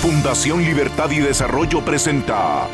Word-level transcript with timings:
Fundación 0.00 0.62
Libertad 0.62 1.10
y 1.10 1.18
Desarrollo 1.18 1.84
presenta 1.84 2.66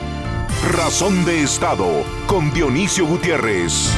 Razón 0.72 1.24
de 1.24 1.42
Estado 1.42 2.04
con 2.28 2.52
Dionisio 2.52 3.04
Gutiérrez. 3.04 3.92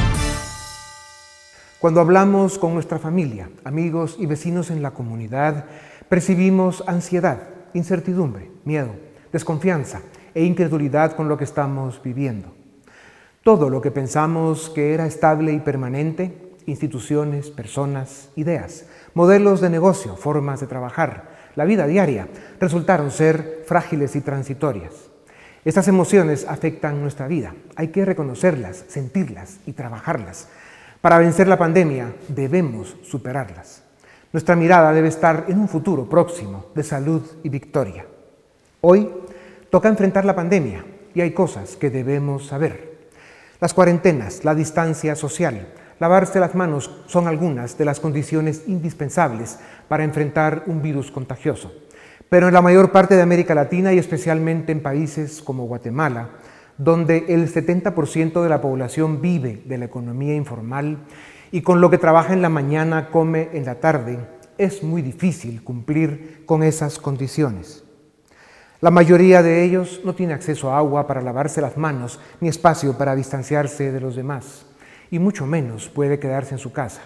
Cuando 1.77 2.01
hablamos 2.01 2.57
con 2.57 2.73
nuestra 2.73 2.97
familia, 2.97 3.51
amigos 3.63 4.15
y 4.17 4.25
vecinos 4.25 4.71
en 4.71 4.81
la 4.81 4.95
comunidad, 4.95 5.65
percibimos 6.09 6.83
ansiedad, 6.87 7.49
incertidumbre, 7.75 8.49
miedo, 8.65 8.95
desconfianza 9.31 10.01
e 10.33 10.43
incredulidad 10.43 11.15
con 11.15 11.29
lo 11.29 11.37
que 11.37 11.43
estamos 11.43 12.01
viviendo. 12.01 12.51
Todo 13.43 13.69
lo 13.69 13.79
que 13.79 13.91
pensamos 13.91 14.71
que 14.71 14.95
era 14.95 15.05
estable 15.05 15.53
y 15.53 15.59
permanente, 15.59 16.55
instituciones, 16.65 17.51
personas, 17.51 18.29
ideas, 18.35 18.87
modelos 19.13 19.61
de 19.61 19.69
negocio, 19.69 20.15
formas 20.15 20.61
de 20.61 20.65
trabajar, 20.65 21.38
la 21.59 21.65
vida 21.65 21.85
diaria, 21.85 22.25
resultaron 22.57 23.11
ser 23.11 23.63
frágiles 23.67 24.15
y 24.15 24.21
transitorias. 24.21 24.93
Estas 25.65 25.89
emociones 25.89 26.45
afectan 26.47 27.01
nuestra 27.01 27.27
vida. 27.27 27.53
Hay 27.75 27.89
que 27.89 28.05
reconocerlas, 28.05 28.85
sentirlas 28.87 29.57
y 29.65 29.73
trabajarlas. 29.73 30.47
Para 31.01 31.17
vencer 31.17 31.49
la 31.49 31.57
pandemia 31.57 32.15
debemos 32.29 32.95
superarlas. 33.03 33.83
Nuestra 34.31 34.55
mirada 34.55 34.93
debe 34.93 35.09
estar 35.09 35.47
en 35.49 35.59
un 35.59 35.67
futuro 35.67 36.07
próximo 36.07 36.67
de 36.73 36.83
salud 36.83 37.23
y 37.43 37.49
victoria. 37.49 38.05
Hoy 38.79 39.11
toca 39.69 39.89
enfrentar 39.89 40.23
la 40.23 40.37
pandemia 40.37 40.85
y 41.13 41.19
hay 41.19 41.31
cosas 41.31 41.75
que 41.75 41.89
debemos 41.89 42.47
saber. 42.47 43.09
Las 43.59 43.73
cuarentenas, 43.73 44.45
la 44.45 44.55
distancia 44.55 45.13
social, 45.13 45.67
Lavarse 45.99 46.39
las 46.39 46.55
manos 46.55 46.89
son 47.07 47.27
algunas 47.27 47.77
de 47.77 47.83
las 47.83 47.99
condiciones 47.99 48.63
indispensables 48.67 49.59
para 49.89 50.05
enfrentar 50.05 50.63
un 50.67 50.81
virus 50.81 51.11
contagioso. 51.11 51.73
Pero 52.29 52.47
en 52.47 52.53
la 52.53 52.61
mayor 52.61 52.93
parte 52.93 53.17
de 53.17 53.21
América 53.21 53.53
Latina 53.53 53.91
y 53.91 53.97
especialmente 53.97 54.71
en 54.71 54.81
países 54.81 55.41
como 55.41 55.65
Guatemala, 55.65 56.29
donde 56.77 57.25
el 57.27 57.53
70% 57.53 58.41
de 58.41 58.49
la 58.49 58.61
población 58.61 59.21
vive 59.21 59.61
de 59.65 59.77
la 59.77 59.85
economía 59.85 60.35
informal 60.35 60.99
y 61.51 61.61
con 61.63 61.81
lo 61.81 61.89
que 61.89 61.97
trabaja 61.97 62.31
en 62.31 62.41
la 62.41 62.49
mañana 62.49 63.09
come 63.09 63.49
en 63.51 63.65
la 63.65 63.75
tarde, 63.75 64.19
es 64.57 64.83
muy 64.83 65.01
difícil 65.01 65.65
cumplir 65.65 66.43
con 66.45 66.63
esas 66.63 66.97
condiciones. 66.97 67.83
La 68.79 68.91
mayoría 68.91 69.43
de 69.43 69.65
ellos 69.65 69.99
no 70.05 70.15
tiene 70.15 70.33
acceso 70.33 70.71
a 70.71 70.77
agua 70.77 71.07
para 71.07 71.21
lavarse 71.21 71.59
las 71.59 71.75
manos 71.75 72.21
ni 72.39 72.47
espacio 72.47 72.97
para 72.97 73.15
distanciarse 73.15 73.91
de 73.91 73.99
los 73.99 74.15
demás 74.15 74.68
y 75.11 75.19
mucho 75.19 75.45
menos 75.45 75.89
puede 75.89 76.19
quedarse 76.19 76.55
en 76.55 76.59
su 76.59 76.71
casa. 76.71 77.01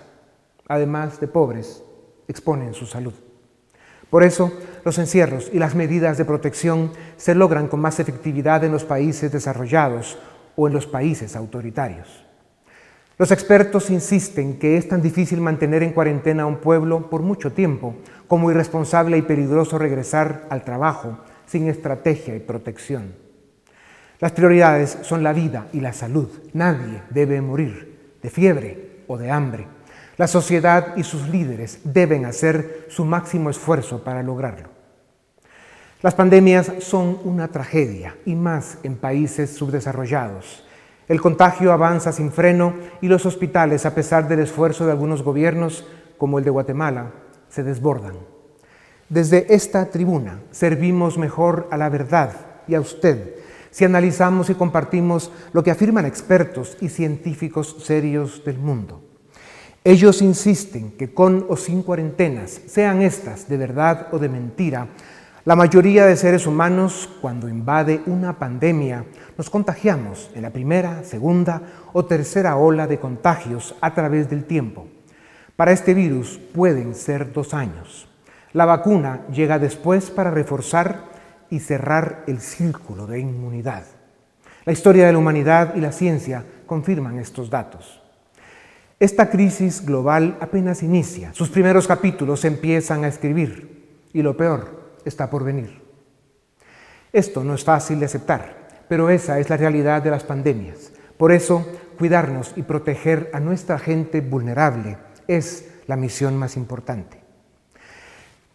Además 0.68 1.20
de 1.20 1.28
pobres, 1.28 1.84
exponen 2.28 2.73
su 2.73 2.86
salud. 2.86 3.14
Por 4.10 4.23
eso, 4.23 4.52
los 4.86 4.98
encierros 5.00 5.50
y 5.52 5.60
las 5.60 5.76
medidas 5.76 6.18
de 6.18 6.26
protección 6.26 6.92
se 7.18 7.34
logran 7.34 7.68
con 7.68 7.80
más 7.80 8.00
efectividad 8.00 8.64
en 8.64 8.72
los 8.72 8.84
países 8.84 9.32
desarrollados 9.32 10.18
o 10.56 10.68
en 10.68 10.73
los 10.73 10.86
países 10.86 11.36
autoritarios. 11.36 12.23
Los 13.18 13.32
expertos 13.32 13.90
insisten 13.90 14.60
que 14.60 14.78
es 14.78 14.88
tan 14.88 15.02
difícil 15.02 15.40
mantener 15.42 15.84
en 15.84 15.94
cuarentena 15.94 16.44
a 16.44 16.48
un 16.48 16.58
pueblo 16.58 17.10
por 17.10 17.22
mucho 17.22 17.54
tiempo 17.54 17.95
como 18.28 18.52
irresponsable 18.52 19.17
y 19.17 19.22
peligroso 19.22 19.78
regresar 19.78 20.48
al 20.50 20.64
trabajo 20.64 21.20
sin 21.45 21.67
estrategia 21.67 22.36
y 22.36 22.40
protección. 22.40 23.14
Las 24.20 24.32
prioridades 24.32 24.98
son 25.02 25.23
la 25.23 25.34
vida 25.34 25.67
y 25.73 25.80
la 25.80 25.94
salud. 25.94 26.30
Nadie 26.54 27.02
debe 27.10 27.42
morir 27.42 27.92
de 28.24 28.30
fiebre 28.30 29.04
o 29.08 29.18
de 29.18 29.30
hambre. 29.30 29.68
La 30.18 30.28
sociedad 30.28 30.96
y 30.96 31.04
sus 31.04 31.28
líderes 31.28 31.82
deben 31.84 32.26
hacer 32.26 32.88
su 32.90 33.06
máximo 33.06 33.50
esfuerzo 33.50 34.04
para 34.04 34.24
lograrlo. 34.24 34.70
Las 36.02 36.16
pandemias 36.16 36.72
son 36.80 37.20
una 37.24 37.48
tragedia, 37.48 38.18
y 38.26 38.36
más 38.36 38.78
en 38.84 38.96
países 38.98 39.56
subdesarrollados. 39.56 40.66
El 41.08 41.22
contagio 41.22 41.72
avanza 41.72 42.12
sin 42.12 42.32
freno 42.32 42.76
y 43.02 43.08
los 43.08 43.26
hospitales, 43.26 43.86
a 43.86 43.95
pesar 43.95 44.28
del 44.28 44.39
esfuerzo 44.39 44.86
de 44.86 44.92
algunos 44.92 45.23
gobiernos, 45.23 45.88
como 46.17 46.39
el 46.39 46.45
de 46.45 46.52
Guatemala, 46.52 47.12
se 47.50 47.64
desbordan. 47.64 48.16
Desde 49.10 49.54
esta 49.54 49.89
tribuna 49.89 50.42
servimos 50.52 51.17
mejor 51.17 51.67
a 51.72 51.78
la 51.78 51.89
verdad 51.89 52.33
y 52.67 52.76
a 52.76 52.82
usted 52.82 53.36
si 53.73 53.86
analizamos 53.86 54.52
y 54.52 54.54
compartimos 54.54 55.32
lo 55.52 55.64
que 55.64 55.72
afirman 55.72 56.06
expertos 56.06 56.78
y 56.80 56.89
científicos 56.89 57.76
serios 57.84 58.45
del 58.45 58.60
mundo. 58.60 59.02
Ellos 59.84 60.22
insisten 60.22 60.92
que 60.92 61.11
con 61.11 61.48
o 61.50 61.58
sin 61.58 61.82
cuarentenas, 61.82 62.62
sean 62.67 63.02
estas 63.02 63.50
de 63.50 63.58
verdad 63.58 64.10
o 64.12 64.20
de 64.20 64.30
mentira, 64.30 64.89
la 65.44 65.56
mayoría 65.56 66.06
de 66.06 66.16
seres 66.16 66.45
humanos, 66.45 67.10
cuando 67.20 67.50
invade 67.50 68.02
una 68.06 68.38
pandemia, 68.38 69.06
nos 69.38 69.50
contagiamos 69.50 70.30
en 70.36 70.44
la 70.44 70.52
primera, 70.52 71.04
segunda 71.04 71.64
o 71.94 72.06
tercera 72.06 72.56
ola 72.56 72.86
de 72.86 73.00
contagios 73.00 73.76
a 73.82 73.95
través 73.95 74.30
del 74.30 74.45
tiempo. 74.45 74.88
Para 75.56 75.72
este 75.72 75.95
virus 75.95 76.39
pueden 76.54 76.94
ser 76.94 77.33
dos 77.33 77.56
años. 77.56 78.08
La 78.54 78.66
vacuna 78.66 79.26
llega 79.33 79.58
después 79.58 80.12
para 80.12 80.30
reforzar 80.30 81.13
y 81.53 81.59
cerrar 81.59 82.23
el 82.25 82.41
círculo 82.41 83.05
de 83.05 83.19
inmunidad. 83.19 83.83
La 84.65 84.73
historia 84.73 85.05
de 85.05 85.11
la 85.11 85.19
humanidad 85.19 85.75
y 85.75 85.81
la 85.81 85.91
ciencia 85.91 86.43
confirman 86.65 87.19
estos 87.19 87.52
datos. 87.52 88.02
Esta 88.99 89.30
crisis 89.30 89.86
global 89.86 90.36
apenas 90.41 90.81
inicia, 90.81 91.31
sus 91.31 91.49
primeros 91.49 91.86
capítulos 91.86 92.43
empiezan 92.43 93.03
a 93.03 93.08
escribir 93.08 94.08
y 94.14 94.23
lo 94.23 94.36
peor 94.36 94.97
está 95.05 95.30
por 95.30 95.43
venir. 95.43 95.80
Esto 97.11 97.43
no 97.43 97.53
es 97.53 97.64
fácil 97.64 97.99
de 97.99 98.08
aceptar, 98.08 98.85
pero 98.89 99.11
esa 99.11 99.37
es 99.37 99.47
la 99.47 99.58
realidad 99.58 100.02
de 100.02 100.09
las 100.09 100.23
pandemias. 100.23 100.91
Por 101.17 101.31
eso, 101.31 101.67
cuidarnos 101.99 102.53
y 102.55 102.64
proteger 102.64 103.30
a 103.31 103.39
nuestra 103.39 103.77
gente 103.77 104.21
vulnerable 104.21 104.97
es 105.27 105.70
la 105.85 105.97
misión 105.97 106.35
más 106.35 106.58
importante. 106.58 107.23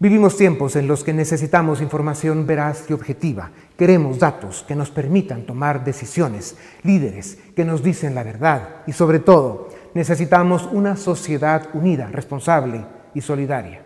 Vivimos 0.00 0.36
tiempos 0.36 0.76
en 0.76 0.86
los 0.86 1.02
que 1.02 1.12
necesitamos 1.12 1.80
información 1.80 2.46
veraz 2.46 2.84
y 2.88 2.92
objetiva. 2.92 3.50
Queremos 3.76 4.20
datos 4.20 4.62
que 4.62 4.76
nos 4.76 4.90
permitan 4.90 5.44
tomar 5.44 5.82
decisiones, 5.82 6.56
líderes 6.84 7.36
que 7.56 7.64
nos 7.64 7.82
dicen 7.82 8.14
la 8.14 8.22
verdad 8.22 8.84
y 8.86 8.92
sobre 8.92 9.18
todo 9.18 9.70
necesitamos 9.94 10.68
una 10.70 10.96
sociedad 10.96 11.70
unida, 11.72 12.10
responsable 12.12 12.84
y 13.12 13.22
solidaria. 13.22 13.82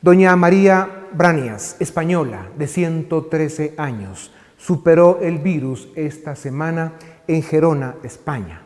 Doña 0.00 0.36
María 0.36 1.08
Branias, 1.14 1.74
española 1.80 2.46
de 2.56 2.68
113 2.68 3.74
años, 3.76 4.30
superó 4.56 5.18
el 5.20 5.38
virus 5.38 5.88
esta 5.96 6.36
semana 6.36 6.92
en 7.26 7.42
Gerona, 7.42 7.96
España. 8.04 8.62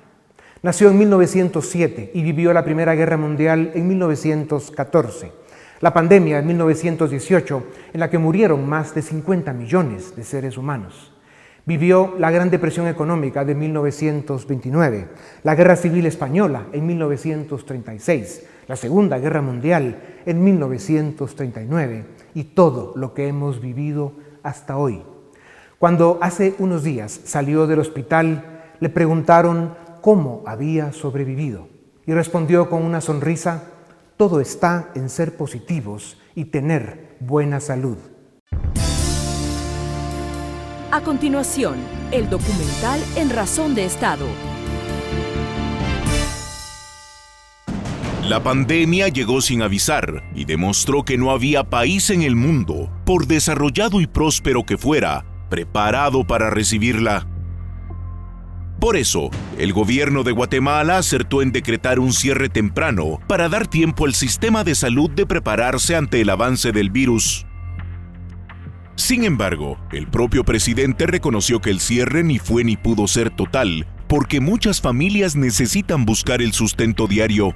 Nació 0.63 0.91
en 0.91 0.99
1907 0.99 2.11
y 2.13 2.23
vivió 2.23 2.53
la 2.53 2.63
Primera 2.63 2.95
Guerra 2.95 3.17
Mundial 3.17 3.73
en 3.75 3.89
1914 3.89 5.44
la 5.85 5.93
pandemia 5.93 6.39
de 6.39 6.47
1918, 6.47 7.63
en 7.93 8.01
la 8.01 8.09
que 8.09 8.17
murieron 8.17 8.67
más 8.67 8.95
de 8.95 9.03
50 9.03 9.53
millones 9.53 10.17
de 10.17 10.25
seres 10.25 10.57
humanos. 10.57 11.13
Vivió 11.67 12.15
la 12.19 12.31
Gran 12.31 12.49
Depresión 12.49 12.89
Económica 12.89 13.45
de 13.45 13.55
1929, 13.55 15.09
la 15.43 15.55
Guerra 15.55 15.77
Civil 15.77 16.07
Española 16.07 16.69
en 16.73 16.87
1936, 16.87 18.47
la 18.67 18.77
Segunda 18.77 19.19
Guerra 19.19 19.43
Mundial 19.43 19.99
en 20.25 20.43
1939 20.43 22.07
y 22.33 22.45
todo 22.45 22.95
lo 22.97 23.13
que 23.13 23.29
hemos 23.29 23.61
vivido 23.61 24.15
hasta 24.43 24.79
hoy. 24.79 25.03
Cuando 25.79 26.17
hace 26.23 26.55
unos 26.61 26.83
días 26.83 27.21
salió 27.25 27.67
del 27.67 27.81
hospital, 27.81 28.73
le 28.81 28.89
preguntaron 28.89 29.75
cómo 30.01 30.45
había 30.47 30.95
sobrevivido 30.95 31.69
y 32.07 32.15
respondió 32.15 32.71
con 32.71 32.83
una 32.85 33.03
sonrisa, 33.03 33.65
todo 34.17 34.41
está 34.41 34.93
en 34.95 35.09
ser 35.09 35.37
positivos 35.37 36.17
y 36.35 36.47
tener 36.47 37.17
buena 37.21 37.61
salud. 37.61 37.99
A 40.91 41.01
continuación, 41.01 41.75
el 42.13 42.31
documental 42.31 43.01
En 43.17 43.31
Razón 43.31 43.75
de 43.75 43.85
Estado. 43.85 44.27
La 48.23 48.43
pandemia 48.43 49.09
llegó 49.09 49.41
sin 49.41 49.61
avisar 49.61 50.23
y 50.35 50.45
demostró 50.45 51.05
que 51.05 51.19
no 51.19 51.31
había 51.31 51.65
país 51.65 52.09
en 52.11 52.23
el 52.23 52.37
mundo, 52.37 52.91
por 53.05 53.27
desarrollado 53.27 54.01
y 54.01 54.07
próspero 54.07 54.65
que 54.65 54.79
fuera, 54.79 55.27
preparado 55.51 56.25
para 56.25 56.49
recibirla. 56.49 57.34
Por 58.85 58.99
eso, 58.99 59.31
el 59.57 59.73
gobierno 59.73 60.25
de 60.25 60.33
Guatemala 60.33 60.99
acertó 60.99 61.41
en 61.41 61.53
decretar 61.53 61.99
un 61.99 62.13
cierre 62.13 62.51
temprano 62.51 63.19
para 63.27 63.49
dar 63.49 63.67
tiempo 63.67 64.05
al 64.05 64.13
sistema 64.13 64.63
de 64.63 64.75
salud 64.75 65.11
de 65.11 65.25
prepararse 65.25 65.97
ante 65.97 66.21
el 66.21 66.29
avance 66.29 66.71
del 66.71 66.91
virus. 66.91 67.47
Sin 68.95 69.25
embargo, 69.25 69.79
el 69.91 70.07
propio 70.07 70.45
presidente 70.45 71.07
reconoció 71.07 71.63
que 71.63 71.71
el 71.71 71.81
cierre 71.81 72.23
ni 72.25 72.39
fue 72.39 72.63
ni 72.63 72.77
pudo 72.77 73.09
ser 73.09 73.31
total, 73.31 73.87
porque 74.07 74.41
muchas 74.41 74.83
familias 74.83 75.35
necesitan 75.35 76.05
buscar 76.05 76.43
el 76.43 76.53
sustento 76.53 77.07
diario. 77.07 77.55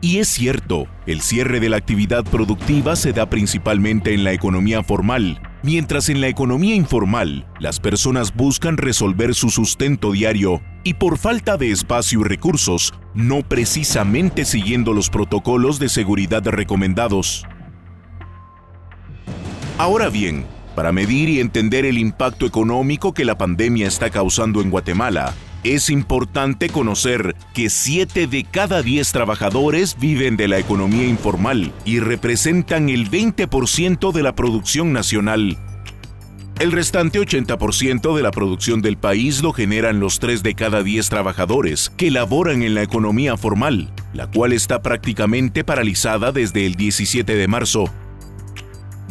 Y 0.00 0.18
es 0.18 0.26
cierto, 0.26 0.88
el 1.06 1.20
cierre 1.20 1.60
de 1.60 1.68
la 1.68 1.76
actividad 1.76 2.24
productiva 2.24 2.96
se 2.96 3.12
da 3.12 3.30
principalmente 3.30 4.14
en 4.14 4.24
la 4.24 4.32
economía 4.32 4.82
formal, 4.82 5.40
mientras 5.64 6.10
en 6.10 6.20
la 6.20 6.28
economía 6.28 6.74
informal 6.74 7.46
las 7.58 7.80
personas 7.80 8.34
buscan 8.36 8.76
resolver 8.76 9.34
su 9.34 9.48
sustento 9.48 10.12
diario 10.12 10.60
y 10.84 10.94
por 10.94 11.16
falta 11.16 11.56
de 11.56 11.70
espacio 11.70 12.20
y 12.20 12.24
recursos, 12.24 12.92
no 13.14 13.40
precisamente 13.40 14.44
siguiendo 14.44 14.92
los 14.92 15.08
protocolos 15.08 15.78
de 15.78 15.88
seguridad 15.88 16.44
recomendados. 16.44 17.46
Ahora 19.78 20.10
bien, 20.10 20.44
para 20.76 20.92
medir 20.92 21.30
y 21.30 21.40
entender 21.40 21.86
el 21.86 21.96
impacto 21.96 22.44
económico 22.44 23.14
que 23.14 23.24
la 23.24 23.38
pandemia 23.38 23.86
está 23.86 24.10
causando 24.10 24.60
en 24.60 24.70
Guatemala, 24.70 25.32
es 25.64 25.88
importante 25.88 26.68
conocer 26.68 27.34
que 27.54 27.70
7 27.70 28.26
de 28.26 28.44
cada 28.44 28.82
10 28.82 29.10
trabajadores 29.12 29.96
viven 29.98 30.36
de 30.36 30.46
la 30.46 30.58
economía 30.58 31.06
informal 31.06 31.72
y 31.86 32.00
representan 32.00 32.90
el 32.90 33.10
20% 33.10 34.12
de 34.12 34.22
la 34.22 34.34
producción 34.34 34.92
nacional. 34.92 35.56
El 36.60 36.70
restante 36.70 37.18
80% 37.18 38.14
de 38.14 38.22
la 38.22 38.30
producción 38.30 38.80
del 38.80 38.96
país 38.96 39.42
lo 39.42 39.52
generan 39.52 39.98
los 39.98 40.20
3 40.20 40.42
de 40.42 40.54
cada 40.54 40.82
10 40.82 41.08
trabajadores 41.08 41.90
que 41.96 42.10
laboran 42.12 42.62
en 42.62 42.74
la 42.74 42.82
economía 42.82 43.36
formal, 43.36 43.90
la 44.12 44.30
cual 44.30 44.52
está 44.52 44.80
prácticamente 44.80 45.64
paralizada 45.64 46.30
desde 46.30 46.66
el 46.66 46.76
17 46.76 47.34
de 47.34 47.48
marzo 47.48 47.90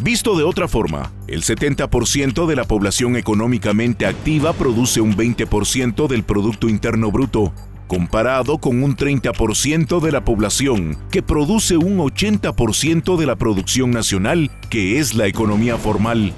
Visto 0.01 0.35
de 0.35 0.43
otra 0.43 0.67
forma, 0.67 1.11
el 1.27 1.43
70% 1.43 2.47
de 2.47 2.55
la 2.55 2.65
población 2.65 3.15
económicamente 3.15 4.05
activa 4.05 4.53
produce 4.53 5.01
un 5.01 5.15
20% 5.15 6.07
del 6.07 6.23
Producto 6.23 6.67
Interno 6.67 7.11
Bruto, 7.11 7.53
comparado 7.87 8.57
con 8.57 8.81
un 8.83 8.97
30% 8.97 10.01
de 10.01 10.11
la 10.11 10.25
población 10.25 10.97
que 11.11 11.21
produce 11.21 11.77
un 11.77 11.99
80% 11.99 13.17
de 13.17 13.25
la 13.25 13.35
producción 13.35 13.91
nacional, 13.91 14.49
que 14.69 14.99
es 14.99 15.13
la 15.13 15.27
economía 15.27 15.77
formal. 15.77 16.33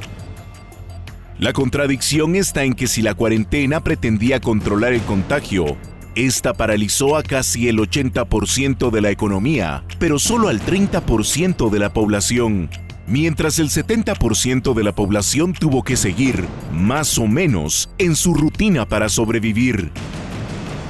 La 1.39 1.53
contradicción 1.53 2.35
está 2.35 2.63
en 2.65 2.73
que 2.73 2.87
si 2.87 3.01
la 3.01 3.13
cuarentena 3.13 3.81
pretendía 3.81 4.41
controlar 4.41 4.93
el 4.93 5.01
contagio, 5.01 5.77
esta 6.15 6.53
paralizó 6.53 7.17
a 7.17 7.23
casi 7.23 7.67
el 7.67 7.77
80% 7.77 8.89
de 8.89 9.01
la 9.01 9.11
economía, 9.11 9.83
pero 9.99 10.19
solo 10.19 10.49
al 10.49 10.61
30% 10.61 11.69
de 11.69 11.79
la 11.79 11.91
población 11.91 12.69
mientras 13.07 13.59
el 13.59 13.69
70% 13.69 14.73
de 14.73 14.83
la 14.83 14.93
población 14.93 15.53
tuvo 15.53 15.83
que 15.83 15.95
seguir, 15.95 16.45
más 16.71 17.17
o 17.17 17.27
menos, 17.27 17.89
en 17.97 18.15
su 18.15 18.33
rutina 18.33 18.87
para 18.87 19.09
sobrevivir. 19.09 19.91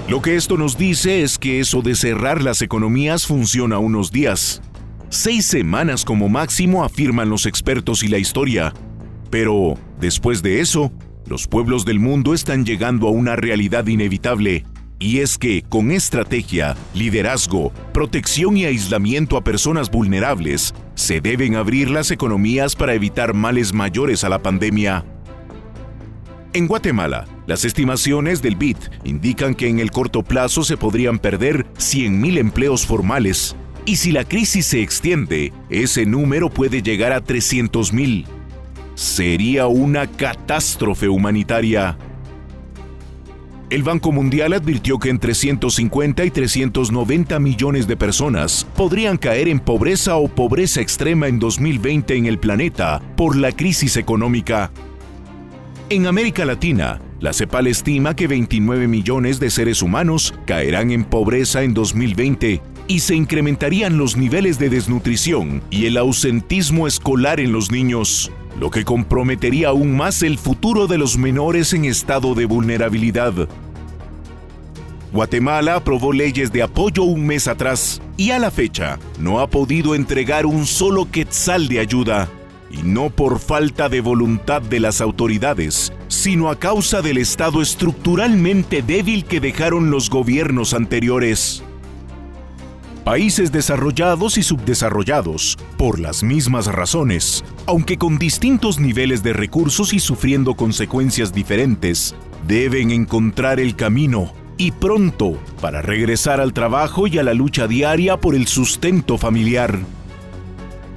Lo 0.08 0.22
que 0.22 0.36
esto 0.36 0.58
nos 0.58 0.78
dice 0.78 1.24
es 1.24 1.38
que 1.38 1.60
eso 1.60 1.82
de 1.82 1.96
cerrar 1.96 2.42
las 2.44 2.62
economías 2.62 3.26
funciona 3.26 3.80
unos 3.80 4.12
días. 4.12 4.62
Seis 5.10 5.46
semanas 5.46 6.06
como 6.06 6.30
máximo 6.30 6.84
afirman 6.84 7.30
los 7.30 7.46
expertos 7.46 8.04
y 8.04 8.08
la 8.08 8.18
historia. 8.18 8.74
Pero, 9.30 9.76
después 10.00 10.44
de 10.44 10.60
eso, 10.62 10.92
los 11.26 11.48
pueblos 11.48 11.86
del 11.86 12.00
mundo 12.00 12.34
están 12.34 12.66
llegando 12.66 13.08
a 13.08 13.12
una 13.12 13.36
realidad 13.36 13.88
inevitable 13.88 14.64
y 15.00 15.20
es 15.20 15.38
que 15.38 15.64
con 15.68 15.92
estrategia, 15.92 16.76
liderazgo, 16.94 17.72
protección 17.94 18.58
y 18.58 18.66
aislamiento 18.66 19.38
a 19.38 19.44
personas 19.44 19.92
vulnerables, 19.92 20.74
se 20.96 21.22
deben 21.22 21.56
abrir 21.56 21.90
las 21.90 22.12
economías 22.12 22.76
para 22.76 22.94
evitar 22.94 23.34
males 23.34 23.74
mayores 23.74 24.24
a 24.24 24.30
la 24.30 24.42
pandemia. 24.42 25.06
En 26.54 26.68
Guatemala, 26.68 27.26
las 27.48 27.66
estimaciones 27.66 28.42
del 28.42 28.56
BID 28.56 28.78
indican 29.04 29.56
que 29.56 29.68
en 29.68 29.80
el 29.80 29.92
corto 29.92 30.24
plazo 30.24 30.64
se 30.64 30.78
podrían 30.78 31.20
perder 31.20 31.66
100.000 31.74 32.38
empleos 32.38 32.86
formales, 32.86 33.58
y 33.86 33.98
si 33.98 34.12
la 34.12 34.24
crisis 34.24 34.66
se 34.66 34.82
extiende, 34.82 35.54
ese 35.70 36.06
número 36.06 36.50
puede 36.50 36.82
llegar 36.82 37.12
a 37.12 37.22
300.000. 37.22 38.26
Sería 38.96 39.68
una 39.68 40.08
catástrofe 40.08 41.10
humanitaria. 41.10 41.98
El 43.72 43.82
Banco 43.82 44.12
Mundial 44.12 44.54
advirtió 44.54 45.00
que 45.00 45.10
entre 45.10 45.34
150 45.34 46.24
y 46.24 46.30
390 46.30 47.40
millones 47.40 47.88
de 47.88 47.98
personas 47.98 48.68
podrían 48.76 49.18
caer 49.18 49.48
en 49.48 49.60
pobreza 49.60 50.18
o 50.18 50.28
pobreza 50.28 50.82
extrema 50.82 51.28
en 51.28 51.40
2020 51.40 52.16
en 52.16 52.26
el 52.28 52.38
planeta 52.38 53.02
por 53.18 53.36
la 53.36 53.52
crisis 53.52 53.98
económica. 53.98 54.72
En 55.90 56.06
América 56.06 56.46
Latina, 56.46 57.02
la 57.20 57.34
CEPAL 57.34 57.66
estima 57.66 58.16
que 58.16 58.28
29 58.28 58.88
millones 58.88 59.40
de 59.40 59.50
seres 59.50 59.82
humanos 59.82 60.36
caerán 60.46 60.92
en 60.92 61.04
pobreza 61.04 61.64
en 61.64 61.74
2020 61.74 62.62
y 62.88 63.00
se 63.00 63.16
incrementarían 63.16 63.98
los 63.98 64.16
niveles 64.16 64.60
de 64.60 64.70
desnutrición 64.70 65.64
y 65.72 65.88
el 65.88 65.98
ausentismo 65.98 66.86
escolar 66.86 67.40
en 67.40 67.52
los 67.52 67.72
niños 67.72 68.32
lo 68.60 68.70
que 68.70 68.84
comprometería 68.84 69.70
aún 69.70 69.96
más 69.96 70.24
el 70.24 70.38
futuro 70.38 70.88
de 70.88 70.98
los 70.98 71.18
menores 71.18 71.74
en 71.74 71.86
estado 71.86 72.36
de 72.36 72.46
vulnerabilidad. 72.46 73.48
Guatemala 75.12 75.76
aprobó 75.76 76.12
leyes 76.12 76.52
de 76.52 76.64
apoyo 76.64 77.04
un 77.04 77.26
mes 77.26 77.48
atrás 77.48 78.02
y 78.18 78.32
a 78.32 78.40
la 78.40 78.52
fecha 78.52 79.00
no 79.20 79.40
ha 79.40 79.48
podido 79.48 79.96
entregar 79.96 80.46
un 80.46 80.66
solo 80.66 81.10
quetzal 81.10 81.68
de 81.68 81.80
ayuda, 81.80 82.30
y 82.70 82.84
no 82.84 83.10
por 83.10 83.40
falta 83.40 83.88
de 83.88 84.02
voluntad 84.02 84.62
de 84.62 84.80
las 84.80 85.00
autoridades, 85.00 85.94
sino 86.08 86.50
a 86.50 86.60
causa 86.60 87.02
del 87.02 87.18
estado 87.18 87.62
estructuralmente 87.62 88.82
débil 88.82 89.24
que 89.26 89.40
dejaron 89.40 89.90
los 89.90 90.10
gobiernos 90.10 90.74
anteriores. 90.74 91.64
Países 93.06 93.52
desarrollados 93.52 94.36
y 94.40 94.42
subdesarrollados, 94.42 95.60
por 95.78 96.00
las 96.00 96.24
mismas 96.24 96.66
razones, 96.66 97.46
aunque 97.68 98.00
con 98.00 98.18
distintos 98.18 98.80
niveles 98.80 99.22
de 99.22 99.32
recursos 99.32 99.94
y 99.94 100.00
sufriendo 100.00 100.56
consecuencias 100.56 101.32
diferentes, 101.32 102.16
deben 102.48 102.90
encontrar 102.90 103.60
el 103.60 103.76
camino 103.76 104.34
y 104.58 104.72
pronto 104.72 105.38
para 105.62 105.84
regresar 105.84 106.42
al 106.42 106.52
trabajo 106.52 107.06
y 107.06 107.20
a 107.20 107.24
la 107.24 107.36
lucha 107.36 107.68
diaria 107.68 108.18
por 108.18 108.34
el 108.34 108.48
sustento 108.48 109.20
familiar. 109.20 109.78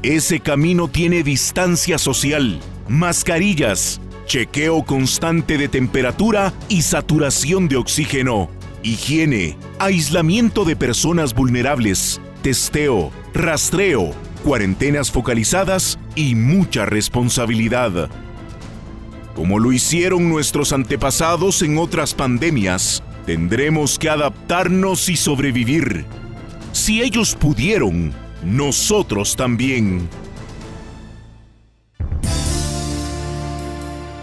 Ese 0.02 0.40
camino 0.40 0.88
tiene 0.88 1.22
distancia 1.22 1.98
social, 1.98 2.58
mascarillas, 2.88 4.00
chequeo 4.24 4.82
constante 4.82 5.58
de 5.58 5.68
temperatura 5.68 6.54
y 6.70 6.80
saturación 6.80 7.68
de 7.68 7.76
oxígeno 7.76 8.48
higiene, 8.82 9.56
aislamiento 9.78 10.64
de 10.64 10.76
personas 10.76 11.34
vulnerables, 11.34 12.20
testeo, 12.42 13.10
rastreo, 13.34 14.12
cuarentenas 14.44 15.10
focalizadas 15.10 15.98
y 16.14 16.34
mucha 16.34 16.86
responsabilidad. 16.86 18.08
Como 19.34 19.58
lo 19.58 19.72
hicieron 19.72 20.28
nuestros 20.28 20.72
antepasados 20.72 21.62
en 21.62 21.78
otras 21.78 22.14
pandemias, 22.14 23.02
tendremos 23.26 23.98
que 23.98 24.08
adaptarnos 24.08 25.08
y 25.08 25.16
sobrevivir. 25.16 26.06
Si 26.72 27.02
ellos 27.02 27.34
pudieron, 27.34 28.12
nosotros 28.42 29.36
también. 29.36 30.08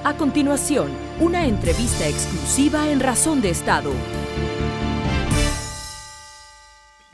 A 0.03 0.13
continuación, 0.17 0.89
una 1.19 1.45
entrevista 1.45 2.07
exclusiva 2.07 2.89
en 2.89 2.99
Razón 2.99 3.41
de 3.41 3.49
Estado. 3.49 3.91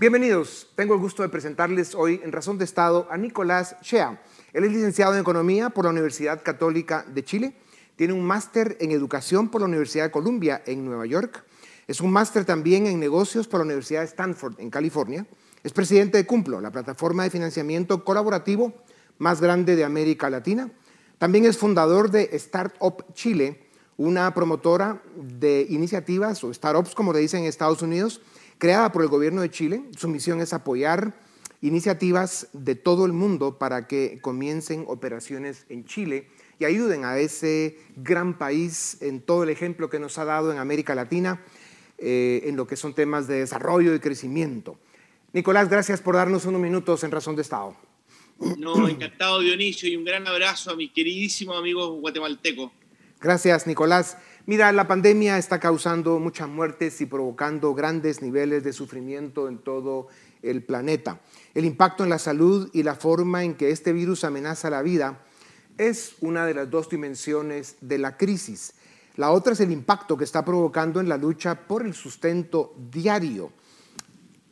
Bienvenidos. 0.02 0.68
Tengo 0.74 0.96
el 0.96 1.00
gusto 1.00 1.22
de 1.22 1.30
presentarles 1.30 1.94
hoy 1.94 2.22
en 2.24 2.32
Razón 2.32 2.58
de 2.58 2.66
Estado 2.66 3.08
a 3.12 3.18
Nicolás 3.18 3.76
Shea. 3.84 4.20
Él 4.52 4.64
es 4.64 4.72
licenciado 4.72 5.14
en 5.14 5.20
Economía 5.20 5.70
por 5.70 5.86
la 5.86 5.92
Universidad 5.92 6.42
Católica 6.42 7.06
de 7.08 7.24
Chile. 7.24 7.54
Tiene 7.98 8.14
un 8.14 8.24
máster 8.24 8.78
en 8.80 8.90
Educación 8.90 9.50
por 9.50 9.62
la 9.62 9.68
Universidad 9.68 10.06
de 10.06 10.12
Columbia 10.12 10.64
en 10.66 10.84
Nueva 10.86 11.06
York. 11.06 11.46
Es 11.86 12.02
un 12.02 12.12
máster 12.12 12.46
también 12.46 12.88
en 12.88 13.00
Negocios 13.00 13.48
por 13.48 13.60
la 13.60 13.66
Universidad 13.66 14.00
de 14.00 14.08
Stanford 14.08 14.60
en 14.60 14.72
California. 14.72 15.28
Es 15.64 15.72
presidente 15.72 16.18
de 16.18 16.26
Cumplo, 16.26 16.60
la 16.62 16.72
plataforma 16.72 17.22
de 17.22 17.30
financiamiento 17.30 18.04
colaborativo 18.04 18.74
más 19.20 19.40
grande 19.40 19.76
de 19.76 19.84
América 19.84 20.32
Latina. 20.32 20.72
También 21.20 21.46
es 21.46 21.60
fundador 21.60 22.10
de 22.10 22.28
Startup 22.34 23.06
Chile, 23.14 23.70
una 23.98 24.34
promotora 24.34 25.00
de 25.16 25.68
iniciativas 25.70 26.44
o 26.44 26.52
startups, 26.52 26.96
como 26.96 27.14
le 27.14 27.20
dicen 27.20 27.42
en 27.42 27.50
Estados 27.50 27.84
Unidos, 27.84 28.20
creada 28.62 28.92
por 28.92 29.02
el 29.02 29.08
gobierno 29.08 29.42
de 29.42 29.50
Chile. 29.50 29.82
Su 29.98 30.08
misión 30.08 30.40
es 30.40 30.54
apoyar 30.54 31.16
iniciativas 31.62 32.48
de 32.54 32.76
todo 32.76 33.08
el 33.08 33.12
mundo 33.12 33.58
para 33.58 33.88
que 33.88 34.20
comiencen 34.22 34.86
operaciones 34.88 35.66
en 35.70 35.84
Chile 35.86 36.28
y 36.60 36.66
ayuden 36.66 37.04
a 37.04 37.18
ese 37.18 37.80
gran 37.96 38.38
país 38.38 39.02
en 39.02 39.20
todo 39.20 39.42
el 39.42 39.50
ejemplo 39.50 39.90
que 39.90 39.98
nos 39.98 40.20
ha 40.20 40.26
dado 40.26 40.52
en 40.52 40.60
América 40.60 40.94
Latina 40.94 41.44
eh, 41.98 42.44
en 42.46 42.56
lo 42.56 42.68
que 42.68 42.76
son 42.76 42.94
temas 42.94 43.28
de 43.28 43.40
desarrollo 43.40 43.96
y 43.96 44.00
crecimiento. 44.00 44.78
Nicolás, 45.34 45.68
gracias 45.68 46.00
por 46.00 46.16
darnos 46.16 46.46
unos 46.46 46.62
minutos 46.62 47.04
en 47.04 47.10
Razón 47.10 47.36
de 47.36 47.42
Estado. 47.42 47.76
No, 48.60 48.88
encantado 48.88 49.40
Dionisio 49.40 49.90
y 49.90 49.96
un 49.96 50.06
gran 50.06 50.28
abrazo 50.28 50.70
a 50.70 50.76
mis 50.76 50.92
queridísimos 50.92 51.58
amigos 51.58 52.00
guatemaltecos. 52.00 52.72
Gracias, 53.20 53.66
Nicolás. 53.66 54.18
Mira, 54.48 54.72
la 54.72 54.88
pandemia 54.88 55.38
está 55.38 55.60
causando 55.60 56.18
muchas 56.18 56.50
muertes 56.50 57.00
y 57.00 57.06
provocando 57.06 57.76
grandes 57.76 58.24
niveles 58.24 58.64
de 58.64 58.74
sufrimiento 58.74 59.48
en 59.48 59.60
todo 59.60 60.08
el 60.42 60.64
planeta. 60.64 61.22
El 61.54 61.66
impacto 61.66 62.04
en 62.04 62.10
la 62.10 62.18
salud 62.18 62.68
y 62.74 62.82
la 62.82 62.96
forma 62.96 63.44
en 63.44 63.54
que 63.54 63.70
este 63.70 63.94
virus 63.94 64.24
amenaza 64.24 64.72
la 64.72 64.82
vida 64.82 65.24
es 65.78 66.16
una 66.22 66.48
de 66.48 66.56
las 66.56 66.72
dos 66.72 66.90
dimensiones 66.90 67.76
de 67.82 68.00
la 68.00 68.18
crisis. 68.18 68.74
La 69.16 69.30
otra 69.30 69.54
es 69.54 69.60
el 69.60 69.72
impacto 69.72 70.18
que 70.18 70.24
está 70.24 70.44
provocando 70.44 71.00
en 71.00 71.08
la 71.08 71.18
lucha 71.18 71.68
por 71.68 71.86
el 71.86 71.94
sustento 71.94 72.74
diario 72.92 73.52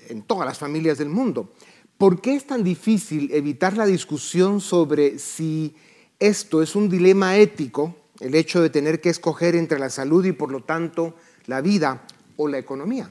en 0.08 0.22
todas 0.22 0.46
las 0.46 0.60
familias 0.60 1.00
del 1.00 1.10
mundo. 1.10 1.52
¿Por 1.98 2.22
qué 2.22 2.36
es 2.36 2.46
tan 2.46 2.64
difícil 2.64 3.32
evitar 3.34 3.76
la 3.76 3.88
discusión 3.88 4.62
sobre 4.62 5.18
si 5.18 5.76
esto 6.20 6.62
es 6.62 6.76
un 6.76 6.90
dilema 6.90 7.38
ético, 7.38 7.96
el 8.20 8.36
hecho 8.36 8.62
de 8.62 8.70
tener 8.70 9.02
que 9.02 9.10
escoger 9.10 9.56
entre 9.56 9.80
la 9.80 9.90
salud 9.90 10.26
y 10.26 10.32
por 10.32 10.52
lo 10.52 10.62
tanto 10.62 11.16
la 11.48 11.62
vida 11.62 12.06
o 12.38 12.48
la 12.48 12.58
economía? 12.58 13.10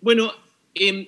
Bueno, 0.00 0.32
em, 0.74 1.06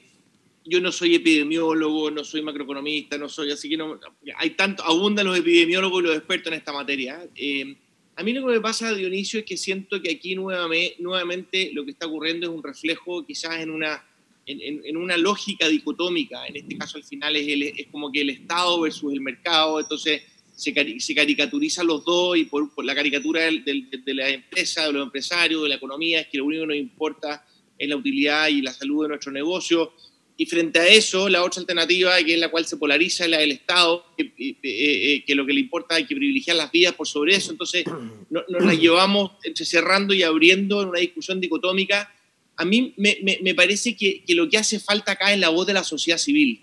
yo 0.65 0.81
no 0.81 0.93
soy 0.93 1.15
epidemiólogo, 1.15 2.11
no 2.11 2.25
soy 2.25 2.43
macroeconomista, 2.43 3.19
no 3.19 3.29
soy, 3.29 3.51
así 3.51 3.69
que 3.69 3.77
no, 3.77 3.99
hay 4.37 4.51
tanto, 4.51 4.83
abundan 4.85 5.27
los 5.27 5.39
epidemiólogos 5.39 6.03
y 6.03 6.07
los 6.07 6.17
expertos 6.17 6.53
en 6.53 6.59
esta 6.59 6.73
materia. 6.73 7.27
Em, 7.35 7.77
a 8.15 8.23
mí 8.23 8.33
lo 8.33 8.47
que 8.47 8.53
me 8.53 8.61
pasa, 8.61 8.93
Dionisio, 8.93 9.41
es 9.41 9.47
que 9.47 9.57
siento 9.57 10.01
que 10.03 10.13
aquí 10.13 10.35
nuevamente, 10.35 10.97
nuevamente 10.99 11.71
lo 11.73 11.85
que 11.85 11.93
está 11.93 12.07
ocurriendo 12.07 12.47
es 12.47 12.53
un 12.53 12.63
reflejo 12.63 13.25
quizás 13.25 13.61
en 13.61 13.71
una, 13.71 14.05
en, 14.45 14.97
una 14.97 15.17
lógica 15.17 15.67
dicotómica. 15.67 16.47
En 16.47 16.57
este 16.57 16.77
caso, 16.77 16.99
al 16.99 17.05
final, 17.05 17.35
es, 17.37 17.73
es 17.79 17.87
como 17.91 18.13
que 18.13 18.21
el 18.21 18.31
Estado 18.31 18.81
versus 18.83 19.13
el 19.15 19.23
mercado. 19.23 19.81
Entonces, 19.81 20.23
se, 20.55 21.01
se 21.01 21.15
caricaturizan 21.15 21.87
los 21.87 22.05
dos 22.05 22.37
y 22.37 22.45
por, 22.45 22.71
la 22.85 22.95
caricatura 22.95 23.43
de 23.43 24.15
la 24.15 24.29
empresa, 24.29 24.87
de 24.87 24.93
los 24.93 25.03
empresarios, 25.03 25.63
de 25.63 25.69
la 25.69 25.75
economía, 25.77 26.21
es 26.21 26.29
que 26.29 26.39
lo 26.39 26.45
único 26.45 26.63
que 26.63 26.69
nos 26.69 26.77
importa 26.77 27.47
es 27.79 27.89
la 27.89 27.97
utilidad 27.97 28.49
y 28.49 28.63
la 28.63 28.73
salud 28.73 29.05
de 29.05 29.09
nuestro 29.09 29.33
negocio. 29.33 29.93
Y 30.37 30.47
frente 30.47 30.79
a 30.79 30.87
eso, 30.89 31.29
la 31.29 31.43
otra 31.43 31.61
alternativa, 31.61 32.17
que 32.25 32.35
es 32.35 32.41
la 32.41 32.51
cual 32.51 32.65
se 32.65 32.77
polariza, 32.77 33.25
es 33.25 33.31
la 33.31 33.39
del 33.39 33.53
Estado, 33.53 34.05
que, 34.17 34.33
eh, 34.39 34.57
eh, 34.63 35.25
que 35.27 35.35
lo 35.35 35.45
que 35.45 35.53
le 35.53 35.61
importa 35.61 35.99
es 35.99 36.07
que 36.07 36.17
privilegiar 36.17 36.57
las 36.57 36.73
vidas 36.73 36.95
por 36.95 37.07
sobre 37.07 37.37
eso. 37.37 37.53
Entonces, 37.53 37.85
nos 38.31 38.65
la 38.65 38.75
llevamos 38.75 39.33
entre 39.45 39.65
cerrando 39.65 40.15
y 40.15 40.23
abriendo 40.23 40.83
en 40.83 40.89
una 40.89 41.01
discusión 41.01 41.41
dicotómica. 41.41 42.15
A 42.57 42.65
mí 42.65 42.95
me, 42.97 43.19
me, 43.43 43.55
parece 43.55 43.97
que, 43.97 44.25
que, 44.25 44.35
lo 44.35 44.49
que 44.49 44.59
hace 44.59 44.79
falta 44.79 45.13
acá 45.13 45.33
es 45.33 45.39
la 45.39 45.51
voz 45.51 45.67
de 45.67 45.75
la 45.75 45.85
sociedad 45.85 46.19
civil. 46.19 46.61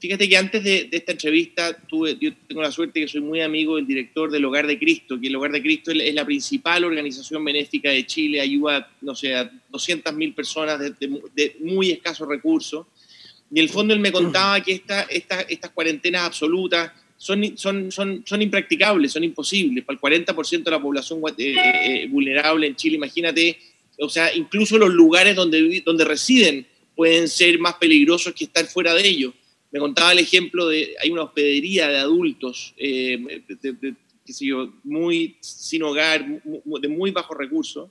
Fíjate 0.00 0.28
que 0.28 0.36
antes 0.36 0.62
de, 0.62 0.88
esta 0.92 1.12
entrevista, 1.12 1.76
tuve, 1.76 2.16
yo 2.20 2.30
tengo 2.46 2.62
la 2.62 2.70
suerte 2.70 3.00
que 3.00 3.08
soy 3.08 3.20
muy 3.20 3.40
amigo 3.40 3.76
del 3.76 3.86
director 3.86 4.30
del 4.30 4.44
Hogar 4.44 4.66
de 4.66 4.78
Cristo, 4.78 5.18
que 5.20 5.26
el 5.26 5.34
Hogar 5.34 5.50
de 5.50 5.60
Cristo 5.60 5.90
es 5.90 6.14
la 6.14 6.24
principal 6.24 6.84
organización 6.84 7.44
benéfica 7.44 7.90
de 7.90 8.06
Chile, 8.06 8.40
ayuda, 8.40 8.88
no 9.00 9.16
sé, 9.16 9.34
a 9.34 9.50
200.000 9.72 10.34
personas 10.34 10.78
de, 10.78 11.56
muy 11.60 11.90
escasos 11.90 12.28
recursos 12.28 12.86
y 13.50 13.58
en 13.58 13.64
el 13.64 13.70
fondo 13.70 13.94
él 13.94 14.00
me 14.00 14.12
contaba 14.12 14.60
que 14.62 14.72
esta, 14.72 15.02
estas 15.02 15.70
cuarentenas 15.70 16.22
absolutas 16.22 16.92
son, 17.16 17.42
impracticables, 18.40 19.12
son 19.12 19.24
imposibles. 19.24 19.84
Para 19.84 19.96
el 19.96 20.24
40% 20.24 20.62
de 20.62 20.70
la 20.70 20.80
población 20.80 21.20
eh, 21.36 21.54
eh, 21.56 22.06
vulnerable 22.08 22.66
en 22.66 22.76
Chile, 22.76 22.96
imagínate, 22.96 23.58
o 23.98 24.08
sea, 24.08 24.32
incluso 24.34 24.78
los 24.78 24.90
lugares 24.90 25.34
donde, 25.34 25.82
donde 25.84 26.04
residen 26.04 26.66
pueden 26.94 27.28
ser 27.28 27.58
más 27.58 27.74
peligrosos 27.74 28.34
que 28.34 28.44
estar 28.44 28.64
fuera 28.66 28.94
de 28.94 29.06
ellos. 29.06 29.34
Me 29.70 29.78
contaba 29.78 30.12
el 30.12 30.18
ejemplo 30.18 30.68
de, 30.68 30.94
hay 31.02 31.10
una 31.10 31.24
hospedería 31.24 31.88
de 31.88 31.98
adultos, 31.98 32.74
eh, 32.78 33.42
yo, 34.40 34.72
muy 34.84 35.36
sin 35.40 35.82
hogar, 35.82 36.42
de 36.44 36.88
muy 36.88 37.10
bajos 37.10 37.36
recursos. 37.36 37.90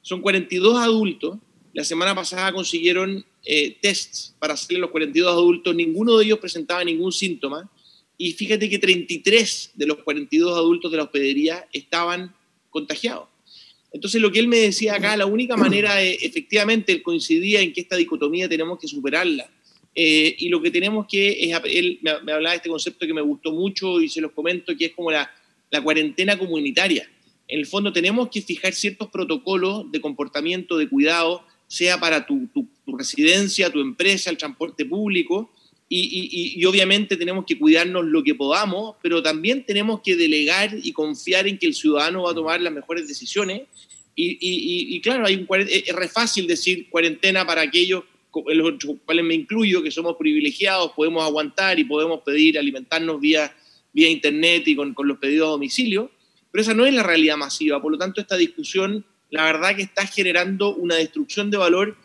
Son 0.00 0.20
42 0.20 0.78
adultos. 0.78 1.38
La 1.72 1.84
semana 1.84 2.14
pasada 2.14 2.52
consiguieron 2.52 3.24
eh, 3.44 3.76
tests 3.80 4.34
para 4.38 4.54
hacerle 4.54 4.78
los 4.78 4.90
42 4.90 5.32
adultos, 5.32 5.74
ninguno 5.74 6.16
de 6.16 6.26
ellos 6.26 6.38
presentaba 6.38 6.84
ningún 6.84 7.12
síntoma. 7.12 7.70
Y 8.18 8.32
fíjate 8.32 8.68
que 8.68 8.78
33 8.78 9.72
de 9.74 9.86
los 9.86 9.98
42 9.98 10.56
adultos 10.56 10.90
de 10.90 10.96
la 10.96 11.04
hospedería 11.04 11.66
estaban 11.72 12.34
contagiados. 12.70 13.28
Entonces, 13.92 14.20
lo 14.20 14.32
que 14.32 14.38
él 14.38 14.48
me 14.48 14.58
decía 14.58 14.94
acá, 14.94 15.16
la 15.16 15.26
única 15.26 15.56
manera, 15.56 16.02
efectivamente, 16.02 16.92
él 16.92 17.02
coincidía 17.02 17.60
en 17.60 17.72
que 17.72 17.82
esta 17.82 17.96
dicotomía 17.96 18.48
tenemos 18.48 18.78
que 18.78 18.88
superarla. 18.88 19.50
Eh, 19.94 20.36
y 20.38 20.48
lo 20.48 20.62
que 20.62 20.70
tenemos 20.70 21.06
que, 21.06 21.50
es, 21.50 21.60
él 21.64 21.98
me, 22.02 22.10
hablaba 22.10 22.50
de 22.50 22.56
este 22.56 22.68
concepto 22.68 23.06
que 23.06 23.14
me 23.14 23.20
gustó 23.20 23.52
mucho 23.52 24.00
y 24.00 24.08
se 24.08 24.20
los 24.20 24.32
comento, 24.32 24.76
que 24.76 24.86
es 24.86 24.92
como 24.92 25.10
la, 25.10 25.30
la 25.70 25.82
cuarentena 25.82 26.38
comunitaria. 26.38 27.08
En 27.48 27.58
el 27.58 27.66
fondo 27.66 27.92
tenemos 27.92 28.28
que 28.30 28.40
fijar 28.40 28.72
ciertos 28.72 29.08
protocolos 29.10 29.90
de 29.92 30.00
comportamiento, 30.00 30.78
de 30.78 30.88
cuidado, 30.88 31.44
sea 31.66 31.98
para 31.98 32.26
tu, 32.26 32.48
tu, 32.48 32.66
residencia, 32.96 33.70
tu 33.70 33.80
empresa, 33.80 34.30
el 34.30 34.36
transporte 34.36 34.84
público, 34.84 35.50
y, 35.88 36.54
y, 36.56 36.64
obviamente 36.64 37.18
tenemos 37.18 37.44
que 37.44 37.58
cuidarnos 37.58 38.06
lo 38.06 38.24
que 38.24 38.34
podamos, 38.34 38.96
pero 39.02 39.22
también 39.22 39.66
tenemos 39.66 40.00
que 40.00 40.16
delegar 40.16 40.74
y 40.82 40.90
confiar 40.92 41.46
en 41.46 41.58
que 41.58 41.66
el 41.66 41.74
ciudadano 41.74 42.22
va 42.22 42.30
a 42.30 42.34
tomar 42.34 42.62
las 42.62 42.72
mejores 42.72 43.06
decisiones. 43.06 43.62
Y, 44.16 44.98
claro, 45.02 45.26
hay 45.26 45.34
un, 45.34 45.46
es 45.68 45.94
re 45.94 46.08
fácil 46.08 46.46
decir 46.46 46.88
cuarentena 46.88 47.46
para 47.46 47.60
aquellos, 47.60 48.04
los 48.46 48.74
cuales 49.04 49.24
me 49.24 49.34
incluyo, 49.34 49.82
que 49.82 49.90
somos 49.90 50.16
privilegiados, 50.16 50.92
podemos 50.92 51.22
aguantar 51.22 51.78
y 51.78 51.84
podemos 51.84 52.20
pedir 52.22 52.58
alimentarnos 52.58 53.20
vía, 53.20 53.54
vía 53.92 54.08
internet 54.08 54.66
y 54.66 54.76
con, 54.76 54.94
con 54.94 55.08
los 55.08 55.18
pedidos 55.18 55.48
a 55.48 55.50
domicilio, 55.52 56.10
pero 56.50 56.62
esa 56.62 56.74
no 56.74 56.86
es 56.86 56.94
la 56.94 57.02
realidad 57.02 57.36
masiva. 57.36 57.80
Por 57.80 57.92
lo 57.92 57.98
tanto, 57.98 58.20
esta 58.20 58.36
discusión 58.36 59.04
la 59.32 59.44
verdad 59.44 59.74
que 59.74 59.82
está 59.82 60.06
generando 60.06 60.74
una 60.76 60.96
destrucción 60.96 61.50
de 61.50 61.56
valor, 61.56 61.96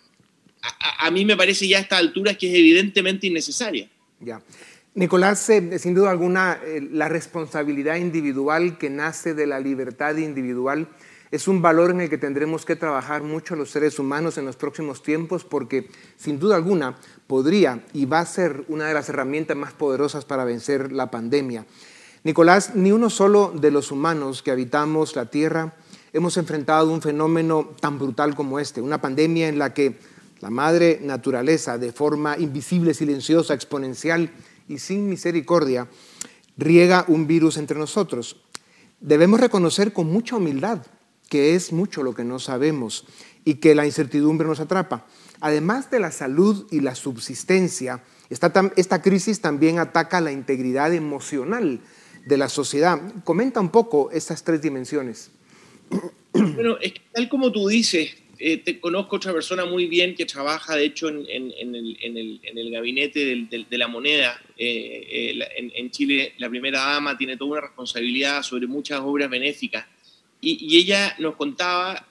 a, 0.99 1.11
mí 1.11 1.25
me 1.25 1.35
parece 1.35 1.67
ya 1.67 1.77
a 1.77 1.81
esta 1.81 1.97
altura 1.97 2.33
que 2.35 2.47
es 2.47 2.55
evidentemente 2.55 3.27
innecesaria. 3.27 3.89
Ya. 4.21 4.41
Nicolás, 4.95 5.49
eh, 5.49 5.77
sin 5.77 5.93
duda 5.93 6.09
alguna, 6.09 6.59
eh, 6.65 6.87
la 6.89 7.09
responsabilidad 7.09 7.97
individual 7.97 8.77
que 8.77 8.89
nace 8.89 9.33
de 9.33 9.45
la 9.45 9.59
libertad 9.59 10.15
individual 10.15 10.87
es 11.31 11.47
un 11.47 11.61
valor 11.61 11.91
en 11.91 12.01
el 12.01 12.09
que 12.09 12.17
tendremos 12.17 12.65
que 12.65 12.75
trabajar 12.75 13.21
mucho 13.21 13.55
los 13.55 13.69
seres 13.69 13.99
humanos 13.99 14.37
en 14.37 14.45
los 14.45 14.55
próximos 14.55 15.03
tiempos 15.03 15.43
porque 15.43 15.89
sin 16.15 16.39
duda 16.39 16.55
alguna 16.55 16.95
podría 17.27 17.83
y 17.93 18.05
va 18.05 18.19
a 18.19 18.25
ser 18.25 18.63
una 18.69 18.87
de 18.87 18.93
las 18.93 19.09
herramientas 19.09 19.57
más 19.57 19.73
poderosas 19.73 20.25
para 20.25 20.45
vencer 20.45 20.91
la 20.91 21.11
pandemia. 21.11 21.65
Nicolás, 22.23 22.75
ni 22.75 22.91
uno 22.91 23.09
solo 23.09 23.53
de 23.53 23.71
los 23.71 23.91
humanos 23.91 24.41
que 24.41 24.51
habitamos 24.51 25.15
la 25.15 25.29
Tierra 25.29 25.73
hemos 26.13 26.37
enfrentado 26.37 26.91
un 26.91 27.01
fenómeno 27.01 27.71
tan 27.79 27.99
brutal 27.99 28.35
como 28.35 28.59
este, 28.59 28.81
una 28.81 29.01
pandemia 29.01 29.49
en 29.49 29.59
la 29.59 29.73
que 29.73 29.99
la 30.39 30.49
madre 30.49 30.99
naturaleza, 31.01 31.77
de 31.77 31.91
forma 31.91 32.37
invisible, 32.37 32.93
silenciosa, 32.93 33.53
exponencial 33.53 34.31
y 34.67 34.79
sin 34.79 35.09
misericordia, 35.09 35.87
riega 36.57 37.05
un 37.07 37.27
virus 37.27 37.57
entre 37.57 37.77
nosotros. 37.77 38.37
Debemos 38.99 39.39
reconocer 39.39 39.93
con 39.93 40.07
mucha 40.07 40.35
humildad 40.35 40.85
que 41.29 41.55
es 41.55 41.71
mucho 41.71 42.03
lo 42.03 42.13
que 42.13 42.23
no 42.23 42.39
sabemos 42.39 43.05
y 43.45 43.55
que 43.55 43.75
la 43.75 43.85
incertidumbre 43.85 44.47
nos 44.47 44.59
atrapa. 44.59 45.05
Además 45.39 45.91
de 45.91 45.99
la 45.99 46.11
salud 46.11 46.67
y 46.71 46.79
la 46.79 46.95
subsistencia, 46.95 48.03
esta, 48.29 49.01
crisis 49.01 49.39
también 49.39 49.79
ataca 49.79 50.19
la 50.19 50.31
integridad 50.31 50.93
emocional 50.93 51.79
de 52.25 52.37
la 52.37 52.49
sociedad. 52.49 52.99
Comenta 53.23 53.61
un 53.61 53.69
poco 53.69 54.11
estas 54.11 54.43
tres 54.43 54.61
dimensiones. 54.61 55.31
Bueno, 56.33 56.77
es 56.81 56.93
que 56.93 57.01
tal 57.13 57.29
como 57.29 57.51
tú 57.51 57.67
dices, 57.67 58.15
eh, 58.39 58.57
te 58.57 58.79
conozco 58.79 59.15
otra 59.15 59.33
persona 59.33 59.65
muy 59.65 59.87
bien 59.87 60.13
que 60.13 60.25
trabaja, 60.25 60.75
de 60.75 60.85
hecho, 60.85 61.09
en, 61.09 61.25
el, 61.25 62.71
gabinete 62.71 63.47
de 63.49 63.77
la 63.77 63.87
moneda. 63.87 64.39
Eh, 64.57 65.33
eh, 65.39 65.71
en, 65.75 65.89
Chile, 65.91 66.33
la 66.37 66.49
primera 66.49 66.79
dama 66.79 67.17
tiene 67.17 67.37
toda 67.37 67.51
una 67.51 67.61
responsabilidad 67.61 68.43
sobre 68.43 68.67
muchas 68.67 68.99
obras 68.99 69.29
benéficas. 69.29 69.85
Y, 70.41 70.77
ella 70.77 71.15
nos 71.19 71.35
contaba 71.35 72.07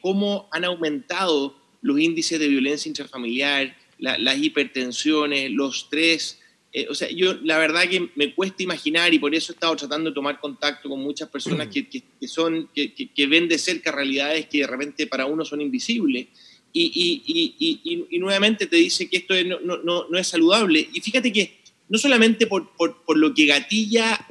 cómo 0.00 0.48
han 0.50 0.64
aumentado 0.64 1.56
los 1.80 2.00
índices 2.00 2.38
de 2.40 2.48
violencia 2.48 2.88
intrafamiliar, 2.88 3.76
las 3.98 4.38
hipertensiones, 4.38 5.50
los 5.50 5.84
estrés, 5.84 6.38
eh, 6.70 6.86
o 6.90 6.94
sea, 6.94 7.08
yo 7.10 7.34
la 7.42 7.56
verdad 7.56 7.88
que 7.88 8.10
me 8.14 8.34
cuesta 8.34 8.62
imaginar 8.62 9.14
y 9.14 9.18
por 9.18 9.34
eso 9.34 9.52
he 9.52 9.54
estado 9.54 9.74
tratando 9.74 10.10
de 10.10 10.14
tomar 10.14 10.38
contacto 10.38 10.88
con 10.90 11.00
muchas 11.00 11.28
personas 11.30 11.68
que, 11.68 11.88
que, 11.88 12.28
son, 12.28 12.68
que, 12.74 12.92
que, 12.92 13.26
ven 13.26 13.48
de 13.48 13.58
cerca 13.58 13.90
realidades 13.90 14.46
que 14.46 14.58
de 14.58 14.66
repente 14.66 15.06
para 15.06 15.24
uno 15.24 15.44
son 15.44 15.62
invisibles. 15.62 16.26
Y, 16.70 16.92
y, 17.26 17.80
y, 17.82 18.06
y 18.10 18.18
nuevamente 18.18 18.66
te 18.66 18.76
dice 18.76 19.08
que 19.08 19.16
esto 19.16 19.34
no, 19.44 19.78
no, 19.78 20.06
no, 20.08 20.18
es 20.18 20.28
saludable. 20.28 20.86
Y 20.92 21.00
fíjate 21.00 21.32
que 21.32 21.58
no 21.88 21.96
solamente 21.96 22.46
por, 22.46 22.76
por, 22.76 23.02
por 23.02 23.16
lo 23.16 23.32
que 23.32 23.46
gatilla 23.46 24.26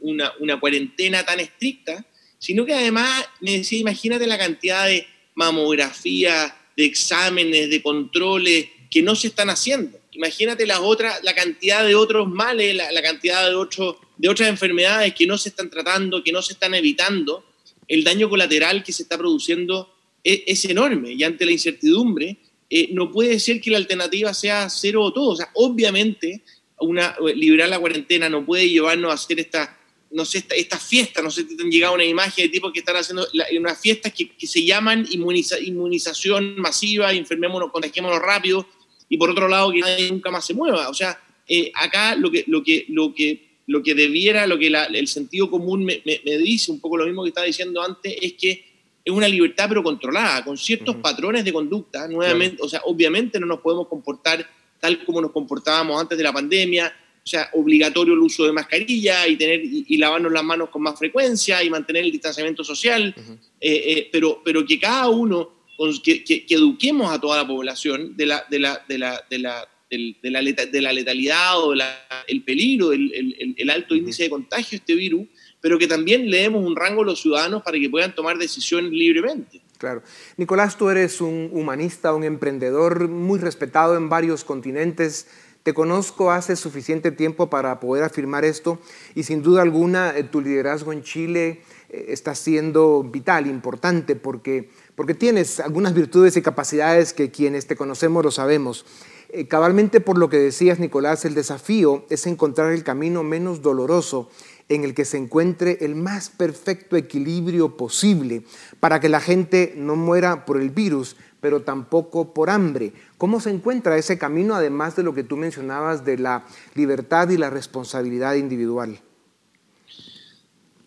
una, 0.00 0.32
una, 0.40 0.58
cuarentena 0.58 1.22
tan 1.22 1.40
estricta, 1.40 2.06
sino 2.44 2.66
que 2.66 2.74
además 2.74 3.24
me 3.40 3.58
decía, 3.58 3.78
imagínate 3.78 4.26
la 4.26 4.38
cantidad 4.38 4.86
de 4.86 5.06
mamografía, 5.34 6.56
de 6.76 6.84
exámenes, 6.84 7.70
de 7.70 7.82
controles 7.82 8.66
que 8.90 9.02
no 9.02 9.14
se 9.14 9.28
están 9.28 9.50
haciendo 9.50 9.98
imagínate 10.14 10.66
las 10.66 10.80
otras, 10.80 11.22
la 11.22 11.34
cantidad 11.34 11.84
de 11.84 11.94
otros 11.94 12.28
males, 12.28 12.74
la, 12.74 13.02
cantidad 13.02 13.48
de, 13.48 13.54
otro, 13.54 14.00
de 14.16 14.28
otras 14.28 14.48
enfermedades 14.48 15.14
que 15.14 15.26
no 15.26 15.36
se 15.36 15.50
están 15.50 15.68
tratando, 15.68 16.22
que 16.22 16.32
no 16.32 16.40
se 16.40 16.54
están 16.54 16.74
evitando. 16.74 17.44
El 17.86 18.02
daño 18.02 18.30
colateral 18.30 18.82
que 18.82 18.92
se 18.92 19.02
está 19.02 19.18
produciendo 19.18 19.92
es, 20.22 20.64
enorme 20.64 21.12
y 21.12 21.22
ante 21.22 21.44
la 21.44 21.52
incertidumbre 21.52 22.38
eh, 22.70 22.88
no 22.92 23.10
puede 23.10 23.38
ser 23.38 23.60
que 23.60 23.70
la 23.70 23.76
alternativa 23.76 24.32
sea 24.32 24.70
cero 24.70 25.02
o 25.02 25.12
todo. 25.12 25.30
O 25.30 25.36
sea, 25.36 25.50
obviamente, 25.54 26.42
una, 26.78 27.16
liberar 27.34 27.68
la 27.68 27.78
cuarentena 27.78 28.28
no 28.28 28.44
puede 28.44 28.68
llevarnos 28.68 29.10
a 29.10 29.14
hacer 29.14 29.40
esta, 29.40 29.78
no 30.14 30.24
sé, 30.24 30.44
estas 30.56 30.82
fiestas, 30.82 31.24
no 31.24 31.30
sé 31.30 31.42
si 31.42 31.56
te 31.56 31.62
han 31.64 31.70
llegado 31.70 31.94
una 31.94 32.04
imagen 32.04 32.44
de 32.44 32.48
tipo 32.48 32.72
que 32.72 32.78
están 32.78 32.96
haciendo 32.96 33.26
unas 33.58 33.80
fiestas 33.80 34.12
que, 34.12 34.46
se 34.46 34.64
llaman 34.64 35.06
inmunización 35.10 36.56
masiva, 36.56 37.12
enfermémonos, 37.12 37.72
contagiémonos 37.72 38.20
rápido, 38.20 38.66
y 39.08 39.18
por 39.18 39.30
otro 39.30 39.48
lado 39.48 39.72
que 39.72 39.80
nadie 39.80 40.10
nunca 40.10 40.30
más 40.30 40.46
se 40.46 40.54
mueva. 40.54 40.88
O 40.88 40.94
sea, 40.94 41.20
eh, 41.48 41.72
acá 41.74 42.14
lo 42.14 42.30
que, 42.30 42.44
lo 42.46 42.62
que, 42.62 42.86
lo 42.88 43.12
que, 43.12 43.58
lo 43.66 43.82
que 43.82 43.94
debiera, 43.94 44.46
lo 44.46 44.56
que 44.56 44.68
el 44.68 45.08
sentido 45.08 45.50
común 45.50 45.84
me, 45.84 46.00
me, 46.04 46.38
dice, 46.38 46.70
un 46.70 46.80
poco 46.80 46.96
lo 46.96 47.06
mismo 47.06 47.24
que 47.24 47.30
estaba 47.30 47.46
diciendo 47.46 47.82
antes, 47.82 48.14
es 48.20 48.34
que 48.34 48.64
es 49.04 49.12
una 49.12 49.26
libertad 49.26 49.66
pero 49.68 49.82
controlada, 49.82 50.44
con 50.44 50.56
ciertos 50.56 50.96
patrones 50.96 51.44
de 51.44 51.52
conducta. 51.52 52.06
Nuevamente, 52.06 52.62
o 52.62 52.68
sea, 52.68 52.82
obviamente 52.84 53.40
no 53.40 53.46
nos 53.46 53.60
podemos 53.60 53.88
comportar 53.88 54.48
tal 54.78 55.04
como 55.04 55.20
nos 55.20 55.32
comportábamos 55.32 56.00
antes 56.00 56.16
de 56.16 56.24
la 56.24 56.32
pandemia, 56.32 56.94
o 57.24 57.26
sea, 57.26 57.48
obligatorio 57.54 58.12
el 58.12 58.20
uso 58.20 58.44
de 58.44 58.52
mascarilla 58.52 59.26
y, 59.26 59.36
tener, 59.36 59.62
y, 59.64 59.96
lavarnos 59.96 60.30
las 60.30 60.44
manos 60.44 60.68
con 60.68 60.82
más 60.82 60.98
frecuencia 60.98 61.62
y 61.62 61.70
mantener 61.70 62.04
el 62.04 62.12
distanciamiento 62.12 62.62
social, 62.62 63.14
eh, 63.18 63.82
eh, 63.86 64.08
pero, 64.12 64.42
pero 64.44 64.66
que 64.66 64.78
cada 64.78 65.08
uno, 65.08 65.64
que, 66.02 66.22
que, 66.22 66.44
eduquemos 66.50 67.10
a 67.10 67.18
toda 67.18 67.38
la 67.38 67.46
población 67.46 68.14
de 68.14 68.26
la, 68.26 68.44
de 68.50 68.58
la, 68.58 68.84
de 68.86 68.98
la, 68.98 69.24
de 69.30 69.38
la, 69.38 69.68
de 69.88 70.30
la, 70.30 70.42
de 70.42 70.80
la 70.82 70.92
letalidad 70.92 71.60
o 71.60 71.72
el 71.72 72.42
peligro, 72.42 72.92
el, 72.92 73.54
el, 73.56 73.70
alto 73.70 73.94
índice 73.94 74.24
de 74.24 74.30
contagio 74.30 74.70
de 74.72 74.76
este 74.76 74.94
virus, 74.94 75.26
pero 75.62 75.78
que 75.78 75.86
también 75.86 76.30
le 76.30 76.42
demos 76.42 76.62
un 76.62 76.76
rango 76.76 77.02
a 77.02 77.06
los 77.06 77.22
ciudadanos 77.22 77.62
para 77.62 77.80
que 77.80 77.88
puedan 77.88 78.14
tomar 78.14 78.36
decisiones 78.36 78.92
libremente. 78.92 79.62
Claro. 79.78 80.02
Nicolás, 80.36 80.76
tú 80.76 80.90
eres 80.90 81.22
un 81.22 81.48
humanista, 81.52 82.14
un 82.14 82.24
emprendedor 82.24 83.08
muy 83.08 83.38
respetado 83.38 83.96
en 83.96 84.08
varios 84.08 84.44
continentes. 84.44 85.26
Te 85.64 85.72
conozco 85.72 86.30
hace 86.30 86.56
suficiente 86.56 87.10
tiempo 87.10 87.48
para 87.48 87.80
poder 87.80 88.04
afirmar 88.04 88.44
esto 88.44 88.78
y 89.14 89.22
sin 89.22 89.42
duda 89.42 89.62
alguna 89.62 90.14
eh, 90.14 90.22
tu 90.22 90.42
liderazgo 90.42 90.92
en 90.92 91.02
Chile 91.02 91.62
eh, 91.88 92.04
está 92.08 92.34
siendo 92.34 93.02
vital, 93.02 93.46
importante, 93.46 94.14
porque, 94.14 94.68
porque 94.94 95.14
tienes 95.14 95.60
algunas 95.60 95.94
virtudes 95.94 96.36
y 96.36 96.42
capacidades 96.42 97.14
que 97.14 97.30
quienes 97.30 97.66
te 97.66 97.76
conocemos 97.76 98.22
lo 98.22 98.30
sabemos. 98.30 98.84
Eh, 99.30 99.48
cabalmente 99.48 100.00
por 100.00 100.18
lo 100.18 100.28
que 100.28 100.36
decías, 100.36 100.78
Nicolás, 100.78 101.24
el 101.24 101.34
desafío 101.34 102.04
es 102.10 102.26
encontrar 102.26 102.70
el 102.70 102.84
camino 102.84 103.22
menos 103.22 103.62
doloroso 103.62 104.28
en 104.68 104.84
el 104.84 104.92
que 104.92 105.06
se 105.06 105.16
encuentre 105.16 105.78
el 105.80 105.94
más 105.94 106.28
perfecto 106.28 106.94
equilibrio 106.96 107.78
posible 107.78 108.44
para 108.80 109.00
que 109.00 109.08
la 109.08 109.20
gente 109.20 109.72
no 109.76 109.96
muera 109.96 110.44
por 110.44 110.60
el 110.60 110.68
virus, 110.68 111.16
pero 111.44 111.60
tampoco 111.60 112.32
por 112.32 112.48
hambre. 112.48 112.94
¿Cómo 113.18 113.38
se 113.38 113.50
encuentra 113.50 113.98
ese 113.98 114.16
camino, 114.16 114.54
además 114.54 114.96
de 114.96 115.02
lo 115.02 115.14
que 115.14 115.24
tú 115.24 115.36
mencionabas 115.36 116.02
de 116.02 116.16
la 116.16 116.46
libertad 116.74 117.28
y 117.28 117.36
la 117.36 117.50
responsabilidad 117.50 118.36
individual? 118.36 118.98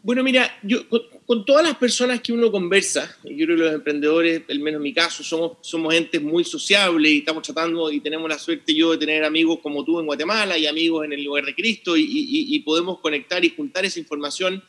Bueno, 0.01 0.23
mira, 0.23 0.49
yo 0.63 0.79
con, 1.27 1.45
todas 1.45 1.63
las 1.63 1.75
personas 1.75 2.21
que 2.21 2.33
uno 2.33 2.51
conversa, 2.51 3.15
yo 3.23 3.45
creo 3.45 3.55
que 3.55 3.63
los 3.65 3.73
emprendedores, 3.75 4.41
al 4.49 4.59
menos 4.59 4.79
en 4.79 4.83
mi 4.83 4.95
caso, 4.95 5.23
somos, 5.23 5.57
somos 5.61 5.93
gente 5.93 6.19
muy 6.19 6.43
sociable 6.43 7.07
y 7.11 7.19
estamos 7.19 7.43
tratando 7.43 7.91
y 7.91 7.99
tenemos 7.99 8.27
la 8.27 8.39
suerte 8.39 8.73
yo 8.73 8.93
de 8.93 8.97
tener 8.97 9.23
amigos 9.25 9.59
como 9.61 9.85
tú 9.85 9.99
en 9.99 10.07
Guatemala 10.07 10.57
y 10.57 10.65
amigos 10.65 11.05
en 11.05 11.13
el 11.13 11.23
lugar 11.23 11.45
de 11.45 11.53
Cristo 11.53 11.95
y, 11.95 12.03
y, 12.09 12.59
podemos 12.61 12.97
conectar 12.99 13.45
y 13.45 13.53
juntar 13.55 13.85
esa 13.85 13.99
información. 13.99 14.63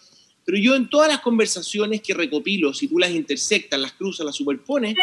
Pero 0.45 0.59
yo 0.59 0.75
en 0.75 0.91
todas 0.91 1.09
las 1.09 1.21
conversaciones 1.21 2.03
que 2.03 2.13
recopilo, 2.13 2.75
si 2.75 2.89
tú 2.89 2.99
las 2.99 3.11
intersectas, 3.11 3.81
las 3.81 3.93
cruzas, 3.93 4.27
las 4.27 4.37
superpones, 4.37 4.95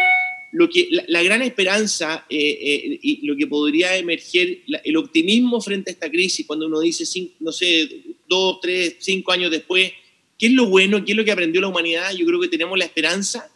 lo 0.56 0.70
que, 0.70 0.88
la, 1.08 1.22
gran 1.22 1.42
esperanza 1.42 2.26
eh, 2.30 2.38
eh, 2.38 3.00
y 3.02 3.26
lo 3.26 3.36
que 3.36 3.48
podría 3.48 3.96
emerger, 3.98 4.60
el 4.84 4.98
optimismo 4.98 5.60
frente 5.62 5.92
a 5.92 5.94
esta 5.94 6.10
crisis, 6.10 6.46
cuando 6.46 6.68
uno 6.68 6.80
dice, 6.80 7.04
no 7.40 7.52
sé, 7.52 7.90
dos, 8.28 8.60
tres, 8.62 8.96
cinco 9.00 9.32
años 9.32 9.52
después, 9.52 9.91
¿Qué 10.38 10.48
es 10.48 10.52
lo 10.52 10.65
bueno? 10.65 11.04
¿Qué 11.06 11.13
es 11.13 11.18
lo 11.18 11.24
que 11.24 11.32
aprendió 11.32 11.62
la 11.62 11.68
humanidad? 11.68 12.13
Yo 12.13 12.26
creo 12.26 12.39
que 12.39 12.48
tenemos 12.48 12.78
la 12.78 12.86
esperanza 12.86 13.50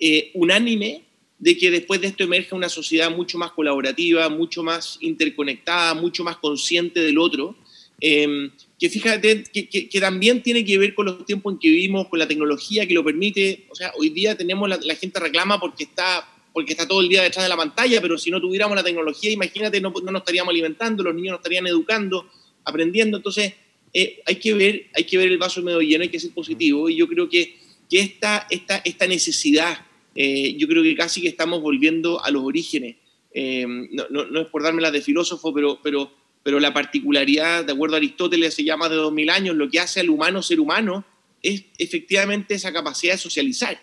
eh, 0.00 0.30
unánime 0.34 1.02
de 1.38 1.58
que 1.58 1.70
después 1.70 2.00
de 2.00 2.06
esto 2.06 2.24
emerja 2.24 2.56
una 2.56 2.68
sociedad 2.68 3.10
mucho 3.10 3.36
más 3.36 3.52
colaborativa, 3.52 4.28
mucho 4.28 4.62
más 4.62 4.96
interconectada, 5.00 5.94
mucho 5.94 6.24
más 6.24 6.36
consciente 6.36 7.00
del 7.00 7.18
otro, 7.18 7.56
em, 8.00 8.50
que 8.78 8.88
fíjate 8.88 9.44
que, 9.52 10.00
también 10.00 10.42
tiene 10.42 10.64
que 10.64 10.78
ver 10.78 10.94
con 10.94 11.06
los 11.06 11.26
tiempos 11.26 11.52
en 11.52 11.58
que 11.58 11.68
vivimos, 11.68 12.08
con 12.08 12.18
la 12.18 12.28
tecnología 12.28 12.86
que 12.86 12.94
lo 12.94 13.04
permite. 13.04 13.66
O 13.70 13.74
sea, 13.74 13.92
hoy 13.98 14.08
día 14.08 14.36
tenemos 14.36 14.68
la, 14.68 14.94
gente 14.94 15.20
reclama 15.20 15.60
porque 15.60 15.84
está, 15.84 16.28
porque 16.52 16.72
está 16.72 16.86
todo 16.86 17.00
el 17.00 17.08
día 17.08 17.22
detrás 17.22 17.44
de 17.44 17.48
la 17.48 17.56
pantalla, 17.56 18.00
pero 18.00 18.18
si 18.18 18.30
no 18.30 18.40
tuviéramos 18.40 18.76
la 18.76 18.84
tecnología, 18.84 19.30
imagínate, 19.30 19.80
no, 19.80 19.90
no 19.90 20.12
nos 20.12 20.20
estaríamos 20.20 20.52
alimentando, 20.52 21.02
los 21.02 21.14
niños 21.14 21.32
no 21.32 21.36
estarían 21.36 21.66
educando, 21.66 22.28
aprendiendo. 22.64 23.16
Entonces, 23.16 23.54
eh, 23.92 24.22
hay, 24.26 24.36
que 24.36 24.54
ver, 24.54 24.86
hay 24.94 25.04
que 25.04 25.18
ver 25.18 25.28
el 25.28 25.38
vaso 25.38 25.62
medio 25.62 25.80
lleno, 25.80 26.02
hay 26.02 26.10
que 26.10 26.20
ser 26.20 26.32
positivo. 26.32 26.88
Y 26.88 26.96
yo 26.96 27.08
creo 27.08 27.28
que, 27.28 27.56
que 27.88 28.00
esta, 28.00 28.46
esta, 28.50 28.78
esta 28.84 29.06
necesidad, 29.06 29.86
eh, 30.14 30.54
yo 30.56 30.66
creo 30.68 30.82
que 30.82 30.94
casi 30.94 31.22
que 31.22 31.28
estamos 31.28 31.60
volviendo 31.62 32.22
a 32.22 32.30
los 32.30 32.42
orígenes. 32.42 32.96
Eh, 33.34 33.66
no, 33.66 34.08
no, 34.08 34.40
es 34.40 34.48
por 34.48 34.62
dármela 34.62 34.90
de 34.90 35.00
filósofo, 35.00 35.54
pero, 35.54 35.80
pero, 35.82 36.12
pero 36.42 36.60
la 36.60 36.74
particularidad, 36.74 37.64
de 37.64 37.72
acuerdo 37.72 37.96
a 37.96 37.98
Aristóteles, 37.98 38.54
se 38.54 38.64
llama 38.64 38.88
de 38.88 38.96
2000 38.96 39.30
años, 39.30 39.56
lo 39.56 39.70
que 39.70 39.80
hace 39.80 40.00
al 40.00 40.10
humano 40.10 40.42
ser 40.42 40.60
humano 40.60 41.04
es 41.42 41.64
efectivamente 41.78 42.54
esa 42.54 42.72
capacidad 42.72 43.14
de 43.14 43.18
socializar. 43.18 43.80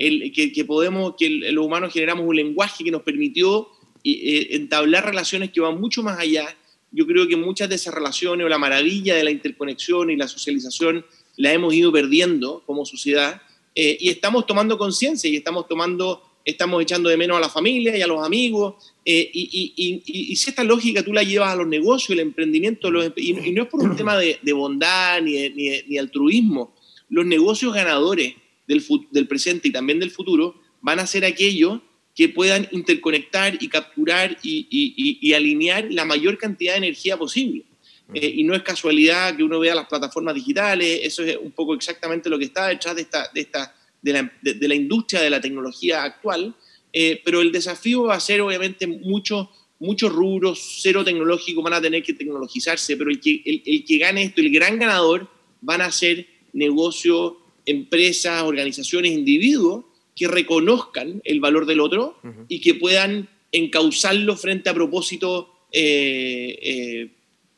El, 0.00 0.32
que, 0.32 0.50
que, 0.50 0.64
podemos, 0.64 1.14
que 1.16 1.28
los 1.28 1.64
humanos 1.64 1.92
generamos 1.92 2.26
un 2.26 2.34
lenguaje 2.34 2.82
que 2.82 2.90
nos 2.90 3.02
permitió 3.02 3.68
entablar 4.02 5.04
relaciones 5.04 5.50
que 5.50 5.60
van 5.60 5.80
mucho 5.80 6.02
más 6.02 6.18
allá. 6.18 6.56
Yo 6.90 7.06
creo 7.06 7.28
que 7.28 7.36
muchas 7.36 7.68
de 7.68 7.74
esas 7.74 7.94
relaciones 7.94 8.44
o 8.44 8.48
la 8.48 8.58
maravilla 8.58 9.14
de 9.14 9.22
la 9.22 9.30
interconexión 9.30 10.10
y 10.10 10.16
la 10.16 10.26
socialización 10.26 11.04
la 11.36 11.52
hemos 11.52 11.74
ido 11.74 11.92
perdiendo 11.92 12.62
como 12.66 12.84
sociedad 12.84 13.42
eh, 13.74 13.96
y 14.00 14.08
estamos 14.08 14.46
tomando 14.46 14.76
conciencia 14.76 15.30
y 15.30 15.36
estamos 15.36 15.68
tomando, 15.68 16.22
estamos 16.44 16.82
echando 16.82 17.08
de 17.08 17.16
menos 17.16 17.36
a 17.36 17.40
la 17.40 17.48
familia 17.48 17.96
y 17.96 18.02
a 18.02 18.06
los 18.06 18.24
amigos 18.24 18.74
eh, 19.04 19.30
y, 19.32 20.36
si 20.36 20.50
esta 20.50 20.64
lógica 20.64 21.04
tú 21.04 21.12
la 21.12 21.22
llevas 21.22 21.52
a 21.52 21.56
los 21.56 21.66
negocios, 21.66 22.10
el 22.10 22.20
emprendimiento, 22.20 22.88
y, 23.16 23.32
no 23.52 23.62
es 23.62 23.68
por 23.68 23.82
un 23.82 23.96
tema 23.96 24.16
de, 24.16 24.52
bondad 24.52 25.22
ni, 25.22 25.48
ni, 25.86 25.98
altruismo, 25.98 26.74
los 27.08 27.24
negocios 27.24 27.72
ganadores 27.72 28.34
del, 28.70 28.84
del 29.10 29.26
presente 29.26 29.68
y 29.68 29.72
también 29.72 29.98
del 29.98 30.10
futuro 30.10 30.54
van 30.80 31.00
a 31.00 31.06
ser 31.06 31.24
aquellos 31.24 31.80
que 32.14 32.28
puedan 32.28 32.68
interconectar 32.70 33.58
y 33.60 33.68
capturar 33.68 34.36
y, 34.42 35.32
alinear 35.32 35.86
la 35.90 36.04
mayor 36.04 36.38
cantidad 36.38 36.72
de 36.72 36.78
energía 36.78 37.16
posible. 37.16 37.64
Eh, 38.12 38.32
y 38.36 38.44
no 38.44 38.54
es 38.54 38.62
casualidad 38.62 39.36
que 39.36 39.44
uno 39.44 39.60
vea 39.60 39.74
las 39.74 39.86
plataformas 39.86 40.34
digitales, 40.34 41.00
eso 41.04 41.22
es 41.22 41.36
un 41.36 41.52
poco 41.52 41.74
exactamente 41.74 42.28
lo 42.28 42.38
que 42.38 42.46
está 42.46 42.66
detrás 42.68 42.96
de, 42.96 43.02
esta, 43.02 43.30
de, 43.32 43.40
esta, 43.40 43.74
de, 44.02 44.12
la, 44.12 44.32
de, 44.42 44.68
la, 44.68 44.74
industria 44.74 45.20
de 45.20 45.30
la 45.30 45.40
tecnología 45.40 46.02
actual, 46.02 46.54
eh, 46.92 47.20
pero 47.24 47.40
el 47.40 47.52
desafío 47.52 48.04
va 48.04 48.16
a 48.16 48.20
ser 48.20 48.40
obviamente 48.40 48.86
muchos 48.86 49.48
muchos 49.78 50.12
rubros 50.12 50.80
cero 50.82 51.02
tecnológicos 51.02 51.64
van 51.64 51.72
a 51.72 51.80
tener 51.80 52.02
que 52.02 52.12
tecnologizarse, 52.12 52.96
pero 52.96 53.10
el 53.10 53.18
que, 53.18 53.42
el, 53.46 53.62
el 53.64 53.84
que 53.84 53.96
gane 53.96 54.24
esto, 54.24 54.40
el 54.42 54.50
gran 54.50 54.78
ganador, 54.78 55.28
van 55.62 55.80
a 55.80 55.90
ser 55.90 56.26
negocios, 56.52 57.34
empresas, 57.70 58.42
organizaciones, 58.42 59.12
individuos 59.12 59.84
que 60.14 60.28
reconozcan 60.28 61.22
el 61.24 61.40
valor 61.40 61.66
del 61.66 61.80
otro 61.80 62.16
y 62.48 62.60
que 62.60 62.74
puedan 62.74 63.28
encauzarlo 63.52 64.36
frente 64.36 64.70
a 64.70 64.74
propósitos 64.74 65.46
eh, 65.72 66.58
eh, 66.62 67.10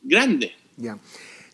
grandes. 0.03 0.53
Ya. 0.77 0.99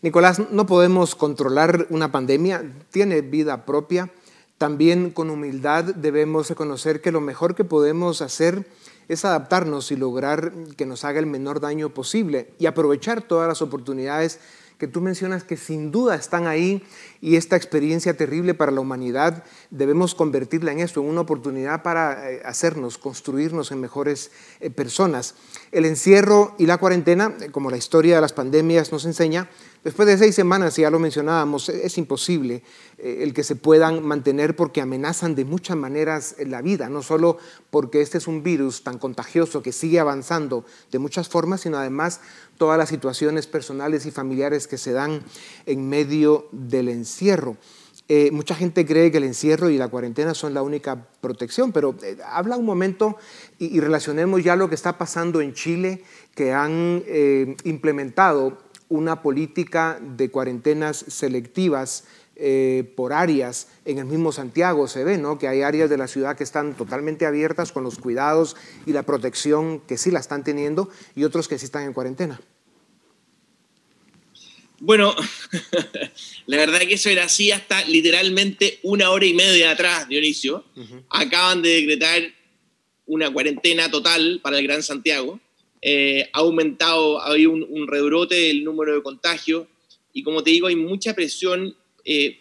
Nicolás, 0.01 0.39
no 0.51 0.65
podemos 0.65 1.15
controlar 1.15 1.87
una 1.89 2.11
pandemia, 2.11 2.63
tiene 2.91 3.21
vida 3.21 3.65
propia. 3.65 4.09
También 4.57 5.11
con 5.11 5.29
humildad 5.29 5.83
debemos 5.95 6.49
reconocer 6.49 7.01
que 7.01 7.11
lo 7.11 7.21
mejor 7.21 7.55
que 7.55 7.63
podemos 7.63 8.21
hacer 8.21 8.65
es 9.07 9.25
adaptarnos 9.25 9.91
y 9.91 9.95
lograr 9.95 10.53
que 10.77 10.85
nos 10.85 11.03
haga 11.03 11.19
el 11.19 11.25
menor 11.25 11.59
daño 11.59 11.89
posible 11.89 12.49
y 12.59 12.67
aprovechar 12.67 13.21
todas 13.21 13.47
las 13.47 13.61
oportunidades 13.61 14.39
que 14.79 14.87
tú 14.87 15.01
mencionas 15.01 15.43
que 15.43 15.57
sin 15.57 15.91
duda 15.91 16.15
están 16.15 16.47
ahí 16.47 16.81
y 17.19 17.35
esta 17.35 17.57
experiencia 17.57 18.15
terrible 18.15 18.53
para 18.53 18.71
la 18.71 18.79
humanidad 18.79 19.43
debemos 19.71 20.15
convertirla 20.15 20.71
en 20.71 20.79
esto, 20.79 21.01
en 21.01 21.07
una 21.07 21.21
oportunidad 21.21 21.83
para 21.83 22.31
eh, 22.31 22.41
hacernos, 22.45 22.97
construirnos 22.97 23.71
en 23.73 23.81
mejores 23.81 24.31
eh, 24.61 24.69
personas. 24.69 25.35
El 25.73 25.83
encierro 25.83 26.55
y 26.57 26.65
la 26.65 26.77
cuarentena, 26.77 27.35
eh, 27.41 27.51
como 27.51 27.69
la 27.69 27.75
historia 27.75 28.15
de 28.15 28.21
las 28.21 28.31
pandemias 28.31 28.93
nos 28.93 29.03
enseña, 29.03 29.49
Después 29.83 30.07
de 30.07 30.17
seis 30.17 30.35
semanas, 30.35 30.75
ya 30.75 30.89
lo 30.89 30.99
mencionábamos, 30.99 31.69
es 31.69 31.97
imposible 31.97 32.63
eh, 32.97 33.19
el 33.21 33.33
que 33.33 33.45
se 33.45 33.55
puedan 33.55 34.03
mantener 34.05 34.55
porque 34.55 34.81
amenazan 34.81 35.35
de 35.35 35.45
muchas 35.45 35.77
maneras 35.77 36.35
la 36.45 36.61
vida, 36.61 36.89
no 36.89 37.01
solo 37.01 37.37
porque 37.69 38.01
este 38.01 38.17
es 38.17 38.27
un 38.27 38.43
virus 38.43 38.83
tan 38.83 38.97
contagioso 38.97 39.63
que 39.63 39.71
sigue 39.71 39.99
avanzando 39.99 40.65
de 40.91 40.99
muchas 40.99 41.29
formas, 41.29 41.61
sino 41.61 41.77
además 41.77 42.19
todas 42.57 42.77
las 42.77 42.89
situaciones 42.89 43.47
personales 43.47 44.05
y 44.05 44.11
familiares 44.11 44.67
que 44.67 44.77
se 44.77 44.91
dan 44.91 45.23
en 45.65 45.87
medio 45.87 46.49
del 46.51 46.89
encierro. 46.89 47.55
Eh, 48.11 48.31
mucha 48.31 48.55
gente 48.55 48.87
cree 48.87 49.11
que 49.11 49.17
el 49.17 49.23
encierro 49.23 49.69
y 49.69 49.77
la 49.77 49.87
cuarentena 49.87 50.33
son 50.33 50.55
la 50.55 50.63
única 50.63 51.05
protección, 51.21 51.71
pero 51.71 51.95
eh, 52.01 52.17
habla 52.25 52.57
un 52.57 52.65
momento 52.65 53.17
y, 53.59 53.79
relacionemos 53.79 54.43
ya 54.43 54.55
lo 54.55 54.67
que 54.67 54.73
está 54.73 54.97
pasando 54.97 55.41
en 55.41 55.53
Chile, 55.53 56.03
que 56.33 56.51
han 56.51 57.03
eh, 57.05 57.55
implementado 57.65 58.57
una 58.89 59.21
política 59.21 59.99
de 60.01 60.29
cuarentenas 60.29 61.05
selectivas 61.07 62.05
por 62.95 63.11
áreas. 63.11 63.67
En 63.83 63.97
el 63.97 64.05
mismo 64.05 64.31
Santiago 64.31 64.87
se 64.87 65.03
ve 65.03 65.17
¿no? 65.17 65.37
que 65.37 65.49
hay 65.49 65.61
áreas 65.61 65.89
de 65.89 65.97
la 65.97 66.07
ciudad 66.07 66.37
que 66.37 66.45
están 66.45 66.73
totalmente 66.73 67.25
abiertas 67.25 67.73
con 67.73 67.83
los 67.83 67.99
cuidados 67.99 68.55
y 68.85 68.93
la 68.93 69.03
protección 69.03 69.81
que 69.81 69.97
sí 69.97 70.09
la 70.09 70.21
están 70.21 70.45
teniendo 70.45 70.89
y 71.17 71.25
otros 71.25 71.49
que 71.49 71.59
sí 71.59 71.65
están 71.65 71.83
en 71.83 71.91
cuarentena. 71.91 72.39
Bueno, 74.81 75.13
la 76.45 76.57
verdad 76.57 76.79
que 76.79 76.93
eso 76.93 77.09
era 77.09 77.25
así 77.25 77.51
hasta 77.51 77.83
literalmente 77.85 78.79
una 78.83 79.09
hora 79.09 79.25
y 79.25 79.33
media 79.33 79.71
atrás, 79.71 80.07
Dionisio. 80.07 80.63
Acaban 81.09 81.61
de 81.61 81.69
decretar 81.69 82.21
una 83.05 83.31
cuarentena 83.31 83.91
total 83.91 84.39
para 84.41 84.57
el 84.57 84.63
Gran 84.63 84.83
Santiago. 84.83 85.39
Eh, 85.81 86.29
ha 86.33 86.39
aumentado, 86.39 87.21
ha 87.21 87.31
habido 87.31 87.51
un, 87.51 87.87
rebrote 87.87 88.35
del 88.35 88.63
número 88.63 88.93
de 88.93 89.01
contagios 89.01 89.67
y 90.11 90.23
como 90.23 90.43
te 90.43 90.51
digo, 90.51 90.67
hay 90.67 90.75
mucha 90.75 91.13
presión 91.13 91.73
eh, 92.03 92.39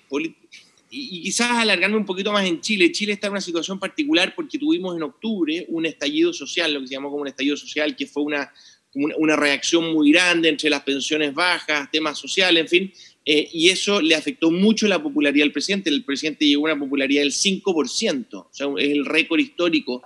y, 0.91 1.23
quizás 1.23 1.51
alargarme 1.53 1.97
un 1.97 2.07
poquito 2.07 2.33
más 2.33 2.47
en 2.47 2.61
Chile. 2.61 2.91
Chile 2.91 3.13
está 3.13 3.29
en 3.29 3.35
una 3.35 3.41
situación 3.41 3.79
particular 3.79 4.35
porque 4.35 4.59
tuvimos 4.59 4.97
en 4.97 5.03
octubre 5.03 5.67
un 5.69 5.87
estallido 5.87 6.33
social, 6.33 6.73
lo 6.73 6.81
que 6.81 6.89
se 6.89 6.95
llamó 6.95 7.11
como 7.11 7.23
un 7.23 7.29
estallido 7.29 7.57
social, 7.57 7.95
que 7.95 8.07
fue 8.07 8.23
una, 8.23 8.53
una 8.95 9.37
reacción 9.37 9.93
muy 9.93 10.11
grande 10.11 10.49
entre 10.49 10.71
las 10.71 10.83
pensiones 10.83 11.33
bajas, 11.35 11.91
temas 11.91 12.19
sociales, 12.19 12.63
en 12.63 12.69
fin, 12.69 12.93
eh, 13.25 13.49
y 13.53 13.69
eso 13.69 14.01
le 14.01 14.15
afectó 14.15 14.51
mucho 14.51 14.89
la 14.89 15.03
popularidad 15.03 15.45
del 15.45 15.53
presidente. 15.53 15.91
El 15.91 16.05
presidente 16.05 16.47
llegó 16.47 16.67
a 16.67 16.73
una 16.73 16.81
popularidad 16.81 17.21
del 17.21 17.33
5%, 17.33 18.35
o 18.35 18.49
sea, 18.51 18.67
es 18.79 18.91
el 18.91 19.05
récord 19.05 19.39
histórico. 19.39 20.03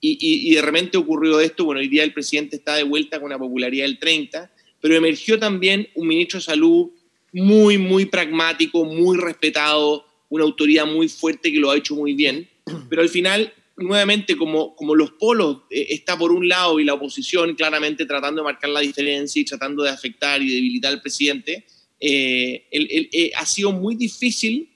Y, 0.00 0.54
de 0.54 0.62
repente 0.62 0.96
ocurrió 0.96 1.40
esto, 1.40 1.64
bueno, 1.64 1.80
hoy 1.80 1.88
día 1.88 2.04
el 2.04 2.12
presidente 2.12 2.56
está 2.56 2.76
de 2.76 2.84
vuelta 2.84 3.18
con 3.18 3.26
una 3.26 3.38
popularidad 3.38 3.84
del 3.84 3.98
30%, 3.98 4.50
pero 4.80 4.94
emergió 4.94 5.38
también 5.38 5.88
un 5.94 6.06
ministro 6.06 6.38
de 6.38 6.44
salud 6.44 6.90
muy, 7.32 7.78
muy 7.78 8.06
pragmático, 8.06 8.84
muy 8.84 9.16
respetado, 9.16 10.06
una 10.28 10.44
autoridad 10.44 10.86
muy 10.86 11.08
fuerte 11.08 11.52
que 11.52 11.58
lo 11.58 11.70
ha 11.70 11.76
hecho 11.76 11.96
muy 11.96 12.14
bien, 12.14 12.48
pero 12.88 13.02
al 13.02 13.08
final 13.08 13.52
nuevamente, 13.78 14.36
como, 14.36 14.74
como 14.74 14.94
los 14.94 15.12
polos 15.12 15.58
eh, 15.70 15.86
está 15.90 16.18
por 16.18 16.32
un 16.32 16.48
lado 16.48 16.80
y 16.80 16.84
la 16.84 16.94
oposición 16.94 17.54
claramente 17.54 18.06
tratando 18.06 18.42
de 18.42 18.44
marcar 18.44 18.70
la 18.70 18.80
diferencia 18.80 19.40
y 19.40 19.44
tratando 19.44 19.82
de 19.82 19.90
afectar 19.90 20.42
y 20.42 20.52
debilitar 20.52 20.92
al 20.92 21.00
presidente, 21.00 21.64
eh, 22.00 22.66
eh, 22.70 23.30
ha 23.36 23.46
sido 23.46 23.72
muy 23.72 23.94
difícil 23.94 24.70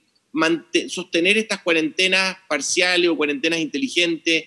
sostener 0.87 1.37
estas 1.37 1.61
cuarentenas 1.61 2.37
parciales 2.49 3.09
o 3.09 3.15
cuarentenas 3.15 3.59
inteligentes, 3.59 4.45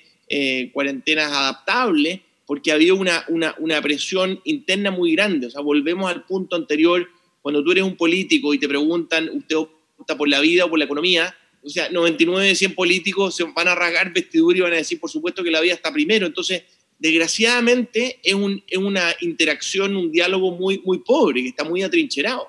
cuarentenas 0.73 1.31
adaptables, 1.33 2.21
porque 2.47 2.73
había 2.73 2.95
una, 2.95 3.25
una, 3.29 3.55
una 3.59 3.81
presión 3.83 4.41
interna 4.45 4.91
muy 4.91 5.13
grande. 5.13 5.47
O 5.47 5.51
sea, 5.51 5.61
volvemos 5.61 6.11
al 6.11 6.25
punto 6.25 6.57
anterior, 6.57 7.09
cuando 7.43 7.63
tú 7.63 7.73
eres 7.73 7.85
un 7.85 7.97
político 7.97 8.55
y 8.55 8.59
te 8.59 8.69
preguntan, 8.69 9.31
¿usted 9.33 9.57
opta 9.57 10.17
por 10.17 10.29
la 10.29 10.41
vida 10.41 10.65
o 10.65 10.71
por 10.71 10.79
la 10.79 10.85
economía? 10.85 11.35
o 11.67 11.69
sea, 11.69 11.89
99 11.91 12.47
de 12.47 12.55
100 12.55 12.75
políticos 12.75 13.35
se 13.35 13.43
van 13.43 13.67
a 13.67 13.75
rasgar 13.75 14.13
vestidura 14.13 14.57
y 14.57 14.61
van 14.61 14.73
a 14.75 14.77
decir, 14.77 15.01
por 15.01 15.11
supuesto, 15.11 15.43
que 15.43 15.51
la 15.51 15.61
vida 15.61 15.75
está 15.75 15.93
primero. 15.93 16.25
Entonces, 16.25 16.63
desgraciadamente, 16.97 18.21
es, 18.23 18.35
una 18.35 19.15
interacción, 19.21 19.97
un 19.97 20.13
diálogo 20.13 20.53
muy, 20.53 20.81
muy 20.85 20.99
pobre, 20.99 21.43
que 21.43 21.49
está 21.49 21.65
muy 21.65 21.83
atrincherado. 21.83 22.49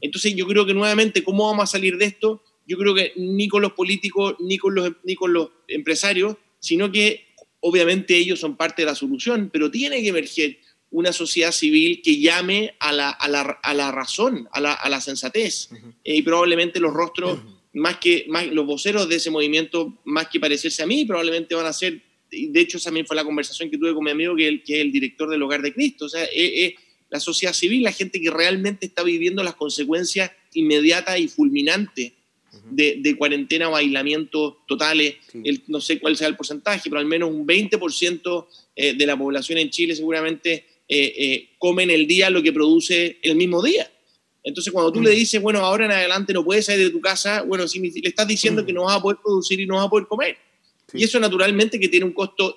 Entonces, 0.00 0.36
yo 0.36 0.46
creo 0.46 0.64
que 0.64 0.74
nuevamente, 0.74 1.24
¿cómo 1.24 1.48
vamos 1.48 1.64
a 1.64 1.66
salir 1.66 1.98
de 1.98 2.04
esto? 2.04 2.40
Yo 2.64 2.78
creo 2.78 2.94
que 2.94 3.12
ni 3.16 3.48
con 3.48 3.62
los 3.62 3.72
políticos, 3.72 4.36
ni 4.38 4.58
con 4.58 4.76
los, 4.76 4.92
ni 5.02 5.16
con 5.16 5.32
los 5.32 5.48
empresarios, 5.66 6.36
sino 6.62 6.90
que 6.90 7.26
obviamente 7.60 8.16
ellos 8.16 8.40
son 8.40 8.56
parte 8.56 8.82
de 8.82 8.86
la 8.86 8.94
solución, 8.94 9.50
pero 9.52 9.70
tiene 9.70 10.00
que 10.00 10.08
emerger 10.08 10.58
una 10.90 11.12
sociedad 11.12 11.52
civil 11.52 12.00
que 12.02 12.18
llame 12.18 12.74
a 12.78 12.92
la, 12.92 13.10
a 13.10 13.28
la, 13.28 13.92
razón, 13.92 14.48
a 14.52 14.60
la, 14.60 14.72
a 14.72 14.88
la 14.88 15.00
sensatez. 15.00 15.70
Eh, 16.04 16.16
y 16.16 16.22
probablemente 16.22 16.80
los 16.80 16.92
rostros 16.92 17.40
más 17.72 17.96
que 17.98 18.26
más, 18.28 18.46
los 18.46 18.66
voceros 18.66 19.08
de 19.08 19.16
ese 19.16 19.30
movimiento, 19.30 19.98
más 20.04 20.28
que 20.28 20.38
parecerse 20.38 20.82
a 20.82 20.86
mí, 20.86 21.04
probablemente 21.04 21.54
van 21.54 21.66
a 21.66 21.72
ser, 21.72 22.02
de 22.30 22.60
hecho 22.60 22.76
esa 22.76 22.86
también 22.86 23.06
fue 23.06 23.16
la 23.16 23.24
conversación 23.24 23.70
que 23.70 23.78
tuve 23.78 23.94
con 23.94 24.04
mi 24.04 24.10
amigo, 24.10 24.36
que, 24.36 24.48
es 24.48 24.80
el 24.80 24.92
director 24.92 25.28
del 25.30 25.42
Hogar 25.42 25.62
de 25.62 25.72
Cristo, 25.72 26.06
o 26.06 26.08
sea, 26.08 26.24
es, 26.24 26.74
la 27.08 27.20
sociedad 27.20 27.52
civil, 27.52 27.82
la 27.82 27.92
gente 27.92 28.20
que 28.20 28.30
realmente 28.30 28.86
está 28.86 29.02
viviendo 29.02 29.42
las 29.42 29.54
consecuencias 29.54 30.30
inmediatas 30.54 31.18
y 31.18 31.28
fulminantes 31.28 32.12
de, 32.70 33.16
cuarentena 33.16 33.68
o 33.68 33.76
aislamiento 33.76 34.62
totales, 34.66 35.16
no 35.68 35.80
sé 35.80 35.98
cuál 35.98 36.16
sea 36.16 36.28
el 36.28 36.36
porcentaje, 36.36 36.88
pero 36.88 37.00
al 37.00 37.06
menos 37.06 37.30
un 37.30 37.46
20% 37.46 38.46
eh, 38.76 38.94
de 38.94 39.06
la 39.06 39.16
población 39.16 39.58
en 39.58 39.70
Chile 39.70 39.94
seguramente 39.94 40.66
eh, 40.88 41.14
eh, 41.16 41.48
come 41.58 41.82
en 41.84 41.90
el 41.90 42.06
día 42.06 42.30
lo 42.30 42.42
que 42.42 42.52
produce 42.52 43.18
el 43.22 43.36
mismo 43.36 43.62
día. 43.62 43.90
Entonces, 44.44 44.72
cuando 44.72 44.92
tú 44.92 45.00
le 45.00 45.12
mm. 45.12 45.14
dices, 45.14 45.40
bueno, 45.40 45.60
ahora 45.60 45.84
en 45.84 45.92
adelante 45.92 46.32
no 46.32 46.44
puedes 46.44 46.66
salir 46.66 46.86
de 46.86 46.90
tu 46.90 47.00
casa, 47.00 47.42
bueno, 47.42 47.68
si 47.68 47.78
le 47.80 48.08
estás 48.08 48.26
diciendo 48.26 48.66
que 48.66 48.72
mm. 48.72 48.76
no 48.76 48.84
vas 48.84 48.96
a 48.96 49.02
poder 49.02 49.18
producir 49.22 49.60
y 49.60 49.66
no 49.66 49.76
vas 49.76 49.86
a 49.86 49.90
poder 49.90 50.06
comer. 50.06 50.36
Y 50.94 51.04
eso 51.04 51.18
naturalmente 51.18 51.80
que 51.80 51.88
tiene 51.88 52.04
un 52.04 52.12
costo 52.12 52.56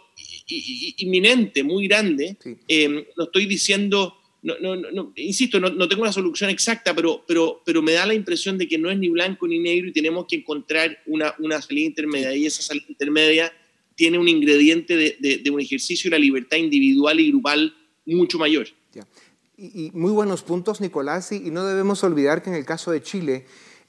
inminente, 0.97 1.63
muy 1.63 1.87
grande. 1.87 2.35
Em, 2.67 3.05
no 3.15 3.25
estoy 3.25 3.45
diciendo, 3.45 4.17
no, 4.45 4.75
no, 4.75 4.91
no, 4.91 5.11
insisto, 5.15 5.59
no, 5.59 5.87
tengo 5.87 6.03
una 6.03 6.11
solución 6.11 6.51
exacta, 6.51 6.93
pero, 6.93 7.23
pero, 7.27 7.63
pero 7.65 7.81
me 7.81 7.93
da 7.93 8.05
la 8.05 8.13
impresión 8.13 8.59
de 8.59 8.67
que 8.67 8.77
no 8.77 8.91
es 8.91 8.97
ni 8.97 9.09
blanco 9.09 9.47
ni 9.47 9.57
negro 9.57 9.87
y 9.89 9.91
tenemos 9.91 10.27
que 10.27 10.35
encontrar 10.35 10.99
una, 11.07 11.33
una 11.39 11.59
salida 11.61 11.87
intermedia. 11.87 12.35
Y 12.35 12.45
esa 12.45 12.61
salida 12.61 12.85
intermedia 12.87 13.51
tiene 13.95 14.19
un 14.19 14.27
ingrediente 14.27 14.95
de, 14.95 15.41
de, 15.43 15.49
un 15.49 15.59
ejercicio 15.59 16.11
de 16.11 16.17
la 16.17 16.19
libertad 16.19 16.57
individual 16.57 17.19
y 17.19 17.31
grupal 17.31 17.75
mucho 18.05 18.37
mayor. 18.37 18.67
Y, 19.57 19.89
muy 19.93 20.11
buenos 20.11 20.43
puntos, 20.43 20.79
Nicolás, 20.79 21.31
y, 21.31 21.39
no 21.49 21.65
debemos 21.65 22.03
olvidar 22.03 22.43
que 22.43 22.51
en 22.51 22.55
el 22.55 22.65
caso 22.65 22.91
de 22.91 23.01
Chile, 23.01 23.45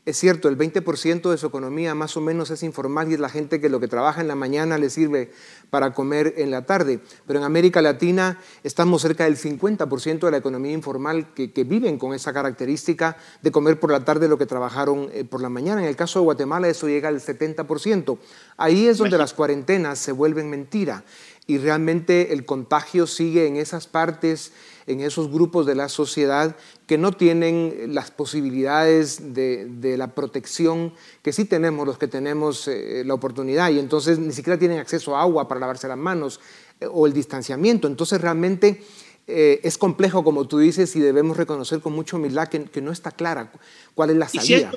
es 0.06 0.16
cierto, 0.16 0.48
el 0.48 0.56
20% 0.56 1.30
de 1.32 1.36
su 1.36 1.48
economía 1.48 1.92
más 1.96 2.16
o 2.16 2.20
menos 2.20 2.50
es 2.52 2.62
informal 2.62 3.10
y 3.10 3.14
es 3.14 3.20
la 3.20 3.28
gente 3.28 3.60
que 3.60 3.68
lo 3.68 3.80
que 3.80 3.88
trabaja 3.88 4.20
en 4.20 4.28
la 4.28 4.36
mañana 4.36 4.78
le 4.78 4.88
sirve 4.88 5.32
para 5.68 5.94
comer 5.94 6.34
en 6.36 6.52
la 6.52 6.64
tarde. 6.64 7.00
Pero 7.26 7.40
en 7.40 7.44
América 7.44 7.82
Latina 7.82 8.38
estamos 8.62 9.02
cerca 9.02 9.24
del 9.24 9.36
50% 9.36 10.20
de 10.20 10.30
la 10.30 10.36
economía 10.36 10.70
informal 10.70 11.34
que, 11.34 11.64
viven 11.64 11.98
con 11.98 12.14
esa 12.14 12.32
característica 12.32 13.16
de 13.42 13.50
comer 13.50 13.80
por 13.80 13.90
la 13.90 14.04
tarde 14.04 14.28
lo 14.28 14.38
que 14.38 14.46
trabajaron 14.46 15.10
eh, 15.12 15.24
por 15.24 15.42
la 15.42 15.48
mañana. 15.48 15.82
En 15.82 15.88
el 15.88 15.96
caso 15.96 16.20
de 16.20 16.26
Guatemala 16.26 16.68
eso 16.68 16.86
llega 16.86 17.08
al 17.08 17.20
70%. 17.20 18.16
Ahí 18.58 18.86
es 18.86 18.98
donde 18.98 19.18
las 19.18 19.34
cuarentenas 19.34 19.98
se 19.98 20.12
vuelven 20.12 20.48
mentira 20.48 21.02
y 21.48 21.58
realmente 21.58 22.32
el 22.32 22.44
contagio 22.44 23.08
sigue 23.08 23.48
en 23.48 23.56
esas 23.56 23.88
partes 23.88 24.52
en 24.86 25.00
esos 25.00 25.30
grupos 25.30 25.66
de 25.66 25.74
la 25.74 25.88
sociedad 25.88 26.56
que 26.86 26.98
no 26.98 27.12
tienen 27.12 27.94
las 27.94 28.10
posibilidades 28.10 29.34
de, 29.34 29.96
la 29.98 30.14
protección 30.14 30.92
que 31.22 31.32
sí 31.32 31.44
tenemos 31.44 31.86
los 31.86 31.98
que 31.98 32.06
tenemos 32.06 32.68
eh, 32.68 33.02
la 33.04 33.14
oportunidad 33.14 33.70
y 33.70 33.78
entonces 33.78 34.18
ni 34.18 34.32
siquiera 34.32 34.58
tienen 34.58 34.78
acceso 34.78 35.16
a 35.16 35.22
agua 35.22 35.48
para 35.48 35.60
lavarse 35.60 35.88
las 35.88 35.98
manos 35.98 36.40
eh, 36.80 36.86
o 36.90 37.06
el 37.06 37.12
distanciamiento. 37.12 37.88
Entonces 37.88 38.20
realmente 38.20 38.82
eh, 39.26 39.60
es 39.64 39.78
complejo, 39.78 40.22
como 40.22 40.46
tú 40.46 40.58
dices, 40.58 40.94
y 40.94 41.00
debemos 41.00 41.36
reconocer 41.36 41.80
con 41.80 41.92
mucha 41.92 42.16
humildad 42.16 42.48
que, 42.48 42.80
no 42.80 42.92
está 42.92 43.10
clara 43.10 43.52
cuál 43.94 44.10
es 44.10 44.16
la 44.16 44.28
salida 44.28 44.72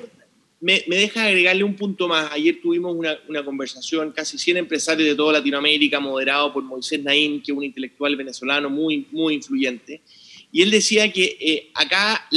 me, 0.60 0.84
deja 0.86 1.24
agregarle 1.24 1.64
un 1.64 1.74
punto 1.74 2.06
más. 2.06 2.30
Ayer 2.32 2.60
tuvimos 2.60 2.94
una, 2.94 3.44
conversación, 3.44 4.12
casi 4.12 4.38
100 4.38 4.58
empresarios 4.58 5.08
de 5.08 5.14
toda 5.14 5.32
Latinoamérica, 5.34 5.98
moderado 6.00 6.52
por 6.52 6.62
Moisés 6.62 7.02
Naín, 7.02 7.42
que 7.42 7.52
es 7.52 7.56
un 7.56 7.64
intelectual 7.64 8.14
venezolano 8.14 8.68
muy, 8.68 9.06
muy 9.10 9.34
influyente. 9.34 10.02
Y 10.52 10.62
él 10.62 10.70
decía 10.70 11.12
que 11.12 11.36
eh, 11.40 11.70
acá 11.74 12.28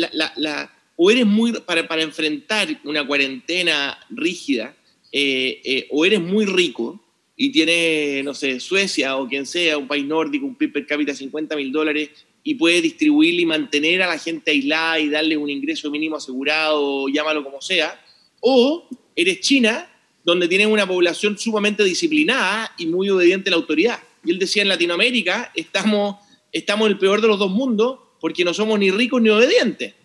o 0.95 1.11
eres 1.11 1.25
muy, 1.25 1.53
para, 1.53 1.87
para, 1.87 2.03
enfrentar 2.03 2.79
una 2.83 3.05
cuarentena 3.05 3.97
rígida, 4.09 4.75
eh, 5.11 5.61
eh, 5.63 5.87
o 5.91 6.05
eres 6.05 6.21
muy 6.21 6.45
rico 6.45 6.99
y 7.35 7.51
tienes, 7.51 8.23
no 8.23 8.33
sé, 8.33 8.59
Suecia 8.59 9.17
o 9.17 9.27
quien 9.27 9.45
sea, 9.45 9.77
un 9.77 9.87
país 9.87 10.05
nórdico, 10.05 10.45
un 10.45 10.55
PIB 10.55 10.73
per 10.73 10.85
cápita 10.85 11.11
de 11.11 11.17
50 11.17 11.55
mil 11.55 11.71
dólares, 11.71 12.09
y 12.43 12.55
puedes 12.55 12.83
distribuir 12.83 13.39
y 13.39 13.45
mantener 13.45 14.01
a 14.01 14.07
la 14.07 14.19
gente 14.19 14.51
aislada 14.51 14.99
y 14.99 15.09
darle 15.09 15.37
un 15.37 15.49
ingreso 15.49 15.89
mínimo 15.89 16.17
asegurado, 16.17 17.07
llámalo 17.07 17.43
como 17.43 17.61
sea, 17.61 17.99
o 18.41 18.87
eres 19.15 19.39
China, 19.39 19.89
donde 20.23 20.47
tienes 20.47 20.67
una 20.67 20.85
población 20.85 21.37
sumamente 21.37 21.83
disciplinada 21.83 22.71
y 22.77 22.87
muy 22.87 23.09
obediente 23.09 23.49
a 23.49 23.51
la 23.51 23.57
autoridad. 23.57 23.99
Y 24.25 24.31
él 24.31 24.39
decía, 24.39 24.61
en 24.61 24.69
Latinoamérica 24.69 25.51
estamos, 25.55 26.17
estamos 26.51 26.87
el 26.89 26.97
peor 26.97 27.21
de 27.21 27.27
los 27.27 27.39
dos 27.39 27.51
mundos 27.51 27.99
porque 28.23 28.45
no 28.45 28.53
somos 28.53 28.79
ni 28.79 28.89
ricos 28.89 29.21
ni 29.21 29.27
obedientes. 29.27 29.95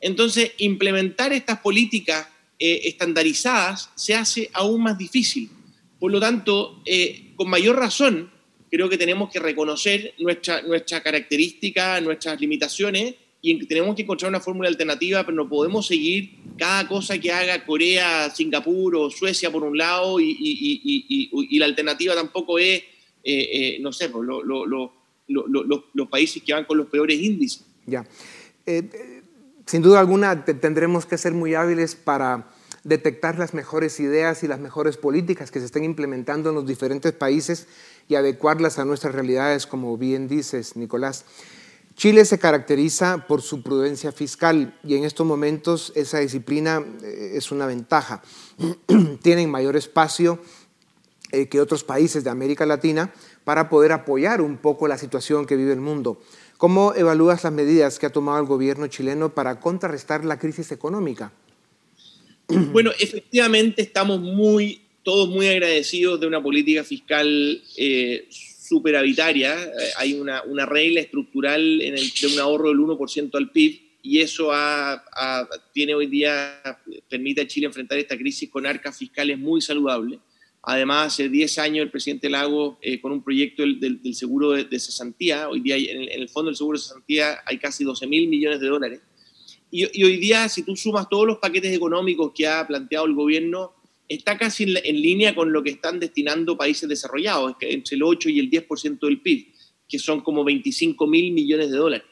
Entonces, 0.00 0.52
implementar 0.56 1.34
estas 1.34 1.60
políticas 1.60 2.26
eh, 2.58 2.80
estandarizadas 2.84 3.90
se 3.94 4.14
hace 4.14 4.48
aún 4.54 4.84
más 4.84 4.96
difícil. 4.96 5.50
Por 6.00 6.10
lo 6.10 6.18
tanto, 6.18 6.80
eh, 6.86 7.32
con 7.36 7.50
mayor 7.50 7.76
razón, 7.76 8.30
creo 8.70 8.88
que 8.88 8.96
tenemos 8.96 9.30
que 9.30 9.38
reconocer 9.38 10.14
nuestra, 10.18 10.62
nuestra 10.62 11.02
característica, 11.02 12.00
nuestras 12.00 12.40
limitaciones 12.40 13.16
y 13.42 13.62
tenemos 13.66 13.94
que 13.94 14.00
encontrar 14.00 14.30
una 14.30 14.40
fórmula 14.40 14.70
alternativa, 14.70 15.22
pero 15.26 15.36
no 15.36 15.46
podemos 15.46 15.86
seguir 15.86 16.36
cada 16.56 16.88
cosa 16.88 17.18
que 17.18 17.30
haga 17.30 17.66
Corea, 17.66 18.30
Singapur 18.30 18.96
o 18.96 19.10
Suecia 19.10 19.52
por 19.52 19.62
un 19.62 19.76
lado 19.76 20.18
y, 20.20 21.58
la 21.58 21.66
alternativa 21.66 22.14
tampoco 22.14 22.58
es, 22.58 22.82
eh, 23.22 23.76
no 23.82 23.92
sé, 23.92 24.10
pues, 25.28 25.80
los 25.94 26.08
países 26.08 26.42
que 26.42 26.52
van 26.52 26.64
con 26.64 26.78
los 26.78 26.86
peores 26.88 27.18
índices. 27.20 27.64
Ya. 27.86 28.06
Eh, 28.66 29.22
sin 29.66 29.82
duda 29.82 30.00
alguna 30.00 30.44
tendremos 30.44 31.06
que 31.06 31.18
ser 31.18 31.32
muy 31.32 31.54
hábiles 31.54 31.94
para 31.94 32.50
detectar 32.84 33.38
las 33.38 33.54
mejores 33.54 34.00
ideas 34.00 34.42
y 34.42 34.48
las 34.48 34.60
mejores 34.60 34.96
políticas 34.96 35.50
que 35.50 35.60
se 35.60 35.66
estén 35.66 35.84
implementando 35.84 36.48
en 36.48 36.54
los 36.54 36.66
diferentes 36.66 37.12
países 37.12 37.66
y 38.08 38.14
adecuarlas 38.14 38.78
a 38.78 38.84
nuestras 38.84 39.14
realidades, 39.14 39.66
como 39.66 39.96
bien 39.98 40.26
dices, 40.26 40.76
Nicolás. 40.76 41.26
Chile 41.96 42.24
se 42.24 42.38
caracteriza 42.38 43.26
por 43.26 43.42
su 43.42 43.62
prudencia 43.62 44.12
fiscal 44.12 44.78
y 44.84 44.94
en 44.94 45.04
estos 45.04 45.26
momentos 45.26 45.92
esa 45.96 46.20
disciplina 46.20 46.82
eh, 47.02 47.32
es 47.34 47.50
una 47.50 47.66
ventaja. 47.66 48.22
Tienen 49.22 49.50
mayor 49.50 49.76
espacio 49.76 50.38
eh, 51.32 51.48
que 51.48 51.60
otros 51.60 51.84
países 51.84 52.24
de 52.24 52.30
América 52.30 52.64
Latina 52.64 53.12
para 53.48 53.70
poder 53.70 53.92
apoyar 53.92 54.42
un 54.42 54.58
poco 54.58 54.88
la 54.88 54.98
situación 54.98 55.46
que 55.46 55.56
vive 55.56 55.72
el 55.72 55.80
mundo. 55.80 56.20
¿Cómo 56.58 56.92
evalúas 56.94 57.44
las 57.44 57.52
medidas 57.54 57.98
que 57.98 58.04
ha 58.04 58.10
tomado 58.10 58.38
el 58.38 58.44
gobierno 58.44 58.88
chileno 58.88 59.34
para 59.34 59.58
contrarrestar 59.58 60.22
la 60.22 60.38
crisis 60.38 60.70
económica? 60.70 61.32
Bueno, 62.72 62.90
efectivamente 62.98 63.80
estamos 63.80 64.20
muy, 64.20 64.82
todos 65.02 65.30
muy 65.30 65.48
agradecidos 65.48 66.20
de 66.20 66.26
una 66.26 66.42
política 66.42 66.84
fiscal 66.84 67.62
eh, 67.78 68.28
superavitaria, 68.30 69.54
eh, 69.64 69.68
hay 69.96 70.20
una, 70.20 70.42
una, 70.42 70.66
regla 70.66 71.00
estructural 71.00 71.80
en 71.80 71.94
el, 71.94 72.10
de 72.20 72.26
un 72.26 72.38
ahorro 72.40 72.68
del 72.68 72.80
1% 72.80 73.30
al 73.32 73.50
PIB 73.50 73.80
y 74.02 74.20
eso 74.20 74.50
tiene 75.72 75.94
hoy 75.94 76.06
día, 76.06 76.60
permite 77.08 77.40
a 77.40 77.46
Chile 77.46 77.66
enfrentar 77.66 77.96
esta 77.96 78.18
crisis 78.18 78.50
con 78.50 78.66
arcas 78.66 78.98
fiscales 78.98 79.38
muy 79.38 79.62
saludables. 79.62 80.20
Además, 80.70 81.14
hace 81.14 81.30
10 81.30 81.58
años 81.60 81.84
el 81.84 81.90
presidente 81.90 82.28
Lago, 82.28 82.78
eh, 82.82 83.00
con 83.00 83.10
un 83.10 83.24
proyecto 83.24 83.62
del, 83.62 83.80
del, 83.80 84.14
seguro 84.14 84.50
de, 84.50 84.78
cesantía, 84.78 85.48
hoy 85.48 85.60
día 85.60 85.76
en 85.76 86.02
el, 86.02 86.12
en 86.12 86.20
el, 86.20 86.28
fondo 86.28 86.50
del 86.50 86.56
seguro 86.56 86.76
de 86.76 86.82
cesantía 86.82 87.38
hay 87.46 87.56
casi 87.56 87.84
12 87.84 88.06
mil 88.06 88.28
millones 88.28 88.60
de 88.60 88.66
dólares. 88.66 89.00
Y, 89.70 89.98
y, 89.98 90.04
hoy 90.04 90.18
día, 90.18 90.46
si 90.50 90.64
tú 90.64 90.76
sumas 90.76 91.08
todos 91.08 91.26
los 91.26 91.38
paquetes 91.38 91.74
económicos 91.74 92.32
que 92.34 92.46
ha 92.46 92.66
planteado 92.66 93.06
el 93.06 93.14
gobierno, 93.14 93.72
está 94.10 94.36
casi 94.36 94.64
en, 94.64 95.00
línea 95.00 95.34
con 95.34 95.54
lo 95.54 95.62
que 95.62 95.70
están 95.70 95.98
destinando 96.00 96.58
países 96.58 96.86
desarrollados, 96.86 97.54
entre 97.62 97.96
el 97.96 98.02
8 98.02 98.28
y 98.28 98.38
el 98.38 98.50
10% 98.50 98.98
del 99.00 99.22
PIB, 99.22 99.46
que 99.88 99.98
son 99.98 100.20
como 100.20 100.44
25 100.44 101.06
mil 101.06 101.32
millones 101.32 101.70
de 101.70 101.78
dólares. 101.78 102.06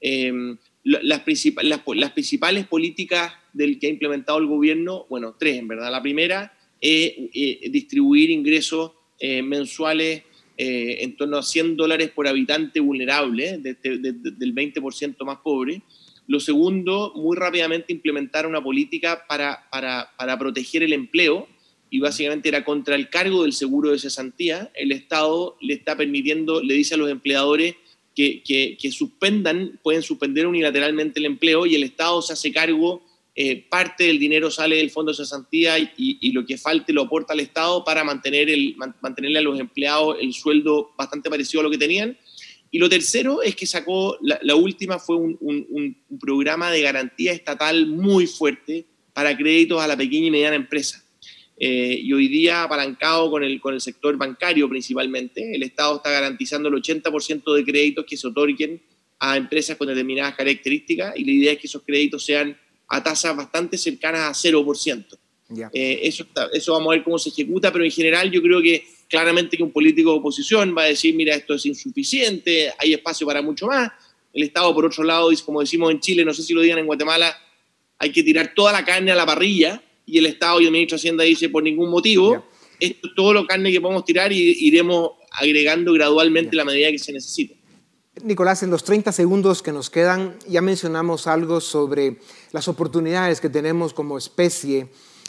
Em, 0.00 0.56
las, 0.84 1.02
las, 1.02 2.12
principales 2.12 2.66
políticas 2.68 3.32
del 3.52 3.80
que 3.80 3.88
ha 3.88 3.90
implementado 3.90 4.38
el 4.38 4.46
gobierno, 4.46 5.06
bueno, 5.10 5.34
tres 5.36 5.58
en 5.58 5.66
verdad. 5.66 5.90
La 5.90 6.02
primera 6.02 6.55
es 6.80 7.14
eh, 7.34 7.68
distribuir 7.70 8.30
ingresos 8.30 8.92
eh, 9.18 9.42
mensuales 9.42 10.22
eh, 10.58 10.98
en 11.00 11.16
torno 11.16 11.38
a 11.38 11.42
100 11.42 11.76
dólares 11.76 12.10
por 12.14 12.26
habitante 12.26 12.80
vulnerable, 12.80 13.58
del 13.58 14.54
20% 14.54 15.24
más 15.24 15.38
pobre. 15.38 15.82
Lo 16.26 16.40
segundo, 16.40 17.12
muy 17.14 17.36
rápidamente 17.36 17.92
implementar 17.92 18.46
una 18.46 18.62
política 18.62 19.24
para, 19.28 19.68
para, 19.70 20.10
para, 20.18 20.38
proteger 20.38 20.82
el 20.82 20.92
empleo 20.92 21.46
y 21.88 22.00
básicamente 22.00 22.48
era 22.48 22.64
contra 22.64 22.96
el 22.96 23.10
cargo 23.10 23.42
del 23.42 23.52
seguro 23.52 23.90
de 23.90 23.98
cesantía. 23.98 24.70
El 24.74 24.92
Estado 24.92 25.56
le 25.60 25.74
está 25.74 25.96
permitiendo, 25.96 26.62
le 26.62 26.74
dice 26.74 26.94
a 26.94 26.98
los 26.98 27.10
empleadores 27.10 27.76
que, 28.14 28.42
que 28.42 28.90
suspendan, 28.90 29.78
pueden 29.82 30.02
suspender 30.02 30.46
unilateralmente 30.46 31.20
el 31.20 31.26
empleo 31.26 31.66
y 31.66 31.74
el 31.74 31.82
Estado 31.82 32.22
se 32.22 32.32
hace 32.32 32.50
cargo, 32.50 33.02
eh, 33.36 33.66
parte 33.68 34.04
del 34.04 34.18
dinero 34.18 34.50
sale 34.50 34.76
del 34.76 34.90
fondo 34.90 35.12
de 35.12 35.18
cesantía 35.18 35.78
y, 35.78 36.32
lo 36.32 36.46
que 36.46 36.56
falte 36.56 36.92
lo 36.92 37.02
aporta 37.02 37.34
al 37.34 37.40
Estado 37.40 37.84
para 37.84 38.02
mantener 38.02 38.48
el, 38.48 38.74
mantenerle 39.02 39.38
a 39.38 39.42
los 39.42 39.60
empleados 39.60 40.16
el 40.20 40.32
sueldo 40.32 40.92
bastante 40.96 41.28
parecido 41.28 41.60
a 41.60 41.64
lo 41.64 41.70
que 41.70 41.78
tenían 41.78 42.16
y 42.70 42.78
lo 42.78 42.88
tercero 42.88 43.42
es 43.42 43.54
que 43.54 43.66
sacó, 43.66 44.18
la, 44.20 44.54
última 44.54 44.98
fue 44.98 45.16
un, 45.16 45.96
programa 46.20 46.70
de 46.70 46.82
garantía 46.82 47.32
estatal 47.32 47.86
muy 47.86 48.26
fuerte 48.26 48.84
para 49.12 49.36
créditos 49.36 49.80
a 49.80 49.86
la 49.86 49.96
pequeña 49.96 50.26
y 50.26 50.30
mediana 50.30 50.56
empresa. 50.56 51.02
Eh, 51.58 51.98
y 52.02 52.12
hoy 52.12 52.28
día, 52.28 52.64
apalancado 52.64 53.30
con 53.30 53.42
el, 53.42 53.60
con 53.60 53.72
el 53.72 53.80
sector 53.80 54.16
bancario 54.16 54.68
principalmente, 54.68 55.54
el 55.54 55.62
Estado 55.62 55.96
está 55.96 56.10
garantizando 56.10 56.68
el 56.68 56.74
80% 56.74 57.54
de 57.54 57.64
créditos 57.64 58.04
que 58.04 58.16
se 58.16 58.26
otorguen 58.26 58.82
a 59.18 59.36
empresas 59.36 59.76
con 59.78 59.88
determinadas 59.88 60.34
características 60.34 61.16
y 61.16 61.24
la 61.24 61.32
idea 61.32 61.52
es 61.52 61.58
que 61.58 61.66
esos 61.68 61.82
créditos 61.82 62.22
sean 62.24 62.54
a 62.88 63.02
tasas 63.02 63.36
bastante 63.36 63.78
cercanas 63.78 64.44
a 64.44 64.48
0%. 64.48 65.18
Eh, 65.72 66.00
eso, 66.02 66.26
eso 66.52 66.72
vamos 66.72 66.88
a 66.88 66.96
ver 66.96 67.04
cómo 67.04 67.18
se 67.18 67.28
ejecuta, 67.28 67.72
pero 67.72 67.84
en 67.84 67.90
general 67.90 68.30
yo 68.30 68.42
creo 68.42 68.60
que 68.60 68.84
claramente 69.08 69.56
que 69.56 69.62
un 69.62 69.70
político 69.70 70.12
de 70.12 70.18
oposición 70.18 70.74
va 70.76 70.82
a 70.82 70.86
decir, 70.86 71.14
mira, 71.14 71.34
esto 71.34 71.54
es 71.54 71.66
insuficiente, 71.66 72.72
hay 72.78 72.94
espacio 72.94 73.26
para 73.26 73.42
mucho 73.42 73.66
más. 73.66 73.90
El 74.32 74.42
Estado, 74.42 74.74
por 74.74 74.84
otro 74.84 75.04
lado, 75.04 75.30
como 75.44 75.60
decimos 75.60 75.90
en 75.92 76.00
Chile, 76.00 76.24
no 76.24 76.34
sé 76.34 76.42
si 76.42 76.52
lo 76.52 76.60
digan 76.60 76.78
en 76.78 76.86
Guatemala, 76.86 77.36
hay 77.98 78.10
que 78.10 78.22
tirar 78.22 78.52
toda 78.54 78.72
la 78.72 78.84
carne 78.84 79.12
a 79.12 79.14
la 79.14 79.24
parrilla 79.24 79.82
y 80.04 80.18
el 80.18 80.26
Estado 80.26 80.60
y 80.60 80.66
el 80.66 80.72
ministro 80.72 80.96
de 80.96 81.00
Hacienda 81.00 81.24
dice, 81.24 81.48
por 81.48 81.62
ningún 81.62 81.90
motivo, 81.90 82.44
esto 82.78 83.08
es 83.08 83.14
todo 83.14 83.32
lo 83.32 83.46
carne 83.46 83.72
que 83.72 83.80
podemos 83.80 84.04
tirar 84.04 84.32
y 84.32 84.56
iremos 84.66 85.12
agregando 85.30 85.92
gradualmente 85.92 86.56
la 86.56 86.64
medida 86.64 86.90
que 86.90 86.98
se 86.98 87.12
necesite. 87.12 87.56
Nicolás, 88.22 88.62
en 88.62 88.70
los 88.70 88.82
30 88.82 89.12
segundos 89.12 89.62
que 89.62 89.72
nos 89.72 89.90
quedan, 89.90 90.36
ya 90.48 90.62
mencionamos 90.62 91.26
algo 91.26 91.60
sobre 91.60 92.16
las 92.52 92.66
oportunidades 92.66 93.42
que 93.42 93.50
tenemos 93.50 93.92
como 93.92 94.16
especie 94.16 94.88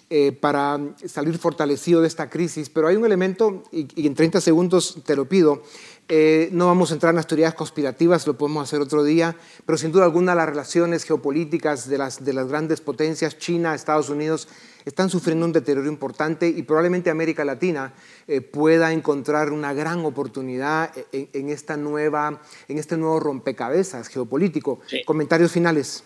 eh, 0.10 0.32
para 0.32 0.80
salir 1.06 1.38
fortalecido 1.38 2.00
de 2.00 2.08
esta 2.08 2.30
crisis, 2.30 2.70
pero 2.70 2.88
hay 2.88 2.96
un 2.96 3.06
elemento, 3.06 3.64
y, 3.74 4.08
en 4.08 4.16
30 4.16 4.40
segundos 4.40 5.02
te 5.06 5.18
lo 5.18 5.28
pido, 5.28 5.64
eh, 6.08 6.48
no 6.54 6.68
vamos 6.68 6.92
a 6.92 6.94
entrar 6.94 7.10
en 7.10 7.18
las 7.18 7.28
teorías 7.28 7.54
conspirativas, 7.54 8.26
lo 8.26 8.38
podemos 8.38 8.64
hacer 8.64 8.80
otro 8.80 9.04
día, 9.04 9.36
pero 9.66 9.78
sin 9.78 9.92
duda 9.92 10.06
alguna 10.06 10.34
las 10.34 10.48
relaciones 10.48 11.04
geopolíticas 11.04 11.90
de 11.90 11.98
las, 11.98 12.24
de 12.24 12.32
las 12.32 12.48
grandes 12.48 12.80
potencias, 12.80 13.38
China, 13.38 13.76
Estados 13.76 14.08
Unidos, 14.08 14.48
están 14.86 15.10
sufriendo 15.10 15.46
un 15.46 15.52
deterioro 15.52 15.90
importante 15.90 16.48
y 16.48 16.64
probablemente 16.64 17.10
América 17.10 17.44
Latina 17.44 17.94
eh, 18.30 18.40
pueda 18.40 18.94
encontrar 18.94 19.52
una 19.52 19.74
gran 19.74 20.06
oportunidad 20.06 20.94
en, 21.12 21.50
esta 21.50 21.76
nueva, 21.76 22.42
en 22.70 22.78
este 22.78 22.96
nuevo 22.96 23.20
rompecabezas 23.20 24.08
geopolítico. 24.08 24.80
Comentarios 25.06 25.52
finales. 25.52 26.06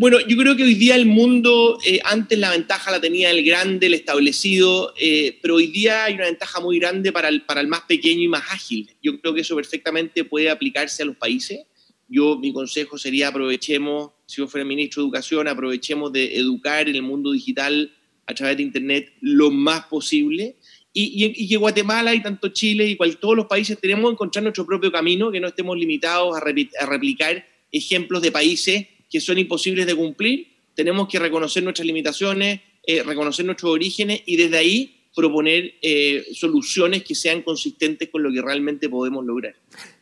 Bueno, 0.00 0.18
yo 0.26 0.34
creo 0.38 0.56
que 0.56 0.62
hoy 0.62 0.76
día 0.76 0.96
el 0.96 1.04
mundo, 1.04 1.78
eh, 1.84 2.00
antes 2.04 2.38
la 2.38 2.52
ventaja 2.52 2.90
la 2.90 3.02
tenía 3.02 3.30
el 3.30 3.44
grande, 3.44 3.86
el 3.86 3.92
establecido, 3.92 4.94
eh, 4.98 5.38
pero 5.42 5.56
hoy 5.56 5.66
día 5.66 6.04
hay 6.04 6.14
una 6.14 6.24
ventaja 6.24 6.58
muy 6.58 6.78
grande 6.78 7.12
para 7.12 7.28
el, 7.28 7.42
para 7.42 7.60
el 7.60 7.68
más 7.68 7.82
pequeño 7.82 8.22
y 8.22 8.28
más 8.28 8.44
ágil. 8.50 8.88
Yo 9.02 9.20
creo 9.20 9.34
que 9.34 9.42
eso 9.42 9.54
perfectamente 9.54 10.24
puede 10.24 10.48
aplicarse 10.48 11.02
a 11.02 11.04
los 11.04 11.16
países. 11.16 11.66
Yo, 12.08 12.38
mi 12.38 12.50
consejo 12.50 12.96
sería 12.96 13.28
aprovechemos, 13.28 14.12
si 14.24 14.38
yo 14.38 14.48
fuera 14.48 14.64
ministro 14.64 15.02
de 15.02 15.08
Educación, 15.08 15.48
aprovechemos 15.48 16.10
de 16.10 16.34
educar 16.34 16.88
en 16.88 16.96
el 16.96 17.02
mundo 17.02 17.32
digital 17.32 17.92
a 18.24 18.32
través 18.32 18.56
de 18.56 18.62
Internet 18.62 19.12
lo 19.20 19.50
más 19.50 19.84
posible. 19.84 20.56
Y, 20.94 21.30
y, 21.36 21.46
que 21.46 21.58
Guatemala 21.58 22.14
y 22.14 22.22
tanto 22.22 22.48
Chile 22.48 22.88
y 22.88 22.96
cual, 22.96 23.18
todos 23.18 23.36
los 23.36 23.44
países 23.44 23.78
tenemos 23.78 24.08
que 24.08 24.14
encontrar 24.14 24.44
nuestro 24.44 24.64
propio 24.64 24.90
camino, 24.90 25.30
que 25.30 25.40
no 25.40 25.48
estemos 25.48 25.76
limitados 25.76 26.34
a, 26.34 26.38
a 26.38 26.86
replicar 26.86 27.46
ejemplos 27.70 28.22
de 28.22 28.32
países 28.32 28.86
que 29.10 29.20
son 29.20 29.38
imposibles 29.38 29.86
de 29.86 29.94
cumplir, 29.94 30.48
tenemos 30.74 31.08
que 31.08 31.18
reconocer 31.18 31.62
nuestras 31.62 31.86
limitaciones, 31.86 32.60
eh, 32.86 33.02
reconocer 33.02 33.44
nuestros 33.44 33.72
orígenes 33.72 34.22
y 34.24 34.36
desde 34.36 34.56
ahí 34.56 35.00
proponer 35.14 35.74
eh, 35.82 36.24
soluciones 36.32 37.02
que 37.02 37.14
sean 37.14 37.42
consistentes 37.42 38.08
con 38.10 38.22
lo 38.22 38.30
que 38.32 38.40
realmente 38.40 38.88
podemos 38.88 39.24
lograr. 39.24 39.56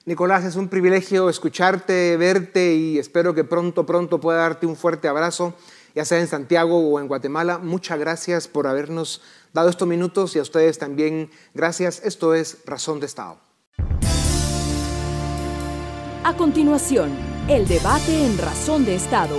Nicolás, 0.05 0.45
es 0.45 0.57
un 0.57 0.69
privilegio 0.69 1.29
escucharte, 1.29 2.17
verte 2.17 2.77
y 2.77 2.99
espero 2.99 3.35
que 3.35 3.45
pronto, 3.45 3.87
pronto 3.87 4.21
pueda 4.21 4.41
darte 4.41 4.67
un 4.67 4.77
fuerte 4.77 5.09
abrazo, 5.09 5.57
ya 5.95 6.05
sea 6.05 6.21
en 6.21 6.29
Santiago 6.29 6.79
o 6.79 7.01
en 7.01 7.09
Guatemala. 7.09 7.59
Muchas 7.59 7.99
gracias 7.99 8.49
por 8.49 8.67
habernos 8.67 9.23
dado 9.53 9.71
estos 9.71 9.89
minutos 9.89 10.37
y 10.37 10.39
a 10.39 10.43
ustedes 10.43 10.79
también 10.79 11.31
gracias. 11.55 12.03
Esto 12.05 12.35
es 12.35 12.59
Razón 12.67 13.01
de 13.01 13.07
Estado. 13.07 13.41
A 16.25 16.37
continuación, 16.37 17.11
el 17.49 17.67
debate 17.67 18.27
en 18.27 18.37
Razón 18.37 18.85
de 18.85 18.95
Estado. 18.95 19.37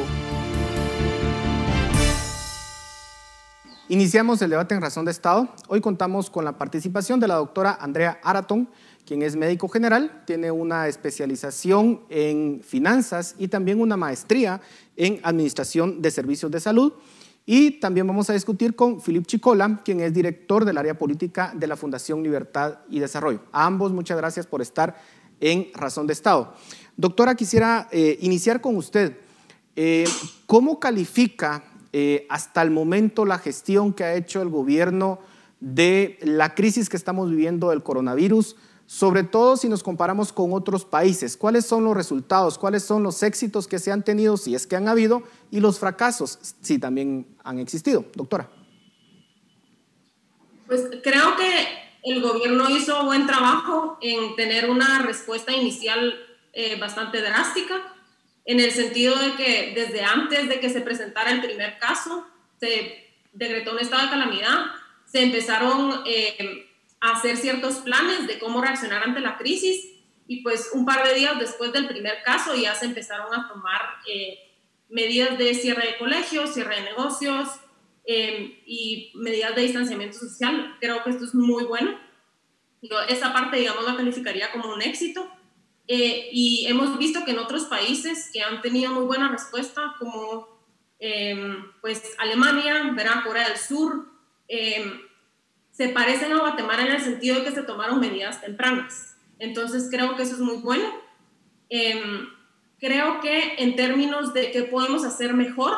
Iniciamos 3.88 4.42
el 4.42 4.50
debate 4.50 4.74
en 4.74 4.82
Razón 4.82 5.06
de 5.06 5.12
Estado. 5.12 5.48
Hoy 5.68 5.80
contamos 5.80 6.32
con 6.32 6.44
la 6.44 6.58
participación 6.58 7.20
de 7.20 7.28
la 7.28 7.36
doctora 7.36 7.78
Andrea 7.80 8.20
Araton, 8.24 8.68
quien 9.06 9.22
es 9.22 9.36
médico 9.36 9.68
general, 9.70 10.24
tiene 10.26 10.50
una 10.50 10.88
especialización 10.88 12.02
en 12.10 12.62
finanzas 12.64 13.36
y 13.38 13.48
también 13.48 13.80
una 13.80 13.96
maestría 13.96 14.60
en 14.96 15.20
administración 15.22 16.02
de 16.02 16.10
servicios 16.10 16.50
de 16.50 16.60
salud. 16.60 16.94
Y 17.46 17.80
también 17.80 18.08
vamos 18.08 18.28
a 18.32 18.34
discutir 18.34 18.76
con 18.76 19.02
Filip 19.02 19.28
Chicola, 19.28 19.82
quien 19.86 20.00
es 20.00 20.14
director 20.14 20.66
del 20.66 20.80
área 20.80 20.98
política 20.98 21.52
de 21.56 21.68
la 21.68 21.76
Fundación 21.76 22.24
Libertad 22.24 22.80
y 22.90 23.00
Desarrollo. 23.00 23.42
A 23.52 23.68
ambos 23.68 23.92
muchas 23.92 24.18
gracias 24.18 24.48
por 24.48 24.64
estar 24.64 24.96
en 25.40 25.68
Razón 25.74 26.08
de 26.08 26.14
Estado. 26.14 26.54
Doctora, 27.00 27.34
quisiera 27.36 27.88
eh, 27.92 28.18
iniciar 28.20 28.60
con 28.60 28.76
usted. 28.76 29.16
Eh, 29.78 30.04
¿Cómo 30.46 30.82
califica 30.82 31.64
eh, 31.94 32.28
hasta 32.28 32.62
el 32.62 32.72
momento 32.72 33.24
la 33.24 33.40
gestión 33.40 33.94
que 33.94 34.04
ha 34.04 34.16
hecho 34.16 34.42
el 34.42 34.50
gobierno 34.50 35.20
de 35.62 36.20
la 36.24 36.56
crisis 36.56 36.90
que 36.90 36.98
estamos 36.98 37.30
viviendo 37.30 37.70
del 37.70 37.84
coronavirus? 37.84 38.58
sobre 38.86 39.22
todo 39.22 39.56
si 39.56 39.70
nos 39.70 39.84
comparamos 39.84 40.34
con 40.34 40.52
otros 40.52 40.84
países. 40.84 41.38
¿Cuáles 41.38 41.64
son 41.64 41.84
los 41.84 41.96
resultados? 41.96 42.58
¿Cuáles 42.58 42.84
son 42.84 43.04
los 43.04 43.22
éxitos 43.22 43.68
que 43.68 43.78
se 43.78 43.92
han 43.92 44.04
tenido, 44.04 44.36
si 44.36 44.56
es 44.56 44.66
que 44.66 44.76
han 44.76 44.88
habido, 44.88 45.22
y 45.52 45.60
los 45.60 45.78
fracasos, 45.78 46.40
si 46.62 46.80
también 46.80 47.28
han 47.44 47.60
existido? 47.60 48.04
Doctora. 48.16 48.50
Pues 50.66 50.90
creo 51.04 51.36
que 51.36 51.68
el 52.04 52.20
gobierno 52.24 52.68
hizo 52.72 53.06
buen 53.06 53.28
trabajo 53.28 54.00
en 54.02 54.36
tener 54.36 54.72
una 54.72 55.04
respuesta 55.04 55.54
inicial 55.54 56.16
eh, 56.54 56.80
bastante 56.80 57.22
drástica, 57.22 57.94
en 58.46 58.60
el 58.60 58.72
sentido 58.72 59.16
de 59.16 59.36
que 59.36 59.74
desde 59.76 60.02
antes 60.02 60.50
de 60.50 60.60
que 60.60 60.70
se 60.70 60.82
presentara 60.82 61.32
el 61.32 61.42
primer 61.42 61.78
caso, 61.78 62.28
se 62.60 63.14
decretó 63.34 63.74
un 63.74 63.80
estado 63.80 64.04
de 64.04 64.10
calamidad, 64.10 64.66
se 65.06 65.24
empezaron... 65.24 66.04
Eh, 66.06 66.66
hacer 67.02 67.38
ciertos 67.38 67.78
planes 67.78 68.28
de 68.28 68.40
cómo 68.40 68.62
reaccionar 68.62 69.04
ante 69.04 69.22
la 69.22 69.38
crisis 69.38 69.94
y 70.28 70.42
pues 70.42 70.72
un 70.74 70.86
par 70.86 71.08
de 71.08 71.16
días 71.16 71.40
después 71.40 71.72
del 71.72 71.88
primer 71.88 72.22
caso 72.24 72.56
ya 72.56 72.76
se 72.76 72.86
empezaron 72.86 73.34
a 73.34 73.48
tomar 73.48 73.82
eh, 74.08 74.38
medidas 74.90 75.38
de 75.38 75.54
cierre 75.54 75.88
de 75.88 75.98
colegios, 75.98 76.54
cierre 76.54 76.76
de 76.76 76.82
negocios 76.84 77.48
y 78.12 79.12
medidas 79.14 79.56
de 79.56 79.62
distanciamiento 79.62 80.18
social. 80.18 80.78
Creo 80.80 81.04
que 81.04 81.12
esto 81.12 81.26
es 81.26 81.36
muy 81.36 81.64
bueno. 81.66 82.00
Esa 83.08 83.32
parte, 83.34 83.58
digamos, 83.58 83.86
la 83.86 83.96
calificaría 83.96 84.52
como 84.52 84.74
un 84.74 84.82
éxito. 84.82 85.30
Eh, 85.92 86.30
y 86.32 86.68
hemos 86.68 87.00
visto 87.00 87.26
que 87.26 87.32
en 87.32 87.40
otros 87.40 87.64
países 87.64 88.30
que 88.32 88.44
han 88.44 88.62
tenido 88.62 88.94
muy 88.94 89.06
buena 89.06 89.28
respuesta, 89.28 89.96
como 89.98 90.48
em, 91.00 91.66
pues 91.82 92.04
Alemania, 92.20 92.92
verán 92.96 93.24
Corea 93.24 93.50
del 93.50 93.58
Sur, 93.58 94.08
em, 94.48 95.02
se 95.72 95.90
parecen 95.90 96.32
a 96.34 96.42
Guatemala 96.42 96.84
en 96.84 96.92
el 96.92 97.02
sentido 97.02 97.38
de 97.38 97.44
que 97.44 97.52
se 97.52 97.64
tomaron 97.64 98.00
medidas 98.00 98.40
tempranas. 98.40 99.18
Entonces 99.40 99.88
creo 99.90 100.16
que 100.16 100.22
eso 100.22 100.36
es 100.36 100.42
muy 100.42 100.58
bueno. 100.58 100.86
Em, 101.70 102.30
creo 102.80 103.20
que 103.20 103.56
en 103.58 103.76
términos 103.76 104.32
de 104.32 104.52
qué 104.52 104.64
podemos 104.64 105.04
hacer 105.04 105.34
mejor, 105.34 105.76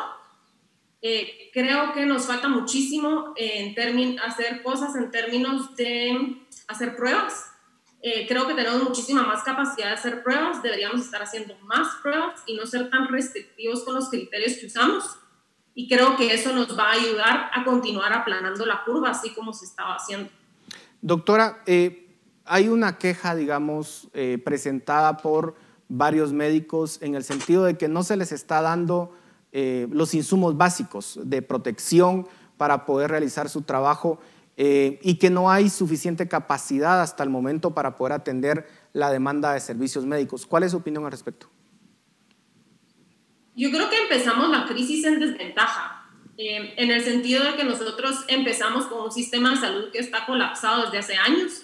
eh, 1.00 1.50
creo 1.54 1.94
que 1.94 2.04
nos 2.04 2.26
falta 2.26 2.48
muchísimo 2.48 3.32
en 3.36 4.20
hacer 4.20 4.62
cosas 4.62 4.94
en 4.94 5.10
términos 5.10 5.74
de 5.74 6.36
hacer 6.68 6.96
pruebas. 6.96 7.51
Eh, 8.02 8.26
creo 8.26 8.48
que 8.48 8.54
tenemos 8.54 8.82
muchísima 8.82 9.22
más 9.22 9.42
capacidad 9.44 9.88
de 9.88 9.94
hacer 9.94 10.22
pruebas, 10.22 10.62
deberíamos 10.62 11.00
estar 11.00 11.22
haciendo 11.22 11.56
más 11.62 11.88
pruebas 12.02 12.42
y 12.46 12.56
no 12.56 12.66
ser 12.66 12.90
tan 12.90 13.08
restrictivos 13.08 13.84
con 13.84 13.94
los 13.94 14.10
criterios 14.10 14.58
que 14.58 14.66
usamos 14.66 15.04
y 15.74 15.88
creo 15.88 16.16
que 16.16 16.34
eso 16.34 16.52
nos 16.52 16.76
va 16.78 16.90
a 16.90 16.92
ayudar 16.92 17.50
a 17.52 17.64
continuar 17.64 18.12
aplanando 18.12 18.66
la 18.66 18.84
curva, 18.84 19.10
así 19.10 19.30
como 19.30 19.52
se 19.52 19.64
estaba 19.64 19.94
haciendo. 19.94 20.30
Doctora, 21.00 21.62
eh, 21.66 22.16
hay 22.44 22.68
una 22.68 22.98
queja, 22.98 23.34
digamos, 23.34 24.08
eh, 24.12 24.38
presentada 24.44 25.16
por 25.16 25.54
varios 25.88 26.32
médicos 26.32 26.98
en 27.02 27.14
el 27.14 27.24
sentido 27.24 27.64
de 27.64 27.76
que 27.76 27.88
no 27.88 28.02
se 28.02 28.16
les 28.16 28.32
está 28.32 28.60
dando 28.60 29.14
eh, 29.52 29.86
los 29.90 30.14
insumos 30.14 30.56
básicos 30.56 31.18
de 31.22 31.42
protección 31.42 32.26
para 32.56 32.86
poder 32.86 33.10
realizar 33.10 33.48
su 33.48 33.62
trabajo 33.62 34.18
y 34.56 35.18
que 35.18 35.30
no 35.30 35.50
hay 35.50 35.70
suficiente 35.70 36.28
capacidad 36.28 37.00
hasta 37.00 37.22
el 37.24 37.30
momento 37.30 37.74
para 37.74 37.96
poder 37.96 38.12
atender 38.12 38.68
la 38.92 39.10
demanda 39.10 39.54
de 39.54 39.60
servicios 39.60 40.04
médicos. 40.06 40.46
¿Cuál 40.46 40.62
es 40.64 40.72
su 40.72 40.78
opinión 40.78 41.04
al 41.04 41.10
respecto? 41.10 41.50
Yo 43.54 43.70
creo 43.70 43.90
que 43.90 43.98
empezamos 43.98 44.48
la 44.48 44.66
crisis 44.66 45.04
en 45.04 45.20
desventaja, 45.20 46.10
eh, 46.38 46.74
en 46.76 46.90
el 46.90 47.02
sentido 47.02 47.44
de 47.44 47.54
que 47.54 47.64
nosotros 47.64 48.24
empezamos 48.28 48.86
con 48.86 49.02
un 49.02 49.12
sistema 49.12 49.50
de 49.50 49.56
salud 49.56 49.90
que 49.92 49.98
está 49.98 50.24
colapsado 50.24 50.84
desde 50.84 50.98
hace 50.98 51.16
años. 51.16 51.62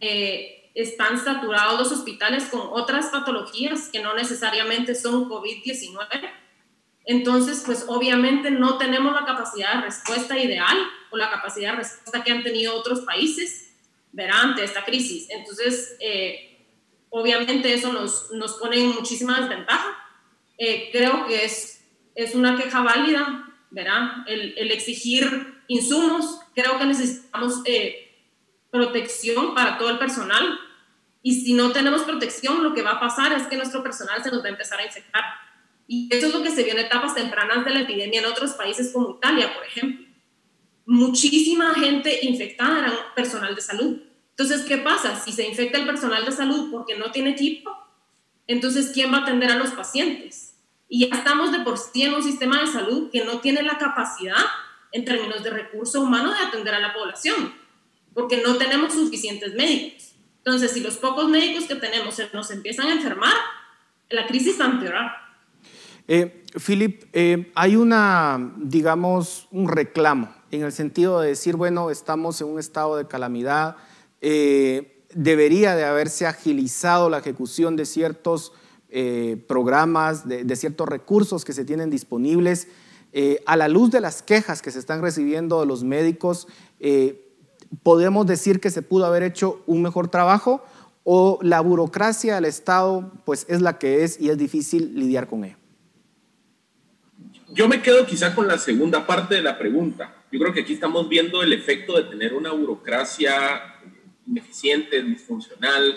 Eh, 0.00 0.70
están 0.74 1.18
saturados 1.18 1.78
los 1.78 1.92
hospitales 1.92 2.44
con 2.46 2.60
otras 2.72 3.06
patologías 3.06 3.88
que 3.88 4.00
no 4.02 4.14
necesariamente 4.14 4.94
son 4.94 5.28
COVID-19. 5.28 5.98
Entonces, 7.08 7.62
pues 7.66 7.86
obviamente 7.88 8.52
no 8.52 8.78
tenemos 8.78 9.12
la 9.14 9.24
capacidad 9.24 9.76
de 9.76 9.86
respuesta 9.86 10.38
ideal 10.38 10.76
o 11.10 11.16
la 11.16 11.30
capacidad 11.30 11.72
de 11.72 11.78
respuesta 11.78 12.22
que 12.22 12.30
han 12.30 12.44
tenido 12.44 12.76
otros 12.76 13.00
países 13.00 13.74
verán, 14.12 14.50
ante 14.50 14.62
esta 14.62 14.84
crisis. 14.84 15.26
Entonces, 15.30 15.96
eh, 16.00 16.64
obviamente 17.08 17.72
eso 17.72 17.92
nos, 17.92 18.30
nos 18.32 18.54
pone 18.58 18.78
en 18.78 18.94
muchísima 18.94 19.40
desventaja 19.40 19.96
eh, 20.58 20.88
creo 20.90 21.24
que 21.26 21.44
es, 21.44 21.84
es 22.16 22.34
una 22.34 22.56
queja 22.56 22.82
válida, 22.82 23.48
¿verdad? 23.70 24.24
El, 24.26 24.58
el 24.58 24.72
exigir 24.72 25.62
insumos, 25.68 26.40
creo 26.54 26.78
que 26.78 26.84
necesitamos 26.84 27.62
eh, 27.64 28.12
protección 28.70 29.54
para 29.54 29.78
todo 29.78 29.90
el 29.90 29.98
personal 29.98 30.58
y 31.22 31.40
si 31.40 31.54
no 31.54 31.70
tenemos 31.70 32.02
protección, 32.02 32.64
lo 32.64 32.74
que 32.74 32.82
va 32.82 32.92
a 32.92 33.00
pasar 33.00 33.32
es 33.32 33.46
que 33.46 33.56
nuestro 33.56 33.82
personal 33.84 34.22
se 34.22 34.30
nos 34.30 34.42
va 34.42 34.46
a 34.46 34.50
empezar 34.50 34.80
a 34.80 34.84
infectar. 34.84 35.22
Y 35.88 36.08
eso 36.14 36.26
es 36.26 36.34
lo 36.34 36.42
que 36.42 36.50
se 36.50 36.62
vio 36.62 36.74
en 36.74 36.80
etapas 36.80 37.14
tempranas 37.14 37.64
de 37.64 37.72
la 37.72 37.80
epidemia 37.80 38.20
en 38.20 38.26
otros 38.26 38.52
países 38.52 38.92
como 38.92 39.16
Italia, 39.16 39.52
por 39.54 39.64
ejemplo. 39.64 40.06
Muchísima 40.84 41.74
gente 41.74 42.20
infectada 42.22 42.78
era 42.78 43.14
personal 43.16 43.54
de 43.54 43.60
salud. 43.62 44.02
Entonces, 44.30 44.66
¿qué 44.66 44.78
pasa? 44.78 45.18
Si 45.18 45.32
se 45.32 45.48
infecta 45.48 45.78
el 45.78 45.86
personal 45.86 46.24
de 46.24 46.30
salud 46.30 46.70
porque 46.70 46.96
no 46.96 47.10
tiene 47.10 47.30
equipo, 47.30 47.74
entonces, 48.46 48.90
¿quién 48.92 49.12
va 49.12 49.18
a 49.18 49.22
atender 49.22 49.50
a 49.50 49.56
los 49.56 49.70
pacientes? 49.70 50.56
Y 50.88 51.06
ya 51.06 51.16
estamos 51.16 51.52
de 51.52 51.60
por 51.60 51.78
sí 51.78 52.02
en 52.02 52.14
un 52.14 52.22
sistema 52.22 52.60
de 52.60 52.66
salud 52.66 53.10
que 53.10 53.24
no 53.24 53.40
tiene 53.40 53.62
la 53.62 53.78
capacidad 53.78 54.44
en 54.92 55.04
términos 55.04 55.42
de 55.42 55.50
recurso 55.50 56.00
humano 56.00 56.32
de 56.32 56.38
atender 56.38 56.74
a 56.74 56.80
la 56.80 56.94
población, 56.94 57.54
porque 58.14 58.38
no 58.38 58.56
tenemos 58.56 58.94
suficientes 58.94 59.54
médicos. 59.54 60.14
Entonces, 60.38 60.72
si 60.72 60.80
los 60.80 60.96
pocos 60.96 61.28
médicos 61.28 61.64
que 61.64 61.74
tenemos 61.74 62.14
se 62.14 62.28
nos 62.32 62.50
empiezan 62.50 62.88
a 62.88 62.92
enfermar, 62.92 63.34
la 64.08 64.26
crisis 64.26 64.58
va 64.58 64.64
a 64.64 64.70
empeorar. 64.70 65.27
Eh, 66.10 66.42
Philip, 66.58 67.04
eh, 67.12 67.52
hay 67.54 67.76
una, 67.76 68.54
digamos, 68.56 69.46
un 69.52 69.68
reclamo 69.68 70.30
en 70.50 70.62
el 70.62 70.72
sentido 70.72 71.20
de 71.20 71.28
decir, 71.28 71.54
bueno, 71.54 71.90
estamos 71.90 72.40
en 72.40 72.46
un 72.48 72.58
estado 72.58 72.96
de 72.96 73.06
calamidad, 73.06 73.76
eh, 74.22 75.04
debería 75.12 75.76
de 75.76 75.84
haberse 75.84 76.26
agilizado 76.26 77.10
la 77.10 77.18
ejecución 77.18 77.76
de 77.76 77.84
ciertos 77.84 78.52
programas, 79.46 80.26
de, 80.26 80.56
ciertos 80.56 80.88
recursos 80.88 81.44
que 81.44 81.52
se 81.52 81.66
tienen 81.66 81.90
disponibles. 81.90 82.68
A 83.44 83.56
la 83.56 83.68
luz 83.68 83.90
de 83.90 84.00
las 84.00 84.22
quejas 84.22 84.62
que 84.62 84.70
se 84.70 84.78
están 84.78 85.02
recibiendo 85.02 85.60
de 85.60 85.66
los 85.66 85.84
médicos, 85.84 86.48
¿podemos 87.82 88.26
decir 88.26 88.60
que 88.60 88.70
se 88.70 88.80
pudo 88.80 89.04
haber 89.04 89.24
hecho 89.24 89.62
un 89.66 89.82
mejor 89.82 90.08
trabajo 90.08 90.62
o 91.04 91.38
la 91.42 91.60
burocracia 91.60 92.36
del 92.36 92.46
Estado 92.46 93.12
pues, 93.26 93.44
es 93.50 93.60
la 93.60 93.78
que 93.78 94.04
es 94.04 94.18
y 94.18 94.30
es 94.30 94.38
difícil 94.38 94.94
lidiar 94.94 95.28
con 95.28 95.44
ella? 95.44 95.58
Yo 97.50 97.66
me 97.66 97.80
quedo 97.80 98.04
quizá 98.04 98.34
con 98.34 98.46
la 98.46 98.58
segunda 98.58 99.06
parte 99.06 99.36
de 99.36 99.42
la 99.42 99.56
pregunta. 99.56 100.14
Yo 100.30 100.38
creo 100.38 100.52
que 100.52 100.60
aquí 100.60 100.74
estamos 100.74 101.08
viendo 101.08 101.42
el 101.42 101.54
efecto 101.54 101.96
de 101.96 102.04
tener 102.04 102.34
una 102.34 102.52
burocracia 102.52 103.74
ineficiente, 104.26 105.02
disfuncional, 105.02 105.96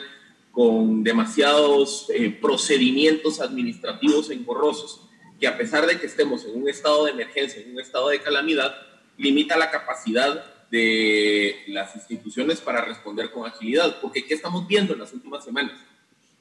con 0.52 1.04
demasiados 1.04 2.10
eh, 2.14 2.30
procedimientos 2.30 3.42
administrativos 3.42 4.30
engorrosos, 4.30 5.10
que 5.40 5.48
a 5.48 5.58
pesar 5.58 5.86
de 5.88 6.00
que 6.00 6.06
estemos 6.06 6.46
en 6.46 6.62
un 6.62 6.70
estado 6.70 7.06
de 7.06 7.12
emergencia, 7.12 7.62
en 7.62 7.72
un 7.72 7.82
estado 7.82 8.10
de 8.10 8.22
calamidad, 8.22 8.74
limita 9.18 9.58
la 9.58 9.72
capacidad 9.72 10.70
de 10.70 11.64
las 11.68 11.96
instituciones 11.98 12.62
para 12.62 12.86
responder 12.86 13.30
con 13.32 13.46
agilidad. 13.46 14.00
Porque 14.02 14.26
¿qué 14.26 14.36
estamos 14.36 14.68
viendo 14.68 14.94
en 14.94 15.00
las 15.00 15.12
últimas 15.12 15.44
semanas? 15.44 15.74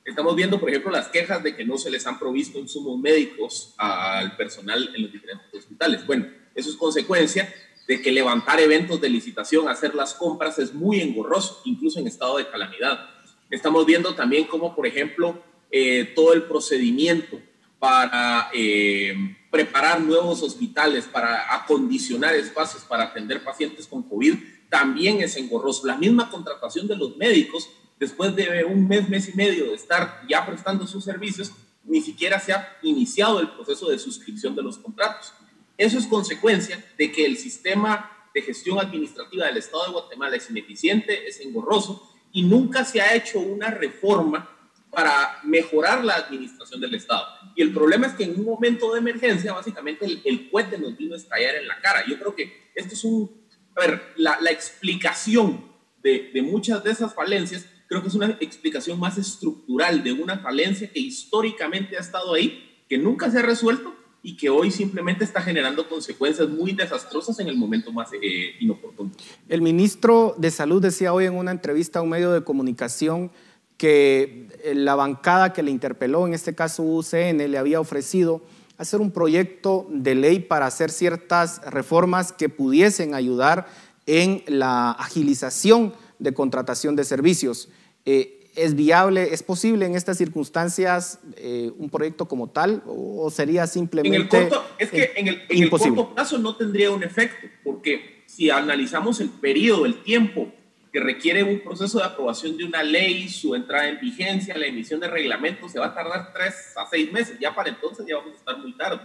Estamos 0.05 0.35
viendo, 0.35 0.59
por 0.59 0.71
ejemplo, 0.71 0.91
las 0.91 1.09
quejas 1.09 1.43
de 1.43 1.55
que 1.55 1.65
no 1.65 1.77
se 1.79 1.91
les 1.91 2.07
han 2.07 2.19
provisto 2.19 2.59
insumos 2.59 2.99
médicos 2.99 3.75
al 3.77 4.37
personal 4.37 4.91
en 4.95 5.03
los 5.03 5.13
diferentes 5.13 5.53
hospitales. 5.53 6.07
Bueno, 6.07 6.27
eso 6.55 6.71
es 6.71 6.77
consecuencia 6.77 7.53
de 7.87 8.01
que 8.01 8.13
levantar 8.13 8.61
eventos 8.61 9.01
de 9.01 9.09
licitación, 9.09 9.69
hacer 9.69 9.95
las 9.95 10.15
compras 10.15 10.59
es 10.59 10.73
muy 10.73 11.01
engorroso, 11.01 11.61
incluso 11.65 11.99
en 11.99 12.07
estado 12.07 12.39
de 12.39 12.49
calamidad. 12.49 13.11
Estamos 13.51 13.85
viendo 13.85 14.15
también 14.15 14.45
cómo, 14.45 14.75
por 14.75 14.87
ejemplo, 14.87 15.43
eh, 15.71 16.13
todo 16.15 16.33
el 16.33 16.45
procedimiento 16.45 17.41
para 17.79 18.51
eh, 18.53 19.15
preparar 19.51 20.01
nuevos 20.01 20.43
hospitales, 20.43 21.07
para 21.07 21.55
acondicionar 21.55 22.35
espacios 22.35 22.85
para 22.85 23.05
atender 23.05 23.43
pacientes 23.43 23.87
con 23.87 24.03
COVID, 24.05 24.35
también 24.69 25.21
es 25.21 25.37
engorroso. 25.37 25.87
La 25.87 25.97
misma 25.97 26.31
contratación 26.31 26.87
de 26.87 26.97
los 26.97 27.17
médicos, 27.17 27.69
después 28.01 28.35
de 28.35 28.65
un 28.65 28.89
mes, 28.89 29.09
mes 29.09 29.29
y 29.29 29.37
medio 29.37 29.67
de 29.67 29.75
estar 29.75 30.23
ya 30.27 30.45
prestando 30.47 30.87
sus 30.87 31.05
servicios, 31.05 31.53
ni 31.85 32.01
siquiera 32.01 32.41
se 32.41 32.53
ha 32.53 32.79
iniciado 32.83 33.41
el 33.41 33.51
proceso 33.51 33.91
de 33.91 33.99
suscripción 33.99 34.57
de 34.57 34.63
los 34.63 34.79
contratos. 34.79 35.35
Eso 35.77 35.99
es 35.99 36.07
consecuencia 36.07 36.83
de 36.97 37.13
que 37.13 37.27
el 37.27 37.37
sistema 37.37 38.11
de 38.35 38.43
gestión 38.43 38.79
administrativa 38.79 39.47
del 39.47 39.59
Estado 39.59 39.85
de 39.85 39.93
Guatemala 39.93 40.37
es 40.37 40.49
ineficiente, 40.51 41.29
es 41.29 41.41
engorroso 41.41 42.11
y 42.33 42.43
nunca 42.43 42.85
se 42.85 43.01
ha 43.03 43.15
hecho 43.15 43.39
una 43.41 43.71
reforma 43.71 44.57
para 44.91 45.41
mejorar 45.45 46.05
la 46.05 46.15
administración 46.15 46.81
del 46.81 46.95
Estado. 46.95 47.27
Y 47.55 47.63
el 47.63 47.73
problema 47.73 48.07
es 48.07 48.15
que 48.15 48.25
en 48.25 48.39
un 48.39 48.47
momento 48.47 48.93
de 48.93 49.01
emergencia, 49.01 49.53
básicamente 49.53 50.05
el, 50.05 50.23
el 50.25 50.51
cohete 50.51 50.79
nos 50.79 50.97
vino 50.97 51.15
a 51.15 51.19
estallar 51.19 51.55
en 51.57 51.69
la 51.69 51.81
cara. 51.81 52.05
Yo 52.07 52.19
creo 52.19 52.35
que 52.35 52.71
esto 52.75 52.95
es 52.95 53.05
un, 53.05 53.31
a 53.77 53.81
ver, 53.81 54.03
la, 54.17 54.51
explicación 54.51 55.71
de 56.03 56.43
muchas 56.43 56.83
de 56.83 56.93
esas 56.93 57.15
falencias, 57.15 57.67
creo 57.91 58.03
que 58.03 58.09
es 58.09 58.15
una 58.15 58.39
explicación 58.39 59.01
más 59.01 59.19
estructural 59.19 60.05
de 60.05 60.13
una 60.13 60.39
falencia 60.39 60.89
que 60.93 61.01
históricamente 61.01 61.97
ha 61.97 62.01
estado 62.01 62.35
ahí, 62.35 62.85
que 62.89 62.97
nunca 62.97 63.29
se 63.33 63.41
ha 63.41 63.43
resuelto 63.43 63.93
y 64.23 64.37
que 64.37 64.49
hoy 64.49 64.71
simplemente 64.71 65.25
está 65.25 65.43
generando 65.43 65.89
consecuencias 65.89 66.49
muy 66.49 66.71
desastrosas 66.71 67.41
en 67.41 67.49
el 67.49 67.57
momento 67.57 67.91
más 67.91 68.11
eh, 68.13 68.55
inoportuno. 68.61 69.11
El 69.49 69.61
ministro 69.61 70.37
de 70.39 70.53
Salud 70.53 70.81
decía 70.81 71.13
hoy 71.13 71.25
en 71.25 71.35
una 71.35 71.51
entrevista 71.51 71.99
a 71.99 72.03
un 72.03 72.11
medio 72.11 72.31
de 72.31 72.45
comunicación 72.45 73.33
que 73.77 74.47
eh, 74.63 74.77
la 74.77 74.95
bancada 74.95 75.53
que 75.53 75.65
le 75.65 75.73
interpeló, 75.73 76.29
en 76.29 76.35
este 76.35 76.55
caso 76.55 76.85
UCN, 76.85 77.39
le 77.51 77.59
había 77.59 77.81
ofrecido 77.81 78.41
hacer 78.79 79.01
un 79.01 79.11
proyecto 79.11 79.89
de 79.91 80.15
ley 80.15 80.39
para 80.39 80.67
hacer 80.67 80.93
ciertas 80.93 81.61
reformas 81.69 82.33
que 82.33 82.49
pudiesen 82.49 83.15
ayudar 83.15 83.67
en 84.07 84.45
la 84.47 84.93
agilización 84.93 85.93
de 86.21 86.33
contratación 86.33 86.95
de 86.95 87.03
servicios. 87.03 87.69
Eh, 88.05 88.37
¿Es 88.57 88.75
viable, 88.75 89.33
es 89.33 89.45
posible 89.45 89.87
en 89.87 89.95
estas 89.95 90.19
circunstancias 90.19 91.21
eh, 91.37 91.71
un 91.79 91.89
proyecto 91.89 92.27
como 92.27 92.51
tal 92.51 92.83
o 92.85 93.31
sería 93.31 93.67
simplemente... 93.69 94.17
En 94.17 94.23
el 94.23 94.29
corto, 94.29 94.65
es 94.77 94.91
que 94.91 95.13
en 95.15 95.29
el, 95.29 95.43
en 95.49 95.63
el 95.63 95.71
corto 95.71 96.15
plazo 96.15 96.37
no 96.37 96.57
tendría 96.57 96.91
un 96.91 97.03
efecto, 97.05 97.47
porque 97.63 98.25
si 98.27 98.51
analizamos 98.51 99.21
el 99.21 99.29
periodo, 99.29 99.87
el 99.87 100.03
tiempo 100.03 100.53
que 100.93 101.01
requiere 101.01 101.45
un 101.45 101.61
proceso 101.61 101.99
de 101.99 102.05
aprobación 102.05 102.57
de 102.57 102.65
una 102.65 102.83
ley, 102.83 103.29
su 103.29 103.55
entrada 103.55 103.89
en 103.89 104.01
vigencia, 104.01 104.57
la 104.57 104.67
emisión 104.67 104.99
de 104.99 105.09
reglamentos, 105.09 105.71
se 105.71 105.79
va 105.79 105.87
a 105.87 105.95
tardar 105.95 106.33
tres 106.33 106.55
a 106.77 106.87
seis 106.91 107.13
meses. 107.13 107.39
Ya 107.41 107.55
para 107.55 107.69
entonces 107.69 108.05
ya 108.09 108.17
vamos 108.17 108.35
a 108.35 108.37
estar 108.37 108.59
muy 108.59 108.77
tarde. 108.77 109.01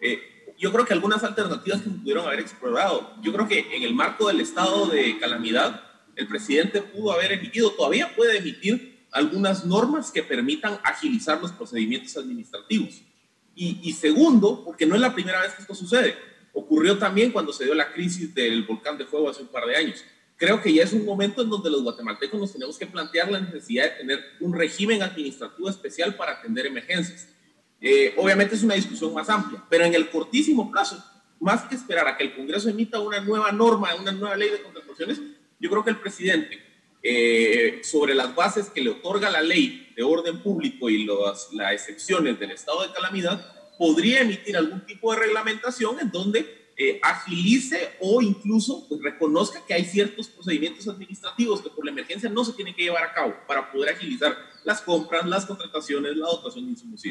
Eh, 0.00 0.20
yo 0.58 0.70
creo 0.72 0.84
que 0.84 0.92
algunas 0.92 1.24
alternativas 1.24 1.80
que 1.82 1.90
pudieron 1.90 2.26
haber 2.26 2.40
explorado, 2.40 3.14
yo 3.22 3.32
creo 3.32 3.48
que 3.48 3.74
en 3.74 3.82
el 3.82 3.94
marco 3.94 4.28
del 4.28 4.40
estado 4.40 4.86
de 4.86 5.18
calamidad, 5.18 5.82
el 6.16 6.26
presidente 6.28 6.82
pudo 6.82 7.12
haber 7.12 7.32
emitido, 7.32 7.70
todavía 7.72 8.14
puede 8.14 8.38
emitir 8.38 9.06
algunas 9.10 9.64
normas 9.64 10.10
que 10.10 10.22
permitan 10.22 10.78
agilizar 10.82 11.40
los 11.40 11.52
procedimientos 11.52 12.16
administrativos. 12.16 13.02
Y, 13.56 13.92
segundo, 13.92 14.64
porque 14.64 14.84
no 14.84 14.96
es 14.96 15.00
la 15.00 15.14
primera 15.14 15.40
vez 15.40 15.52
que 15.52 15.62
esto 15.62 15.76
sucede, 15.76 16.16
ocurrió 16.52 16.98
también 16.98 17.30
cuando 17.30 17.52
se 17.52 17.64
dio 17.64 17.74
la 17.74 17.92
crisis 17.92 18.34
del 18.34 18.64
volcán 18.64 18.98
de 18.98 19.06
fuego 19.06 19.30
hace 19.30 19.42
un 19.42 19.48
par 19.48 19.64
de 19.66 19.76
años 19.76 20.04
creo 20.36 20.60
que 20.60 20.72
ya 20.72 20.82
es 20.82 20.92
un 20.92 21.04
momento 21.04 21.42
en 21.42 21.50
donde 21.50 21.70
los 21.70 21.82
guatemaltecos 21.82 22.40
nos 22.40 22.52
tenemos 22.52 22.78
que 22.78 22.86
plantear 22.86 23.30
la 23.30 23.40
necesidad 23.40 23.84
de 23.84 23.90
tener 23.90 24.24
un 24.40 24.52
régimen 24.52 25.02
administrativo 25.02 25.68
especial 25.68 26.16
para 26.16 26.32
atender 26.32 26.66
emergencias. 26.66 27.28
Eh, 27.80 28.14
obviamente 28.16 28.54
es 28.54 28.62
una 28.62 28.74
discusión 28.74 29.12
más 29.12 29.28
amplia, 29.28 29.62
pero 29.68 29.84
en 29.84 29.94
el 29.94 30.10
cortísimo 30.10 30.70
plazo, 30.70 31.02
más 31.40 31.62
que 31.62 31.74
esperar 31.74 32.08
a 32.08 32.16
que 32.16 32.24
el 32.24 32.34
Congreso 32.34 32.68
emita 32.68 32.98
una 32.98 33.20
nueva 33.20 33.52
norma, 33.52 33.94
una 33.94 34.12
nueva 34.12 34.36
ley 34.36 34.50
de 34.50 34.62
contrataciones, 34.62 35.20
yo 35.64 35.70
creo 35.70 35.82
que 35.82 35.90
el 35.90 35.98
presidente, 35.98 36.58
eh, 37.02 37.80
sobre 37.84 38.14
las 38.14 38.34
bases 38.34 38.68
que 38.68 38.82
le 38.82 38.90
otorga 38.90 39.30
la 39.30 39.40
ley 39.40 39.90
de 39.96 40.02
orden 40.02 40.42
público 40.42 40.90
y 40.90 41.06
las 41.06 41.48
excepciones 41.72 42.38
del 42.38 42.50
estado 42.50 42.82
de 42.86 42.92
calamidad, 42.92 43.42
podría 43.78 44.20
emitir 44.20 44.58
algún 44.58 44.84
tipo 44.84 45.10
de 45.10 45.20
reglamentación 45.20 45.98
en 46.00 46.10
donde 46.10 46.68
eh, 46.76 47.00
agilice 47.02 47.92
o 48.00 48.20
incluso 48.20 48.86
pues, 48.90 49.00
reconozca 49.00 49.64
que 49.66 49.72
hay 49.72 49.86
ciertos 49.86 50.28
procedimientos 50.28 50.86
administrativos 50.86 51.62
que 51.62 51.70
por 51.70 51.86
la 51.86 51.92
emergencia 51.92 52.28
no 52.28 52.44
se 52.44 52.52
tienen 52.52 52.74
que 52.74 52.82
llevar 52.82 53.04
a 53.04 53.14
cabo 53.14 53.34
para 53.48 53.72
poder 53.72 53.94
agilizar 53.94 54.36
las 54.64 54.82
compras, 54.82 55.24
las 55.24 55.46
contrataciones, 55.46 56.14
la 56.14 56.26
dotación 56.26 56.66
de 56.66 56.72
insumos 56.72 57.02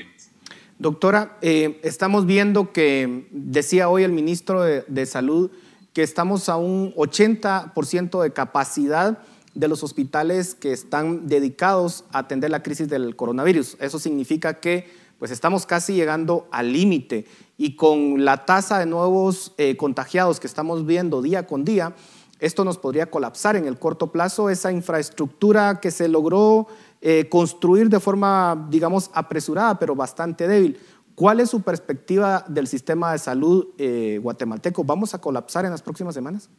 Doctora, 0.78 1.40
eh, 1.42 1.80
estamos 1.82 2.28
viendo 2.28 2.72
que 2.72 3.26
decía 3.32 3.90
hoy 3.90 4.04
el 4.04 4.12
ministro 4.12 4.62
de, 4.62 4.84
de 4.88 5.08
Salud 5.08 5.50
que 5.94 6.04
estamos 6.04 6.50
a 6.50 6.58
un 6.58 6.94
80% 6.96 8.22
de 8.22 8.34
capacidad 8.34 9.20
de 9.54 9.68
los 9.68 9.84
hospitales 9.84 10.56
que 10.56 10.74
están 10.74 11.28
dedicados 11.28 12.06
a 12.12 12.20
atender 12.20 12.50
la 12.50 12.64
crisis 12.64 12.90
del 12.90 13.16
coronavirus. 13.16 13.78
Eso 13.80 14.00
significa 14.00 14.60
que 14.60 14.92
pues 15.20 15.32
estamos 15.32 15.66
casi 15.66 15.94
llegando 15.94 16.48
al 16.52 16.74
límite 16.74 17.26
y 17.58 17.76
con 17.76 18.26
la 18.26 18.46
tasa 18.46 18.80
de 18.80 18.86
nuevos 18.86 19.54
eh, 19.58 19.78
contagiados 19.78 20.40
que 20.40 20.48
estamos 20.48 20.86
viendo 20.86 21.22
día 21.22 21.48
con 21.48 21.64
día, 21.64 21.96
esto 22.40 22.66
nos 22.66 22.78
podría 22.78 23.10
colapsar 23.10 23.56
en 23.56 23.68
el 23.68 23.80
corto 23.80 24.12
plazo 24.12 24.50
esa 24.50 24.72
infraestructura 24.72 25.80
que 25.80 25.92
se 25.92 26.10
logró 26.10 26.68
eh, 27.00 27.30
construir 27.30 27.90
de 27.90 28.02
forma, 28.02 28.68
digamos, 28.70 29.12
apresurada, 29.14 29.80
pero 29.80 29.96
bastante 29.96 30.48
débil. 30.48 30.78
¿Cuál 31.16 31.40
es 31.40 31.50
su 31.50 31.62
perspectiva 31.62 32.44
del 32.48 32.68
sistema 32.68 33.12
de 33.12 33.20
salud 33.20 33.68
eh, 33.78 34.20
guatemalteco? 34.22 34.84
¿Vamos 34.84 35.14
a 35.14 35.22
colapsar 35.22 35.66
en 35.66 35.72
las 35.72 35.82
próximas 35.82 36.16
semanas? 36.16 36.50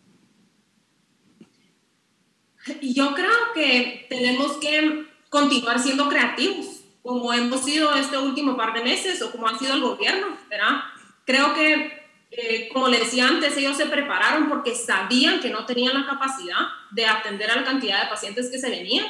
Yo 2.80 3.14
creo 3.14 3.30
que 3.55 4.07
tenemos 4.09 4.52
que 4.59 5.07
continuar 5.28 5.80
siendo 5.80 6.09
creativos 6.09 6.84
como 7.05 7.34
hemos 7.34 7.62
sido 7.62 7.94
este 7.94 8.16
último 8.16 8.57
par 8.57 8.72
de 8.72 8.82
meses 8.82 9.20
o 9.20 9.30
como 9.30 9.46
ha 9.46 9.59
sido 9.59 9.74
el 9.74 9.82
gobierno, 9.82 10.38
¿verdad? 10.48 10.80
Creo 11.26 11.52
que, 11.52 12.02
eh, 12.30 12.70
como 12.72 12.88
le 12.88 12.98
decía 12.98 13.28
antes, 13.28 13.55
ellos 13.59 13.76
se 13.76 13.84
prepararon 13.84 14.48
porque 14.48 14.74
sabían 14.74 15.40
que 15.40 15.50
no 15.50 15.66
tenían 15.66 15.92
la 15.92 16.07
capacidad 16.07 16.61
de 16.92 17.05
atender 17.05 17.50
a 17.50 17.57
la 17.57 17.64
cantidad 17.64 18.02
de 18.02 18.09
pacientes 18.09 18.50
que 18.50 18.59
se 18.59 18.70
venían. 18.70 19.05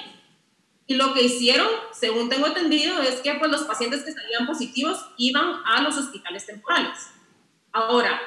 Y 0.87 0.95
lo 0.95 1.15
que 1.15 1.23
hicieron, 1.23 1.67
según 1.93 2.29
tengo 2.29 2.47
entendido, 2.47 3.01
es 3.01 3.21
que 3.21 3.35
pues, 3.35 3.51
los 3.51 3.63
pacientes 3.63 4.03
que 4.03 4.13
salían 4.13 4.47
positivos 4.47 5.07
iban 5.17 5.63
a 5.65 5.81
los 5.83 5.97
hospitales 5.97 6.45
temporales. 6.45 7.09
Ahora, 7.73 8.21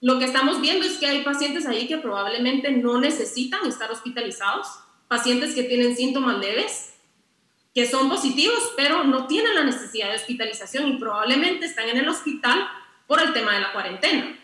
lo 0.00 0.18
que 0.18 0.26
estamos 0.26 0.60
viendo 0.60 0.86
es 0.86 0.98
que 0.98 1.06
hay 1.06 1.24
pacientes 1.24 1.66
ahí 1.66 1.88
que 1.88 1.98
probablemente 1.98 2.70
no 2.70 3.00
necesitan 3.00 3.66
estar 3.66 3.90
hospitalizados, 3.90 4.68
pacientes 5.08 5.54
que 5.54 5.64
tienen 5.64 5.96
síntomas 5.96 6.38
leves, 6.38 6.94
que 7.74 7.86
son 7.86 8.08
positivos, 8.08 8.72
pero 8.76 9.04
no 9.04 9.26
tienen 9.26 9.54
la 9.54 9.64
necesidad 9.64 10.08
de 10.10 10.16
hospitalización 10.16 10.88
y 10.88 10.98
probablemente 10.98 11.66
están 11.66 11.88
en 11.88 11.98
el 11.98 12.08
hospital 12.08 12.68
por 13.06 13.20
el 13.20 13.32
tema 13.32 13.54
de 13.54 13.60
la 13.60 13.72
cuarentena. 13.72 14.38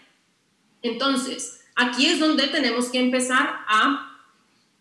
Entonces, 0.83 1.65
aquí 1.77 2.07
es 2.07 2.19
donde 2.19 2.49
tenemos 2.49 2.89
que 2.91 2.99
empezar 2.99 3.65
a 3.69 4.14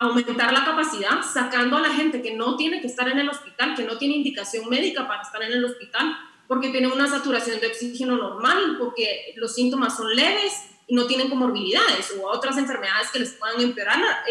aumentar 0.05 0.51
la 0.53 0.65
capacidad, 0.65 1.21
sacando 1.21 1.77
a 1.77 1.81
la 1.81 1.93
gente 1.93 2.21
que 2.21 2.33
no 2.33 2.55
tiene 2.55 2.81
que 2.81 2.87
estar 2.87 3.07
en 3.09 3.19
el 3.19 3.29
hospital, 3.29 3.75
que 3.75 3.83
no 3.83 3.97
tiene 3.97 4.15
indicación 4.15 4.69
médica 4.69 5.07
para 5.07 5.21
estar 5.21 5.41
en 5.43 5.51
el 5.51 5.65
hospital, 5.65 6.15
porque 6.47 6.69
tiene 6.69 6.87
una 6.87 7.07
saturación 7.07 7.59
de 7.59 7.67
oxígeno 7.67 8.17
normal, 8.17 8.77
porque 8.79 9.33
los 9.37 9.55
síntomas 9.55 9.95
son 9.95 10.15
leves 10.15 10.53
y 10.87 10.95
no 10.95 11.05
tienen 11.07 11.29
comorbilidades 11.29 12.13
o 12.17 12.27
otras 12.27 12.57
enfermedades 12.57 13.09
que 13.11 13.19
les 13.19 13.31
puedan 13.33 13.61
empeorar 13.61 13.99
la, 13.99 14.23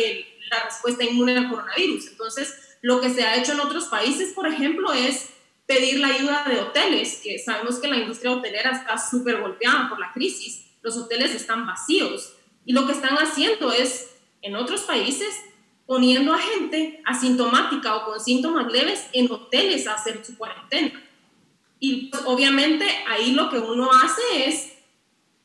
la 0.51 0.65
respuesta 0.65 1.05
inmune 1.05 1.37
al 1.37 1.49
coronavirus. 1.49 2.09
Entonces, 2.09 2.77
lo 2.83 3.01
que 3.01 3.11
se 3.11 3.25
ha 3.25 3.37
hecho 3.37 3.53
en 3.53 3.61
otros 3.61 3.87
países, 3.87 4.33
por 4.33 4.47
ejemplo, 4.47 4.93
es 4.93 5.31
pedir 5.67 6.01
la 6.01 6.09
ayuda 6.09 6.45
de 6.49 6.61
hoteles, 6.61 7.21
que 7.23 7.39
sabemos 7.39 7.79
que 7.79 7.89
la 7.89 7.97
industria 7.97 8.33
hotelera 8.33 8.73
está 8.73 8.99
súper 8.99 9.41
golpeada 9.41 9.89
por 9.89 9.99
la 9.99 10.13
crisis. 10.13 10.67
Los 10.83 10.97
hoteles 10.97 11.35
están 11.35 11.67
vacíos. 11.67 12.35
Y 12.65 12.73
lo 12.73 12.87
que 12.87 12.93
están 12.93 13.17
haciendo 13.17 13.73
es, 13.73 14.11
en 14.43 14.57
otros 14.57 14.83
países, 14.83 15.35
poniendo 15.87 16.33
a 16.33 16.39
gente 16.39 17.03
asintomática 17.05 17.97
o 17.97 18.05
con 18.05 18.21
síntomas 18.21 18.71
leves 18.73 19.07
en 19.13 19.31
hoteles 19.31 19.87
a 19.87 19.95
hacer 19.95 20.25
su 20.25 20.37
cuarentena. 20.39 21.03
Y 21.79 22.07
pues, 22.07 22.23
obviamente 22.27 22.87
ahí 23.09 23.33
lo 23.33 23.51
que 23.51 23.59
uno 23.59 23.91
hace 23.93 24.49
es 24.49 24.73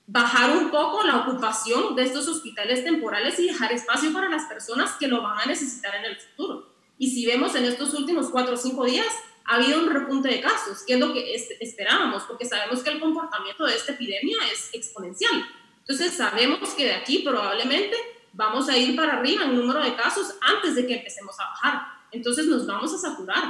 bajar 0.05 0.55
un 0.55 0.69
poco 0.69 1.03
la 1.03 1.17
ocupación 1.17 1.95
de 1.95 2.03
estos 2.03 2.27
hospitales 2.27 2.83
temporales 2.83 3.37
y 3.39 3.47
dejar 3.47 3.73
espacio 3.73 4.13
para 4.13 4.29
las 4.29 4.45
personas 4.45 4.93
que 4.93 5.07
lo 5.07 5.21
van 5.21 5.39
a 5.39 5.45
necesitar 5.45 5.95
en 5.95 6.05
el 6.05 6.15
futuro. 6.15 6.73
Y 6.97 7.11
si 7.11 7.25
vemos 7.25 7.53
en 7.55 7.65
estos 7.65 7.93
últimos 7.93 8.29
cuatro 8.29 8.53
o 8.53 8.57
cinco 8.57 8.85
días, 8.85 9.07
ha 9.45 9.55
habido 9.55 9.79
un 9.79 9.89
repunte 9.89 10.29
de 10.29 10.41
casos, 10.41 10.83
que 10.85 10.93
es 10.93 10.99
lo 10.99 11.13
que 11.13 11.35
esperábamos, 11.59 12.23
porque 12.23 12.45
sabemos 12.45 12.83
que 12.83 12.89
el 12.89 12.99
comportamiento 12.99 13.65
de 13.65 13.75
esta 13.75 13.93
epidemia 13.93 14.37
es 14.51 14.69
exponencial. 14.73 15.45
Entonces 15.79 16.13
sabemos 16.13 16.69
que 16.71 16.85
de 16.85 16.95
aquí 16.95 17.19
probablemente 17.19 17.95
vamos 18.37 18.69
a 18.69 18.77
ir 18.77 18.95
para 18.95 19.17
arriba 19.17 19.43
en 19.43 19.55
número 19.55 19.81
de 19.81 19.95
casos 19.95 20.35
antes 20.41 20.75
de 20.75 20.85
que 20.85 20.97
empecemos 20.97 21.37
a 21.39 21.43
bajar. 21.43 21.81
Entonces 22.11 22.45
nos 22.45 22.65
vamos 22.65 22.93
a 22.93 22.97
saturar. 22.97 23.43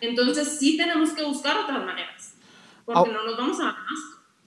Entonces 0.00 0.58
sí 0.58 0.76
tenemos 0.76 1.10
que 1.10 1.24
buscar 1.24 1.56
otras 1.56 1.82
maneras, 1.84 2.34
porque 2.84 3.10
no 3.10 3.24
nos 3.24 3.36
vamos 3.36 3.58
a 3.58 3.64
más. 3.64 3.98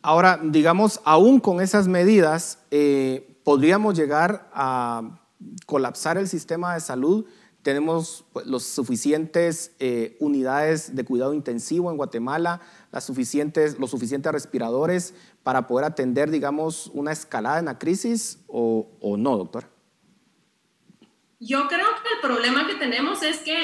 Ahora, 0.03 0.39
digamos, 0.41 1.01
aún 1.03 1.39
con 1.39 1.59
esas 1.61 1.87
medidas, 1.87 2.63
eh, 2.69 3.39
podríamos 3.43 3.97
llegar 3.97 4.49
a 4.53 5.19
colapsar 5.65 6.17
el 6.17 6.27
sistema 6.27 6.75
de 6.75 6.79
salud 6.79 7.25
tenemos 7.63 8.25
pues, 8.33 8.47
los 8.47 8.63
suficientes 8.63 9.75
eh, 9.79 10.17
unidades 10.19 10.95
de 10.95 11.05
cuidado 11.05 11.33
intensivo 11.33 11.91
en 11.91 11.97
Guatemala, 11.97 12.61
las 12.91 13.03
suficientes, 13.05 13.77
los 13.79 13.91
suficientes 13.91 14.31
respiradores 14.31 15.13
para 15.43 15.67
poder 15.67 15.85
atender, 15.85 16.31
digamos, 16.31 16.91
una 16.93 17.11
escalada 17.11 17.59
en 17.59 17.65
la 17.65 17.77
crisis 17.77 18.39
o, 18.47 18.89
o 18.99 19.17
no, 19.17 19.37
doctor? 19.37 19.69
Yo 21.39 21.67
creo 21.67 21.87
que 22.03 22.13
el 22.15 22.21
problema 22.21 22.67
que 22.67 22.75
tenemos 22.75 23.23
es 23.23 23.39
que 23.39 23.55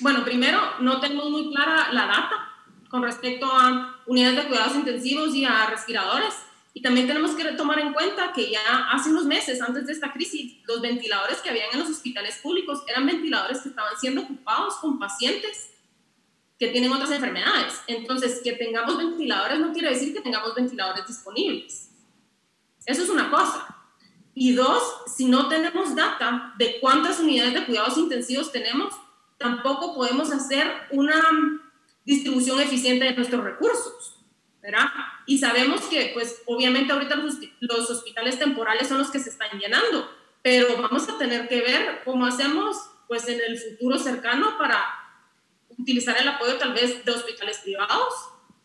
Bueno, 0.00 0.24
primero, 0.24 0.58
no 0.80 0.98
tenemos 1.00 1.28
muy 1.30 1.50
clara 1.52 1.92
la 1.92 2.06
data 2.06 2.48
con 2.88 3.02
respecto 3.02 3.46
a 3.46 4.00
unidades 4.06 4.36
de 4.36 4.48
cuidados 4.48 4.74
intensivos 4.74 5.34
y 5.34 5.44
a 5.44 5.66
respiradores. 5.66 6.34
Y 6.72 6.82
también 6.82 7.06
tenemos 7.06 7.32
que 7.32 7.44
tomar 7.52 7.80
en 7.80 7.92
cuenta 7.92 8.32
que 8.32 8.50
ya 8.50 8.60
hace 8.92 9.10
unos 9.10 9.24
meses, 9.24 9.60
antes 9.60 9.86
de 9.86 9.92
esta 9.92 10.12
crisis, 10.12 10.62
los 10.66 10.80
ventiladores 10.80 11.38
que 11.38 11.50
habían 11.50 11.68
en 11.72 11.80
los 11.80 11.90
hospitales 11.90 12.38
públicos 12.38 12.82
eran 12.86 13.06
ventiladores 13.06 13.60
que 13.60 13.70
estaban 13.70 13.98
siendo 13.98 14.22
ocupados 14.22 14.76
con 14.76 14.98
pacientes 14.98 15.70
que 16.58 16.68
tienen 16.68 16.92
otras 16.92 17.10
enfermedades. 17.10 17.80
Entonces, 17.86 18.40
que 18.44 18.52
tengamos 18.52 18.98
ventiladores 18.98 19.58
no 19.58 19.72
quiere 19.72 19.90
decir 19.90 20.12
que 20.12 20.20
tengamos 20.20 20.54
ventiladores 20.54 21.06
disponibles. 21.06 21.90
Eso 22.86 23.02
es 23.02 23.08
una 23.08 23.30
cosa. 23.30 23.76
Y 24.34 24.52
dos, 24.52 24.82
si 25.16 25.24
no 25.24 25.48
tenemos 25.48 25.94
data 25.96 26.54
de 26.58 26.78
cuántas 26.80 27.18
unidades 27.18 27.54
de 27.54 27.66
cuidados 27.66 27.98
intensivos 27.98 28.52
tenemos, 28.52 28.94
tampoco 29.38 29.94
podemos 29.94 30.30
hacer 30.30 30.70
una 30.90 31.20
distribución 32.04 32.60
eficiente 32.60 33.06
de 33.06 33.14
nuestros 33.14 33.42
recursos, 33.42 34.19
Y 35.26 35.38
sabemos 35.38 35.82
que, 35.82 36.10
pues, 36.12 36.42
obviamente 36.46 36.92
ahorita 36.92 37.16
los, 37.16 37.90
hospitales 37.90 38.38
temporales 38.38 38.88
son 38.88 38.98
los 38.98 39.10
que 39.10 39.18
se 39.18 39.30
están 39.30 39.58
llenando, 39.58 40.10
pero 40.42 40.76
vamos 40.80 41.08
a 41.08 41.18
tener 41.18 41.48
que 41.48 41.60
ver 41.60 42.02
cómo 42.04 42.26
hacemos, 42.26 42.76
pues, 43.08 43.28
en 43.28 43.40
el 43.40 43.58
futuro 43.58 43.98
cercano 43.98 44.56
para 44.58 44.82
utilizar 45.78 46.16
el 46.18 46.28
apoyo 46.28 46.58
tal 46.58 46.74
vez 46.74 47.04
de 47.04 47.12
hospitales 47.12 47.58
privados 47.58 48.12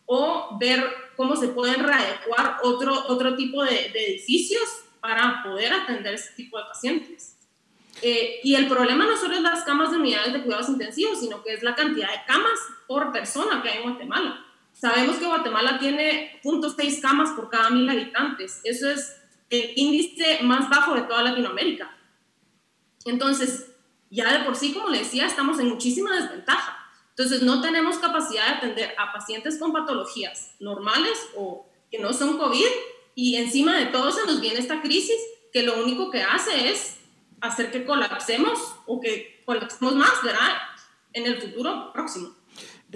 o 0.04 0.56
ver 0.60 0.84
cómo 1.16 1.34
se 1.34 1.48
pueden 1.48 1.82
readecuar 1.82 2.58
otro, 2.62 3.06
otro 3.08 3.34
tipo 3.36 3.64
de, 3.64 3.90
de 3.90 4.06
edificios 4.10 4.84
para 5.00 5.42
poder 5.42 5.72
atender 5.72 6.14
ese 6.14 6.32
tipo 6.34 6.58
de 6.58 6.64
pacientes. 6.64 7.36
Eh, 8.02 8.40
y 8.42 8.54
el 8.54 8.68
problema 8.68 9.06
no 9.06 9.16
solo 9.16 9.34
es 9.34 9.40
las 9.40 9.64
camas 9.64 9.90
de 9.90 9.96
unidades 9.96 10.32
de 10.32 10.42
cuidados 10.42 10.68
intensivos, 10.68 11.20
sino 11.20 11.42
que 11.42 11.54
es 11.54 11.62
la 11.62 11.74
cantidad 11.74 12.10
de 12.10 12.24
camas 12.26 12.58
por 12.86 13.10
persona 13.10 13.62
que 13.62 13.70
hay 13.70 13.78
en 13.78 13.90
Guatemala. 13.90 14.45
Sabemos 14.78 15.16
que 15.16 15.24
Guatemala 15.24 15.78
tiene 15.78 16.38
0.6 16.44 17.00
camas 17.00 17.30
por 17.30 17.48
cada 17.48 17.70
mil 17.70 17.88
habitantes. 17.88 18.60
Eso 18.62 18.90
es 18.90 19.16
el 19.48 19.72
índice 19.74 20.40
más 20.42 20.68
bajo 20.68 20.94
de 20.94 21.02
toda 21.02 21.22
Latinoamérica. 21.22 21.96
Entonces, 23.06 23.72
ya 24.10 24.36
de 24.36 24.44
por 24.44 24.54
sí, 24.54 24.74
como 24.74 24.90
le 24.90 24.98
decía, 24.98 25.26
estamos 25.26 25.58
en 25.60 25.70
muchísima 25.70 26.14
desventaja. 26.14 26.76
Entonces, 27.08 27.40
no 27.40 27.62
tenemos 27.62 27.96
capacidad 27.96 28.46
de 28.48 28.54
atender 28.56 28.94
a 28.98 29.14
pacientes 29.14 29.58
con 29.58 29.72
patologías 29.72 30.54
normales 30.60 31.26
o 31.36 31.66
que 31.90 31.98
no 31.98 32.12
son 32.12 32.36
COVID. 32.36 32.66
Y 33.14 33.36
encima 33.36 33.78
de 33.78 33.86
todo 33.86 34.12
se 34.12 34.26
nos 34.26 34.42
viene 34.42 34.60
esta 34.60 34.82
crisis 34.82 35.16
que 35.54 35.62
lo 35.62 35.82
único 35.82 36.10
que 36.10 36.22
hace 36.22 36.70
es 36.70 36.98
hacer 37.40 37.70
que 37.70 37.86
colapsemos 37.86 38.58
o 38.84 39.00
que 39.00 39.42
colapsemos 39.46 39.94
más, 39.94 40.22
¿verdad? 40.22 40.52
En 41.14 41.24
el 41.24 41.40
futuro 41.40 41.94
próximo. 41.94 42.35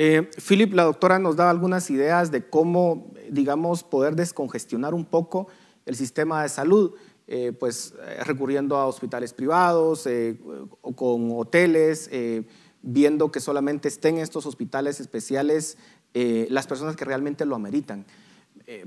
Eh, 0.03 0.31
Philip, 0.49 0.73
la 0.73 0.85
doctora 0.85 1.19
nos 1.19 1.37
daba 1.37 1.51
algunas 1.51 1.91
ideas 1.91 2.31
de 2.31 2.49
cómo, 2.49 3.13
digamos, 3.29 3.83
poder 3.83 4.17
descongestionar 4.17 4.95
un 4.95 5.05
poco 5.05 5.49
el 5.85 5.95
sistema 5.95 6.43
de 6.43 6.49
salud, 6.49 6.95
eh, 7.27 7.53
pues 7.53 7.93
eh, 8.01 8.25
recurriendo 8.25 8.79
a 8.79 8.87
hospitales 8.87 9.35
privados 9.35 10.09
o 10.81 10.93
con 10.95 11.31
hoteles, 11.33 12.09
viendo 12.81 13.31
que 13.31 13.41
solamente 13.41 13.89
estén 13.89 14.17
estos 14.17 14.47
hospitales 14.47 15.01
especiales 15.01 15.77
las 16.15 16.67
personas 16.67 16.97
que 16.97 17.05
realmente 17.05 17.45
lo 17.45 17.55
ameritan. 17.55 18.07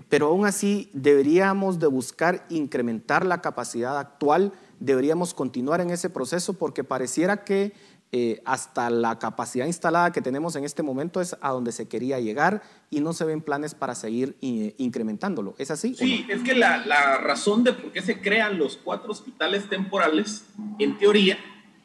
pero 0.10 0.28
aún 0.28 0.48
así 0.48 0.90
deberíamos 0.94 1.78
de 1.78 1.88
buscar 1.88 2.44
incrementar 2.50 3.24
la 3.24 3.40
capacidad 3.40 4.00
actual 4.00 4.52
deberíamos 4.84 5.34
continuar 5.34 5.80
en 5.80 5.92
ese 5.92 6.10
proceso 6.10 6.54
porque 6.54 6.84
pareciera 6.84 7.46
que 7.46 7.74
eh, 8.16 8.44
hasta 8.46 8.92
la 8.92 9.18
capacidad 9.18 9.66
instalada 9.66 10.12
que 10.12 10.22
tenemos 10.22 10.56
en 10.56 10.66
este 10.66 10.84
momento 10.84 11.20
es 11.20 11.36
a 11.42 11.50
donde 11.50 11.72
se 11.72 11.88
quería 11.88 12.20
llegar 12.20 12.62
y 12.92 13.02
no 13.02 13.12
se 13.12 13.26
ven 13.26 13.42
planes 13.42 13.74
para 13.74 13.96
seguir 13.96 14.38
eh, 14.40 14.76
incrementándolo. 14.78 15.56
¿Es 15.58 15.72
así? 15.72 15.96
Sí, 15.96 16.24
es 16.30 16.44
que 16.44 16.54
la, 16.54 16.86
la, 16.86 17.18
razón 17.18 17.64
de 17.64 17.74
por 17.74 17.92
qué 17.92 18.04
se 18.04 18.22
crean 18.22 18.60
los 18.60 18.78
cuatro 18.78 19.12
hospitales 19.12 19.68
temporales, 19.68 20.46
en 20.78 20.96
teoría, 21.00 21.40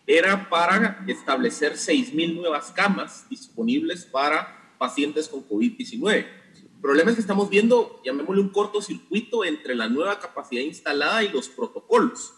era 0.06 0.50
para 0.50 1.02
establecer 1.06 1.76
6.000 1.76 2.34
nuevas 2.34 2.72
camas 2.72 3.24
disponibles 3.30 4.04
para 4.04 4.74
pacientes 4.76 5.28
con 5.28 5.48
COVID-19. 5.48 6.14
El 6.14 6.80
problema 6.82 7.08
es 7.08 7.16
que 7.16 7.22
estamos 7.22 7.48
viendo, 7.48 8.02
llamémosle 8.04 8.42
un 8.42 8.50
cortocircuito 8.50 9.46
entre 9.46 9.74
la 9.74 9.88
nueva 9.88 10.18
capacidad 10.18 10.60
instalada 10.60 11.24
y 11.24 11.30
los 11.30 11.48
protocolos 11.48 12.34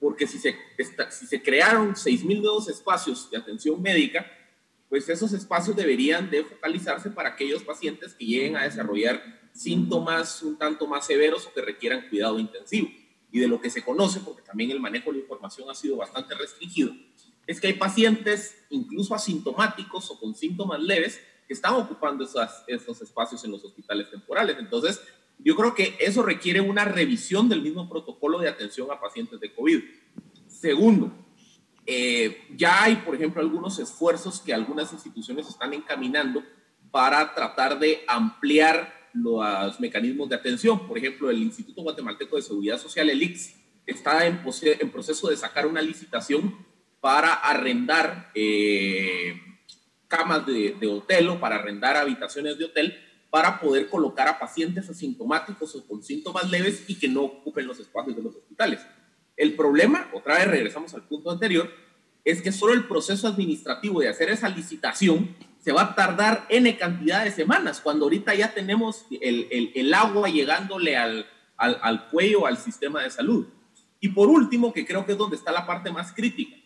porque 0.00 0.26
si 0.26 0.38
se, 0.38 0.56
si 1.10 1.26
se 1.26 1.42
crearon 1.42 1.94
6.000 1.94 2.40
nuevos 2.40 2.68
espacios 2.68 3.30
de 3.30 3.38
atención 3.38 3.80
médica, 3.80 4.26
pues 4.88 5.08
esos 5.08 5.32
espacios 5.32 5.76
deberían 5.76 6.30
de 6.30 6.44
focalizarse 6.44 7.10
para 7.10 7.30
aquellos 7.30 7.62
pacientes 7.62 8.14
que 8.14 8.24
lleguen 8.24 8.56
a 8.56 8.64
desarrollar 8.64 9.22
síntomas 9.52 10.42
un 10.42 10.58
tanto 10.58 10.86
más 10.86 11.06
severos 11.06 11.46
o 11.46 11.52
que 11.52 11.62
requieran 11.62 12.08
cuidado 12.08 12.38
intensivo. 12.38 12.88
Y 13.32 13.40
de 13.40 13.48
lo 13.48 13.60
que 13.60 13.70
se 13.70 13.82
conoce, 13.82 14.20
porque 14.20 14.42
también 14.42 14.70
el 14.70 14.80
manejo 14.80 15.10
de 15.10 15.18
la 15.18 15.22
información 15.22 15.68
ha 15.68 15.74
sido 15.74 15.96
bastante 15.96 16.34
restringido, 16.34 16.92
es 17.46 17.60
que 17.60 17.68
hay 17.68 17.72
pacientes 17.74 18.64
incluso 18.70 19.14
asintomáticos 19.14 20.10
o 20.10 20.18
con 20.18 20.34
síntomas 20.34 20.80
leves 20.80 21.20
que 21.46 21.54
están 21.54 21.74
ocupando 21.74 22.24
esos, 22.24 22.48
esos 22.66 23.02
espacios 23.02 23.44
en 23.44 23.52
los 23.52 23.64
hospitales 23.64 24.10
temporales. 24.10 24.56
Entonces, 24.58 25.00
yo 25.38 25.54
creo 25.54 25.74
que 25.74 25.96
eso 26.00 26.22
requiere 26.22 26.60
una 26.60 26.84
revisión 26.84 27.48
del 27.48 27.62
mismo 27.62 27.88
protocolo 27.88 28.38
de 28.38 28.48
atención 28.48 28.90
a 28.90 29.00
pacientes 29.00 29.38
de 29.38 29.52
COVID. 29.54 29.82
Segundo, 30.46 31.12
eh, 31.84 32.46
ya 32.56 32.82
hay, 32.82 32.96
por 32.96 33.14
ejemplo, 33.14 33.40
algunos 33.40 33.78
esfuerzos 33.78 34.40
que 34.40 34.54
algunas 34.54 34.92
instituciones 34.92 35.48
están 35.48 35.72
encaminando 35.74 36.42
para 36.90 37.34
tratar 37.34 37.78
de 37.78 38.02
ampliar 38.08 38.92
los 39.12 39.78
mecanismos 39.78 40.28
de 40.28 40.36
atención. 40.36 40.86
Por 40.88 40.98
ejemplo, 40.98 41.30
el 41.30 41.42
Instituto 41.42 41.82
Guatemalteco 41.82 42.36
de 42.36 42.42
Seguridad 42.42 42.78
Social, 42.78 43.08
el 43.10 43.22
IX, 43.22 43.54
está 43.86 44.26
en, 44.26 44.42
proceso 44.90 45.28
de 45.28 45.36
sacar 45.36 45.66
una 45.66 45.80
licitación 45.80 46.56
para 47.00 47.34
arrendar 47.34 48.32
eh, 48.34 49.40
camas 50.08 50.44
de 50.46 50.86
hotel 50.86 51.28
o 51.28 51.40
para 51.40 51.56
arrendar 51.56 51.96
habitaciones 51.96 52.58
de 52.58 52.64
hotel 52.64 53.05
para 53.36 53.60
poder 53.60 53.90
colocar 53.90 54.26
a 54.28 54.38
pacientes 54.38 54.88
asintomáticos 54.88 55.74
o 55.74 55.86
con 55.86 56.02
síntomas 56.02 56.50
leves 56.50 56.84
y 56.88 56.94
que 56.94 57.06
no 57.06 57.24
ocupen 57.24 57.66
los 57.66 57.78
espacios 57.78 58.16
de 58.16 58.22
los 58.22 58.34
hospitales. 58.34 58.80
El 59.36 59.54
problema, 59.54 60.08
otra 60.14 60.38
vez 60.38 60.46
regresamos 60.46 60.94
al 60.94 61.02
punto 61.02 61.30
anterior, 61.30 61.70
es 62.24 62.40
que 62.40 62.50
solo 62.50 62.72
el 62.72 62.84
proceso 62.84 63.28
administrativo 63.28 64.00
de 64.00 64.08
hacer 64.08 64.30
esa 64.30 64.48
licitación 64.48 65.36
se 65.58 65.70
va 65.70 65.82
a 65.82 65.94
tardar 65.94 66.46
N 66.48 66.78
cantidad 66.78 67.24
de 67.24 67.30
semanas, 67.30 67.82
cuando 67.82 68.06
ahorita 68.06 68.34
ya 68.34 68.54
tenemos 68.54 69.04
el, 69.10 69.48
el, 69.50 69.70
el 69.74 69.92
agua 69.92 70.30
llegándole 70.30 70.96
al, 70.96 71.26
al, 71.58 71.78
al 71.82 72.08
cuello 72.08 72.46
al 72.46 72.56
sistema 72.56 73.02
de 73.02 73.10
salud. 73.10 73.46
Y 74.00 74.08
por 74.08 74.30
último, 74.30 74.72
que 74.72 74.86
creo 74.86 75.04
que 75.04 75.12
es 75.12 75.18
donde 75.18 75.36
está 75.36 75.52
la 75.52 75.66
parte 75.66 75.92
más 75.92 76.14
crítica, 76.14 76.56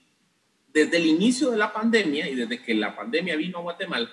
desde 0.73 0.99
el 0.99 1.07
inicio 1.07 1.51
de 1.51 1.57
la 1.57 1.73
pandemia 1.73 2.29
y 2.29 2.37
desde 2.37 2.63
que 2.63 2.75
la 2.75 2.95
pandemia 2.95 3.35
vino 3.35 3.59
a 3.59 3.63
Guatemala, 3.63 4.09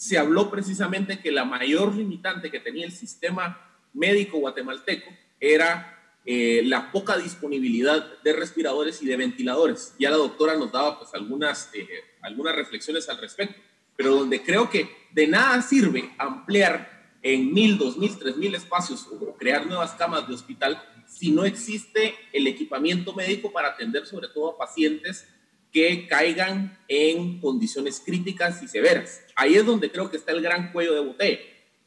se 0.00 0.16
habló 0.16 0.50
precisamente 0.50 1.20
que 1.20 1.30
la 1.30 1.44
mayor 1.44 1.94
limitante 1.94 2.50
que 2.50 2.58
tenía 2.58 2.86
el 2.86 2.92
sistema 2.92 3.70
médico 3.92 4.38
guatemalteco 4.38 5.10
era 5.38 6.14
eh, 6.24 6.62
la 6.64 6.90
poca 6.90 7.18
disponibilidad 7.18 8.18
de 8.22 8.32
respiradores 8.32 9.02
y 9.02 9.06
de 9.06 9.18
ventiladores. 9.18 9.94
Ya 9.98 10.08
la 10.08 10.16
doctora 10.16 10.56
nos 10.56 10.72
daba 10.72 10.98
pues 10.98 11.12
algunas, 11.12 11.68
eh, 11.74 11.86
algunas 12.22 12.56
reflexiones 12.56 13.10
al 13.10 13.18
respecto, 13.18 13.60
pero 13.94 14.14
donde 14.14 14.42
creo 14.42 14.70
que 14.70 14.88
de 15.12 15.26
nada 15.26 15.60
sirve 15.60 16.14
ampliar 16.16 17.18
en 17.20 17.52
mil, 17.52 17.76
dos 17.76 17.98
mil, 17.98 18.18
tres 18.18 18.38
mil 18.38 18.54
espacios 18.54 19.06
o 19.06 19.34
crear 19.34 19.66
nuevas 19.66 19.90
camas 19.92 20.26
de 20.26 20.32
hospital 20.32 20.82
si 21.06 21.30
no 21.30 21.44
existe 21.44 22.14
el 22.32 22.46
equipamiento 22.46 23.12
médico 23.12 23.52
para 23.52 23.68
atender 23.68 24.06
sobre 24.06 24.28
todo 24.28 24.52
a 24.52 24.56
pacientes 24.56 25.28
que 25.70 26.06
caigan 26.08 26.78
en 26.88 27.38
condiciones 27.38 28.02
críticas 28.04 28.62
y 28.62 28.68
severas. 28.68 29.20
Ahí 29.40 29.54
es 29.54 29.64
donde 29.64 29.90
creo 29.90 30.10
que 30.10 30.18
está 30.18 30.32
el 30.32 30.42
gran 30.42 30.70
cuello 30.70 30.92
de 30.92 31.00
botella. 31.00 31.38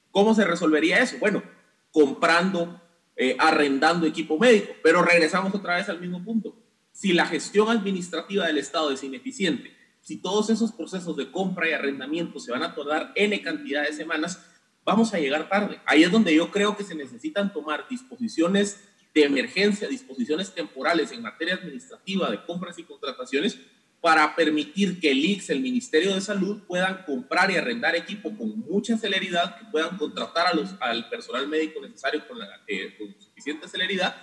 ¿Cómo 0.09 0.33
se 0.33 0.43
resolvería 0.43 0.97
eso? 1.03 1.17
Bueno, 1.19 1.43
comprando, 1.91 2.81
eh, 3.15 3.35
arrendando 3.37 4.07
equipo 4.07 4.39
médico, 4.39 4.73
pero 4.81 5.03
regresamos 5.03 5.53
otra 5.53 5.75
vez 5.75 5.87
al 5.87 6.01
mismo 6.01 6.23
punto. 6.23 6.57
Si 6.91 7.13
la 7.13 7.27
gestión 7.27 7.69
administrativa 7.69 8.47
del 8.47 8.57
Estado 8.57 8.89
es 8.89 9.03
ineficiente, 9.03 9.71
si 10.01 10.19
todos 10.19 10.49
esos 10.49 10.71
procesos 10.71 11.15
de 11.15 11.29
compra 11.29 11.69
y 11.69 11.73
arrendamiento 11.73 12.39
se 12.39 12.51
van 12.51 12.63
a 12.63 12.73
tardar 12.73 13.11
N 13.13 13.39
cantidad 13.43 13.83
de 13.83 13.93
semanas, 13.93 14.43
vamos 14.83 15.13
a 15.13 15.19
llegar 15.19 15.47
tarde. 15.47 15.79
Ahí 15.85 16.03
es 16.03 16.11
donde 16.11 16.33
yo 16.33 16.49
creo 16.49 16.75
que 16.75 16.83
se 16.83 16.95
necesitan 16.95 17.53
tomar 17.53 17.87
disposiciones 17.87 18.83
de 19.13 19.25
emergencia, 19.25 19.87
disposiciones 19.87 20.55
temporales 20.55 21.11
en 21.11 21.21
materia 21.21 21.53
administrativa 21.53 22.31
de 22.31 22.43
compras 22.45 22.79
y 22.79 22.83
contrataciones 22.83 23.59
para 24.03 24.35
permitir 24.35 24.99
que 24.99 25.11
el 25.11 25.23
IX, 25.23 25.49
el 25.51 25.61
Ministerio 25.61 26.13
de 26.13 26.19
Salud, 26.19 26.63
puedan 26.67 27.03
comprar 27.05 27.49
y 27.49 27.55
arrendar 27.55 27.95
equipo 27.95 28.35
con 28.35 28.59
mucha 28.59 28.97
celeridad, 28.97 29.57
que 29.57 29.63
puedan 29.71 29.97
contratar 29.97 30.47
al 30.81 31.07
personal 31.07 31.47
médico 31.47 31.79
necesario 31.81 32.27
con, 32.27 32.37
eh, 32.67 32.97
con 32.99 33.15
suficiente 33.17 33.65
celeridad. 33.69 34.13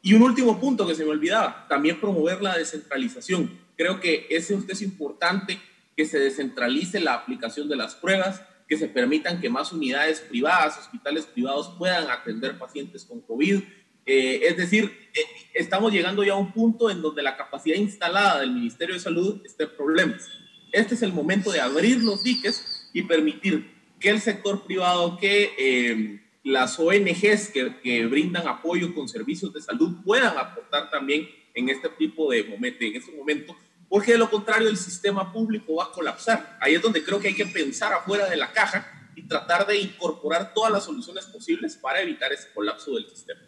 Y 0.00 0.14
un 0.14 0.22
último 0.22 0.58
punto 0.58 0.86
que 0.86 0.94
se 0.94 1.04
me 1.04 1.10
olvidaba, 1.10 1.66
también 1.68 2.00
promover 2.00 2.40
la 2.40 2.56
descentralización. 2.56 3.50
Creo 3.76 4.00
que 4.00 4.26
ese 4.30 4.58
es 4.66 4.80
importante 4.80 5.60
que 5.94 6.06
se 6.06 6.18
descentralice 6.18 6.98
la 6.98 7.12
aplicación 7.12 7.68
de 7.68 7.76
las 7.76 7.94
pruebas, 7.94 8.40
que 8.66 8.78
se 8.78 8.88
permitan 8.88 9.38
que 9.38 9.50
más 9.50 9.70
unidades 9.70 10.20
privadas, 10.20 10.78
hospitales 10.78 11.26
privados 11.26 11.74
puedan 11.76 12.10
atender 12.10 12.56
pacientes 12.56 13.04
con 13.04 13.20
COVID. 13.20 13.64
Eh, 14.06 14.40
es 14.42 14.56
decir, 14.56 14.84
eh, 15.14 15.20
estamos 15.54 15.92
llegando 15.92 16.24
ya 16.24 16.32
a 16.32 16.36
un 16.36 16.52
punto 16.52 16.90
en 16.90 17.00
donde 17.00 17.22
la 17.22 17.36
capacidad 17.36 17.76
instalada 17.76 18.40
del 18.40 18.52
Ministerio 18.52 18.94
de 18.94 19.00
Salud 19.00 19.40
está 19.44 19.64
en 19.64 19.76
problemas. 19.76 20.28
Este 20.72 20.94
es 20.94 21.02
el 21.02 21.12
momento 21.12 21.50
de 21.52 21.60
abrir 21.60 22.02
los 22.02 22.22
diques 22.22 22.90
y 22.92 23.02
permitir 23.02 23.72
que 24.00 24.10
el 24.10 24.20
sector 24.20 24.64
privado, 24.64 25.16
que 25.16 25.52
eh, 25.56 26.20
las 26.42 26.78
ONGs 26.78 27.48
que, 27.48 27.80
que, 27.82 28.06
brindan 28.06 28.46
apoyo 28.46 28.94
con 28.94 29.08
servicios 29.08 29.52
de 29.52 29.62
salud 29.62 29.96
puedan 30.04 30.36
aportar 30.36 30.90
también 30.90 31.28
en 31.54 31.68
este 31.68 31.88
tipo 31.90 32.30
de 32.30 32.44
momento, 32.44 32.84
en 32.84 32.96
este 32.96 33.12
momento 33.12 33.56
porque 33.94 34.10
de 34.10 34.18
lo 34.18 34.28
contrario 34.28 34.68
el 34.68 34.76
sistema 34.76 35.32
público 35.32 35.76
va 35.76 35.84
a 35.84 35.92
colapsar. 35.92 36.58
Ahí 36.60 36.74
es 36.74 36.82
donde 36.82 37.04
creo 37.04 37.20
que 37.20 37.28
hay 37.28 37.34
que 37.34 37.46
pensar 37.46 37.92
afuera 37.92 38.28
de 38.28 38.36
la 38.36 38.52
caja 38.52 39.08
y 39.14 39.22
tratar 39.22 39.68
de 39.68 39.78
incorporar 39.78 40.52
todas 40.52 40.72
las 40.72 40.84
soluciones 40.84 41.26
posibles 41.26 41.76
para 41.76 42.00
evitar 42.00 42.32
ese 42.32 42.48
colapso 42.52 42.94
del 42.94 43.08
sistema. 43.08 43.40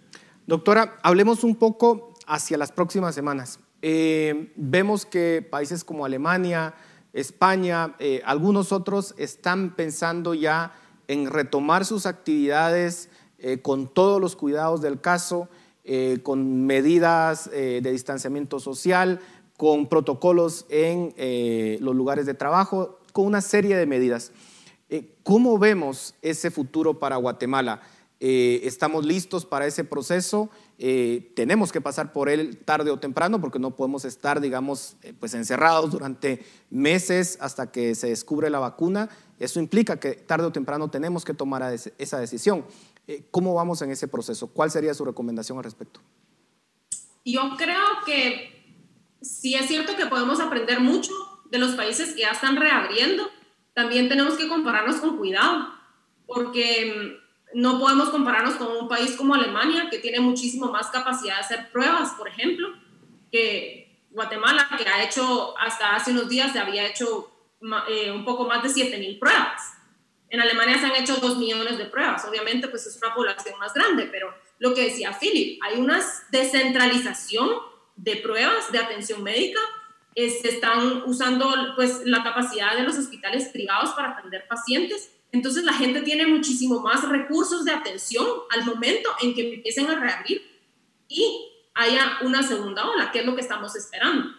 Doctora, 0.46 0.96
hablemos 1.02 1.42
un 1.42 1.56
poco 1.56 2.14
hacia 2.28 2.56
las 2.56 2.70
próximas 2.70 3.16
semanas. 3.16 3.58
Eh, 3.82 4.52
vemos 4.54 5.04
que 5.04 5.44
países 5.48 5.82
como 5.82 6.04
Alemania, 6.04 6.74
España, 7.12 7.96
eh, 7.98 8.22
algunos 8.24 8.70
otros 8.70 9.16
están 9.18 9.74
pensando 9.74 10.34
ya 10.34 10.72
en 11.08 11.28
retomar 11.28 11.84
sus 11.84 12.06
actividades 12.06 13.08
eh, 13.40 13.60
con 13.60 13.92
todos 13.92 14.20
los 14.20 14.36
cuidados 14.36 14.80
del 14.80 15.00
caso, 15.00 15.48
con 16.24 16.66
medidas 16.66 17.48
de 17.48 17.80
distanciamiento 17.80 18.58
social, 18.58 19.20
con 19.56 19.86
protocolos 19.86 20.66
en 20.68 21.14
los 21.80 21.94
lugares 21.94 22.26
de 22.26 22.34
trabajo, 22.34 22.98
con 23.12 23.24
una 23.24 23.40
serie 23.40 23.76
de 23.76 23.86
medidas. 23.86 24.32
¿Cómo 25.22 25.60
vemos 25.60 26.16
ese 26.22 26.50
futuro 26.50 26.98
para 26.98 27.14
Guatemala? 27.18 27.82
Eh, 28.18 28.60
¿Estamos 28.64 29.04
listos 29.04 29.44
para 29.44 29.66
ese 29.66 29.84
proceso? 29.84 30.50
tenemos 31.34 31.72
que 31.72 31.80
pasar 31.80 32.12
por 32.12 32.28
él 32.28 32.58
tarde 32.58 32.90
o 32.90 32.98
temprano 32.98 33.40
porque 33.40 33.58
no 33.58 33.74
podemos 33.74 34.04
estar, 34.04 34.42
digamos, 34.42 34.96
pues 35.18 35.32
encerrados 35.32 35.90
durante 35.90 36.44
meses 36.68 37.38
hasta 37.40 37.72
que 37.72 37.94
se 37.94 38.08
descubre 38.08 38.50
la 38.50 38.58
vacuna. 38.58 39.08
Eso 39.40 39.58
implica 39.58 39.98
que 39.98 40.12
tarde 40.12 40.44
o 40.44 40.52
temprano 40.52 40.90
tenemos 40.90 41.24
que 41.24 41.32
tomar 41.32 41.62
esa 41.96 42.20
decisión. 42.20 42.66
¿Cómo 43.30 43.54
vamos 43.54 43.80
en 43.80 43.90
ese 43.90 44.06
proceso? 44.06 44.48
¿Cuál 44.48 44.70
sería 44.70 44.92
su 44.92 45.06
recomendación 45.06 45.56
al 45.56 45.64
respecto? 45.64 46.00
Yo 47.24 47.56
creo 47.56 48.04
que 48.04 48.56
sí 49.20 49.54
es 49.54 49.66
cierto 49.66 49.96
que 49.96 50.06
podemos 50.06 50.38
aprender 50.40 50.80
mucho 50.80 51.12
de 51.50 51.58
los 51.58 51.74
países 51.74 52.14
que 52.14 52.20
ya 52.20 52.30
están 52.30 52.56
reabriendo. 52.56 53.28
También 53.74 54.08
tenemos 54.08 54.34
que 54.34 54.48
compararnos 54.48 54.96
con 54.96 55.18
cuidado, 55.18 55.68
porque 56.26 56.94
mm, 56.94 57.25
no 57.54 57.78
podemos 57.78 58.10
compararnos 58.10 58.56
con 58.56 58.68
un 58.76 58.88
país 58.88 59.16
como 59.16 59.34
Alemania, 59.34 59.88
que 59.90 59.98
tiene 59.98 60.20
muchísimo 60.20 60.70
más 60.70 60.88
capacidad 60.88 61.36
de 61.36 61.40
hacer 61.40 61.70
pruebas, 61.72 62.12
por 62.12 62.28
ejemplo, 62.28 62.68
que 63.30 64.06
Guatemala, 64.10 64.68
que 64.76 64.88
ha 64.88 65.04
hecho, 65.04 65.56
hasta 65.58 65.94
hace 65.94 66.10
unos 66.10 66.28
días 66.28 66.52
se 66.52 66.58
había 66.58 66.86
hecho 66.86 67.30
eh, 67.88 68.10
un 68.10 68.24
poco 68.24 68.46
más 68.46 68.62
de 68.62 68.68
7.000 68.68 69.18
pruebas. 69.18 69.74
En 70.28 70.40
Alemania 70.40 70.78
se 70.78 70.86
han 70.86 70.96
hecho 70.96 71.16
2 71.16 71.38
millones 71.38 71.78
de 71.78 71.86
pruebas. 71.86 72.24
Obviamente, 72.24 72.68
pues 72.68 72.86
es 72.86 72.96
una 73.02 73.14
población 73.14 73.58
más 73.58 73.72
grande, 73.74 74.08
pero 74.10 74.34
lo 74.58 74.74
que 74.74 74.84
decía 74.84 75.12
Philip, 75.12 75.60
hay 75.62 75.78
una 75.78 76.02
descentralización 76.30 77.50
de 77.96 78.16
pruebas 78.16 78.72
de 78.72 78.78
atención 78.78 79.22
médica, 79.22 79.60
se 80.14 80.48
están 80.48 81.02
usando 81.04 81.74
pues 81.74 82.00
la 82.04 82.22
capacidad 82.22 82.74
de 82.74 82.82
los 82.82 82.96
hospitales 82.96 83.48
privados 83.48 83.90
para 83.90 84.12
atender 84.12 84.46
pacientes. 84.48 85.12
Entonces 85.32 85.64
la 85.64 85.72
gente 85.72 86.02
tiene 86.02 86.26
muchísimo 86.26 86.80
más 86.80 87.06
recursos 87.08 87.64
de 87.64 87.72
atención 87.72 88.26
al 88.50 88.64
momento 88.64 89.10
en 89.20 89.34
que 89.34 89.54
empiecen 89.54 89.88
a 89.88 89.98
reabrir 89.98 90.42
y 91.08 91.52
haya 91.74 92.18
una 92.22 92.42
segunda 92.42 92.88
ola, 92.88 93.10
que 93.12 93.20
es 93.20 93.26
lo 93.26 93.34
que 93.34 93.42
estamos 93.42 93.76
esperando. 93.76 94.30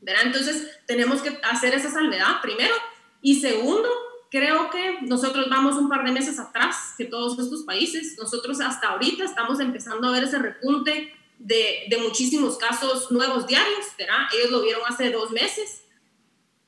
¿Verdad? 0.00 0.26
Entonces 0.26 0.78
tenemos 0.86 1.22
que 1.22 1.38
hacer 1.42 1.74
esa 1.74 1.90
salvedad 1.90 2.40
primero 2.42 2.74
y 3.22 3.40
segundo, 3.40 3.88
creo 4.30 4.70
que 4.70 4.98
nosotros 5.02 5.48
vamos 5.48 5.76
un 5.76 5.88
par 5.88 6.04
de 6.04 6.12
meses 6.12 6.38
atrás 6.38 6.94
que 6.96 7.06
todos 7.06 7.38
estos 7.38 7.62
países. 7.62 8.16
Nosotros 8.18 8.60
hasta 8.60 8.88
ahorita 8.88 9.24
estamos 9.24 9.60
empezando 9.60 10.06
a 10.06 10.12
ver 10.12 10.24
ese 10.24 10.38
repunte 10.38 11.12
de, 11.38 11.86
de 11.88 11.98
muchísimos 11.98 12.58
casos 12.58 13.10
nuevos 13.10 13.46
diarios, 13.46 13.86
¿verdad? 13.98 14.26
Ellos 14.34 14.50
lo 14.50 14.62
vieron 14.62 14.82
hace 14.86 15.10
dos 15.10 15.30
meses. 15.30 15.84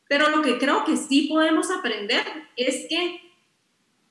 Pero 0.08 0.30
lo 0.30 0.42
que 0.42 0.58
creo 0.58 0.84
que 0.84 0.96
sí 0.96 1.22
podemos 1.28 1.70
aprender 1.70 2.24
es 2.56 2.86
que 2.88 3.25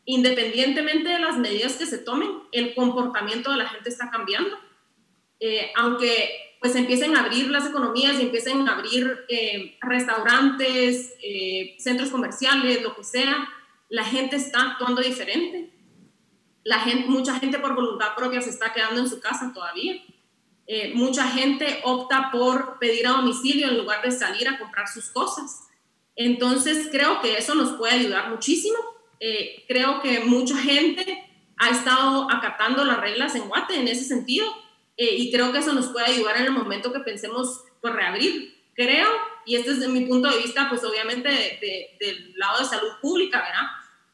independientemente 0.06 1.10
de 1.10 1.20
las 1.20 1.38
medidas 1.38 1.74
que 1.74 1.86
se 1.86 1.98
tomen, 1.98 2.30
el 2.52 2.76
comportamiento 2.76 3.52
de 3.52 3.58
la 3.58 3.68
gente 3.68 3.90
está 3.90 4.10
cambiando. 4.12 4.58
Eh, 5.40 5.72
aunque 5.76 6.58
pues 6.62 6.76
empiecen 6.76 7.16
a 7.16 7.22
abrir 7.22 7.50
las 7.50 7.68
economías 7.68 8.18
y 8.18 8.24
empiecen 8.24 8.68
a 8.68 8.74
abrir 8.74 9.26
eh, 9.30 9.78
restaurantes, 9.82 11.14
eh, 11.22 11.76
centros 11.78 12.10
comerciales, 12.10 12.82
lo 12.82 12.96
que 12.96 13.04
sea, 13.04 13.50
la 13.90 14.04
gente 14.04 14.36
está 14.36 14.72
actuando 14.72 15.02
diferente. 15.02 15.72
Mucha 17.08 17.40
gente 17.40 17.60
por 17.60 17.76
voluntad 17.76 18.16
propia 18.16 18.42
se 18.42 18.50
está 18.50 18.74
quedando 18.74 19.02
en 19.02 19.08
su 19.08 19.20
casa 19.20 19.52
todavía. 19.54 20.02
Mucha 20.96 21.28
gente 21.28 21.82
opta 21.84 22.32
por 22.32 22.80
pedir 22.80 23.06
a 23.06 23.12
domicilio 23.12 23.68
en 23.68 23.78
lugar 23.78 24.02
de 24.02 24.10
salir 24.10 24.48
a 24.48 24.58
comprar 24.58 24.88
sus 24.88 25.12
cosas. 25.12 25.68
Entonces 26.16 26.88
creo 26.92 27.22
que 27.22 27.38
eso 27.38 27.54
nos 27.54 27.74
puede 27.74 27.94
ayudar 27.94 28.32
muchísimo. 28.32 28.95
Eh, 29.28 29.66
creo 29.68 30.04
que 30.04 30.20
mucha 30.20 30.56
gente 30.56 31.28
ha 31.58 31.72
estado 31.72 32.30
acatando 32.30 32.86
las 32.86 33.00
reglas 33.00 33.34
en 33.34 33.48
Guate 33.48 33.76
en 33.76 33.88
ese 33.88 34.04
sentido 34.04 34.46
eh, 34.98 35.16
y 35.18 35.32
creo 35.32 35.52
que 35.52 35.58
eso 35.58 35.74
nos 35.74 35.88
puede 35.88 36.06
ayudar 36.06 36.38
en 36.38 36.44
el 36.44 36.52
momento 36.52 36.94
que 36.94 37.00
pensemos 37.00 37.64
por 37.82 37.96
reabrir. 37.96 38.56
Creo, 38.76 39.10
y 39.44 39.56
este 39.56 39.72
es 39.72 39.80
de 39.80 39.88
mi 39.88 40.02
punto 40.02 40.30
de 40.30 40.38
vista, 40.38 40.70
pues 40.70 40.84
obviamente 40.84 41.28
del 42.00 42.36
lado 42.36 42.60
de 42.60 42.66
salud 42.66 42.92
pública, 43.02 43.40
¿verdad? 43.40 43.68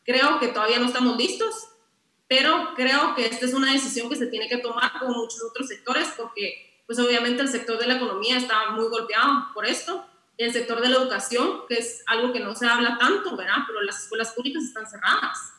Creo 0.05 0.39
que 0.39 0.47
todavía 0.47 0.79
no 0.79 0.85
estamos 0.85 1.17
listos, 1.17 1.55
pero 2.29 2.69
creo 2.77 3.13
que 3.13 3.25
esta 3.25 3.45
es 3.45 3.53
una 3.53 3.73
decisión 3.73 4.07
que 4.07 4.15
se 4.15 4.27
tiene 4.27 4.47
que 4.47 4.59
tomar 4.59 4.93
con 4.97 5.11
muchos 5.11 5.43
otros 5.43 5.67
sectores 5.67 6.07
porque 6.15 6.83
pues 6.85 6.97
obviamente 6.99 7.41
el 7.41 7.49
sector 7.49 7.77
de 7.77 7.87
la 7.87 7.95
economía 7.95 8.37
está 8.37 8.69
muy 8.69 8.87
golpeado 8.87 9.49
por 9.53 9.65
esto, 9.65 10.05
el 10.43 10.53
sector 10.53 10.81
de 10.81 10.89
la 10.89 10.97
educación, 10.97 11.61
que 11.67 11.75
es 11.75 12.03
algo 12.07 12.33
que 12.33 12.39
no 12.39 12.55
se 12.55 12.65
habla 12.65 12.97
tanto, 12.97 13.35
¿verdad? 13.35 13.57
Pero 13.67 13.81
las 13.81 14.03
escuelas 14.03 14.31
públicas 14.33 14.63
están 14.63 14.87
cerradas, 14.89 15.53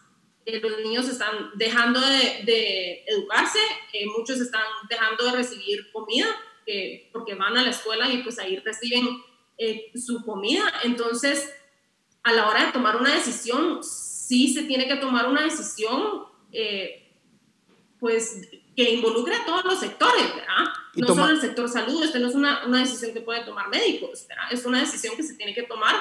eh, 0.45 0.61
los 0.61 0.79
niños 0.79 1.09
están 1.09 1.51
dejando 1.55 2.01
de, 2.01 3.05
educarse, 3.07 3.61
eh, 3.93 4.07
muchos 4.17 4.41
están 4.41 4.65
dejando 4.89 5.25
de 5.25 5.33
recibir 5.33 5.91
comida 5.93 6.27
eh, 6.67 7.09
porque 7.13 7.35
van 7.35 7.57
a 7.57 7.63
la 7.63 7.71
escuela 7.71 8.11
y 8.11 8.23
pues 8.23 8.39
ahí 8.39 8.59
reciben 8.59 9.23
su 9.95 10.25
comida, 10.25 10.65
entonces 10.83 11.53
a 12.23 12.33
la 12.33 12.49
hora 12.49 12.67
de 12.67 12.73
tomar 12.73 12.97
una 12.97 13.15
decisión, 13.15 13.83
sí 13.83 14.53
se 14.53 14.63
tiene 14.63 14.87
que 14.87 14.97
tomar 14.97 15.29
una 15.29 15.43
decisión 15.43 16.25
eh, 16.53 17.11
pues 17.99 18.49
que 18.77 18.91
involucre 18.91 19.35
a 19.35 19.45
todos 19.45 19.65
los 19.65 19.79
sectores, 19.79 20.35
¿verdad? 20.35 20.73
No 20.95 21.09
solo 21.09 21.29
el 21.29 21.41
sector 21.41 21.69
salud, 21.69 22.03
esta 22.03 22.19
no 22.19 22.29
es 22.29 22.35
una, 22.35 22.67
una, 22.67 22.81
decisión 22.81 23.13
que 23.13 23.21
puede 23.21 23.45
tomar 23.45 23.69
médicos, 23.69 24.27
¿verdad? 24.29 24.45
Es 24.51 24.65
una 24.65 24.81
decisión 24.81 25.17
que 25.17 25.23
se 25.23 25.35
tiene 25.35 25.55
que 25.55 25.63
tomar 25.63 25.95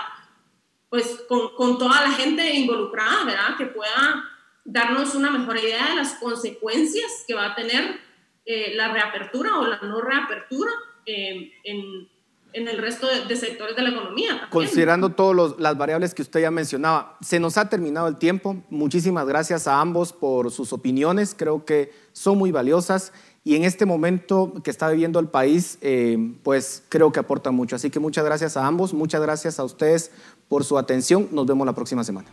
pues 0.90 1.24
con, 1.28 1.56
con, 1.56 1.78
toda 1.78 2.02
la 2.02 2.12
gente 2.12 2.54
involucrada, 2.54 3.24
¿verdad? 3.24 3.58
Que 3.58 3.66
pueda 3.66 4.26
darnos 4.66 5.16
una 5.16 5.32
mejor 5.32 5.58
idea 5.58 5.90
de 5.90 5.96
las 5.96 6.16
consecuencias 6.16 7.24
que 7.28 7.34
va 7.34 7.48
a 7.48 7.56
tener 7.56 8.00
eh, 8.46 8.74
la 8.76 8.92
reapertura 8.92 9.60
o 9.60 9.68
la 9.68 9.80
no 9.82 10.02
reapertura 10.02 10.72
eh, 11.06 11.54
en, 11.64 12.10
en 12.54 12.68
el 12.68 12.78
resto 12.78 13.08
de, 13.08 13.36
sectores 13.36 13.76
de 13.76 13.82
la 13.82 13.90
economía. 13.90 14.48
Considerando 14.50 15.10
todas 15.10 15.58
las 15.58 15.78
variables 15.78 16.14
que 16.14 16.22
usted 16.22 16.42
ya 16.42 16.52
mencionaba, 16.52 17.18
se 17.22 17.40
nos 17.40 17.58
ha 17.58 17.70
terminado 17.70 18.08
el 18.08 18.18
tiempo. 18.18 18.58
Muchísimas 18.70 19.28
gracias 19.28 19.68
a 19.68 19.80
ambos 19.80 20.14
por 20.14 20.52
sus 20.52 20.74
opiniones, 20.74 21.36
creo 21.38 21.66
que 21.66 21.92
son 22.14 22.38
muy 22.38 22.52
valiosas 22.52 23.14
y 23.44 23.56
en 23.56 23.64
este 23.64 23.86
momento 23.86 24.54
que 24.64 24.70
está 24.70 24.90
viviendo 24.90 25.20
el 25.20 25.28
país, 25.28 25.78
eh, 25.82 26.36
pues 26.44 26.84
creo 26.90 27.12
que 27.12 27.20
aportan 27.20 27.56
mucho. 27.56 27.76
Así 27.76 27.90
que 27.90 28.00
muchas 28.00 28.24
gracias 28.24 28.56
a 28.56 28.68
ambos, 28.68 28.94
muchas 28.94 29.22
gracias 29.22 29.60
a 29.60 29.64
ustedes 29.64 30.12
por 30.48 30.64
su 30.64 30.78
atención. 30.78 31.28
Nos 31.32 31.48
vemos 31.48 31.66
la 31.66 31.74
próxima 31.74 32.04
semana. 32.04 32.30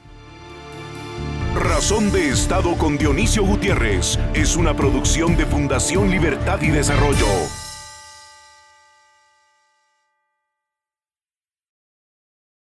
Razón 1.54 2.12
de 2.12 2.28
Estado 2.28 2.76
con 2.76 2.98
Dionisio 2.98 3.44
Gutiérrez 3.44 4.18
es 4.34 4.54
una 4.54 4.76
producción 4.76 5.36
de 5.36 5.46
Fundación 5.46 6.10
Libertad 6.10 6.60
y 6.60 6.68
Desarrollo. 6.68 7.26